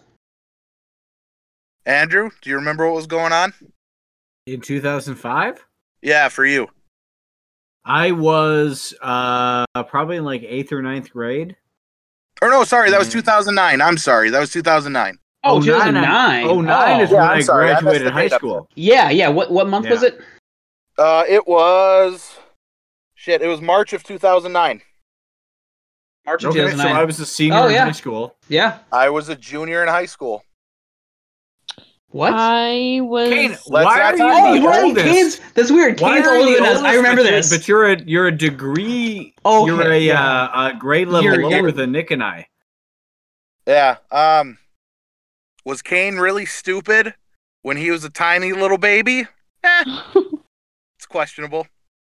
Andrew, 1.94 2.30
do 2.40 2.50
you 2.50 2.56
remember 2.56 2.86
what 2.86 2.94
was 2.94 3.06
going 3.08 3.32
on? 3.32 3.52
In 4.46 4.60
2005, 4.60 5.64
Yeah, 6.02 6.28
for 6.28 6.46
you. 6.46 6.68
I 7.84 8.12
was 8.12 8.94
uh 9.02 9.64
probably 9.88 10.16
in 10.18 10.24
like 10.24 10.42
eighth 10.44 10.72
or 10.72 10.82
ninth 10.82 11.10
grade. 11.10 11.56
Or 12.42 12.48
no, 12.48 12.62
sorry, 12.64 12.90
that 12.90 12.98
was 12.98 13.08
Mm. 13.08 13.12
2009. 13.12 13.80
I'm 13.82 13.98
sorry, 13.98 14.30
that 14.30 14.38
was 14.38 14.50
2009. 14.52 15.18
Oh, 15.42 15.54
nine, 15.58 15.64
2009. 15.64 16.44
Oh, 16.46 16.60
nine 16.60 17.00
is 17.00 17.10
Yeah, 17.10 17.16
when 17.22 17.26
I'm 17.30 17.36
I 17.38 17.40
sorry, 17.40 17.70
I 17.70 17.80
graduated 17.80 18.06
the 18.06 18.12
high 18.12 18.22
date 18.24 18.32
up. 18.34 18.40
school. 18.40 18.68
Yeah, 18.74 19.10
yeah. 19.10 19.28
What 19.28 19.50
what 19.50 19.66
month 19.68 19.88
was 19.88 20.02
it? 20.02 20.20
Uh, 20.98 21.24
it 21.28 21.46
was 21.48 22.36
shit. 23.14 23.42
It 23.42 23.46
was 23.48 23.60
March 23.60 23.92
of 23.94 24.04
2009. 24.04 24.82
March 26.26 26.44
of 26.44 26.50
Okay, 26.50 26.58
so 26.60 26.64
2009. 26.66 26.96
I 26.96 27.04
was 27.04 27.18
a 27.20 27.26
senior 27.26 27.58
Oh, 27.58 27.68
in 27.68 27.76
high 27.76 27.92
school. 27.92 28.36
Yeah. 28.48 28.78
I 28.92 29.08
was 29.08 29.28
a 29.30 29.34
junior 29.36 29.82
in 29.82 29.88
high 29.88 30.06
school. 30.06 30.44
What? 32.12 32.32
I 32.34 33.00
was 33.02 33.28
Kane, 33.28 33.56
why 33.68 33.84
are 33.84 34.16
talk 34.16 34.18
you 34.18 34.24
about 34.26 34.50
oh, 34.50 34.60
the 34.60 34.66
right. 34.66 34.84
oldest? 34.84 35.06
Kane's, 35.06 35.40
that's 35.54 35.70
weird. 35.70 36.00
Why 36.00 36.16
Kane's 36.16 36.26
older 36.26 36.54
than 36.54 36.64
us. 36.64 36.68
oldest, 36.78 36.84
I 36.84 36.94
remember 36.96 37.22
but 37.22 37.30
this. 37.30 37.56
But 37.56 37.68
you're 37.68 37.92
a 37.92 38.02
you're 38.02 38.26
a 38.26 38.36
degree. 38.36 39.32
Okay, 39.46 39.66
you're 39.66 39.92
a 39.92 39.98
yeah. 39.98 40.44
uh, 40.44 40.72
a 40.74 40.76
grade 40.76 41.06
level 41.06 41.30
You're- 41.30 41.44
lower 41.44 41.52
you're- 41.52 41.72
than 41.72 41.92
Nick 41.92 42.10
and 42.10 42.22
I. 42.22 42.48
Yeah. 43.66 43.98
Um, 44.10 44.58
was 45.64 45.82
Kane 45.82 46.16
really 46.16 46.46
stupid 46.46 47.14
when 47.62 47.76
he 47.76 47.92
was 47.92 48.02
a 48.02 48.10
tiny 48.10 48.52
little 48.52 48.78
baby? 48.78 49.26
Eh, 49.62 49.84
it's 50.96 51.06
questionable. 51.08 51.68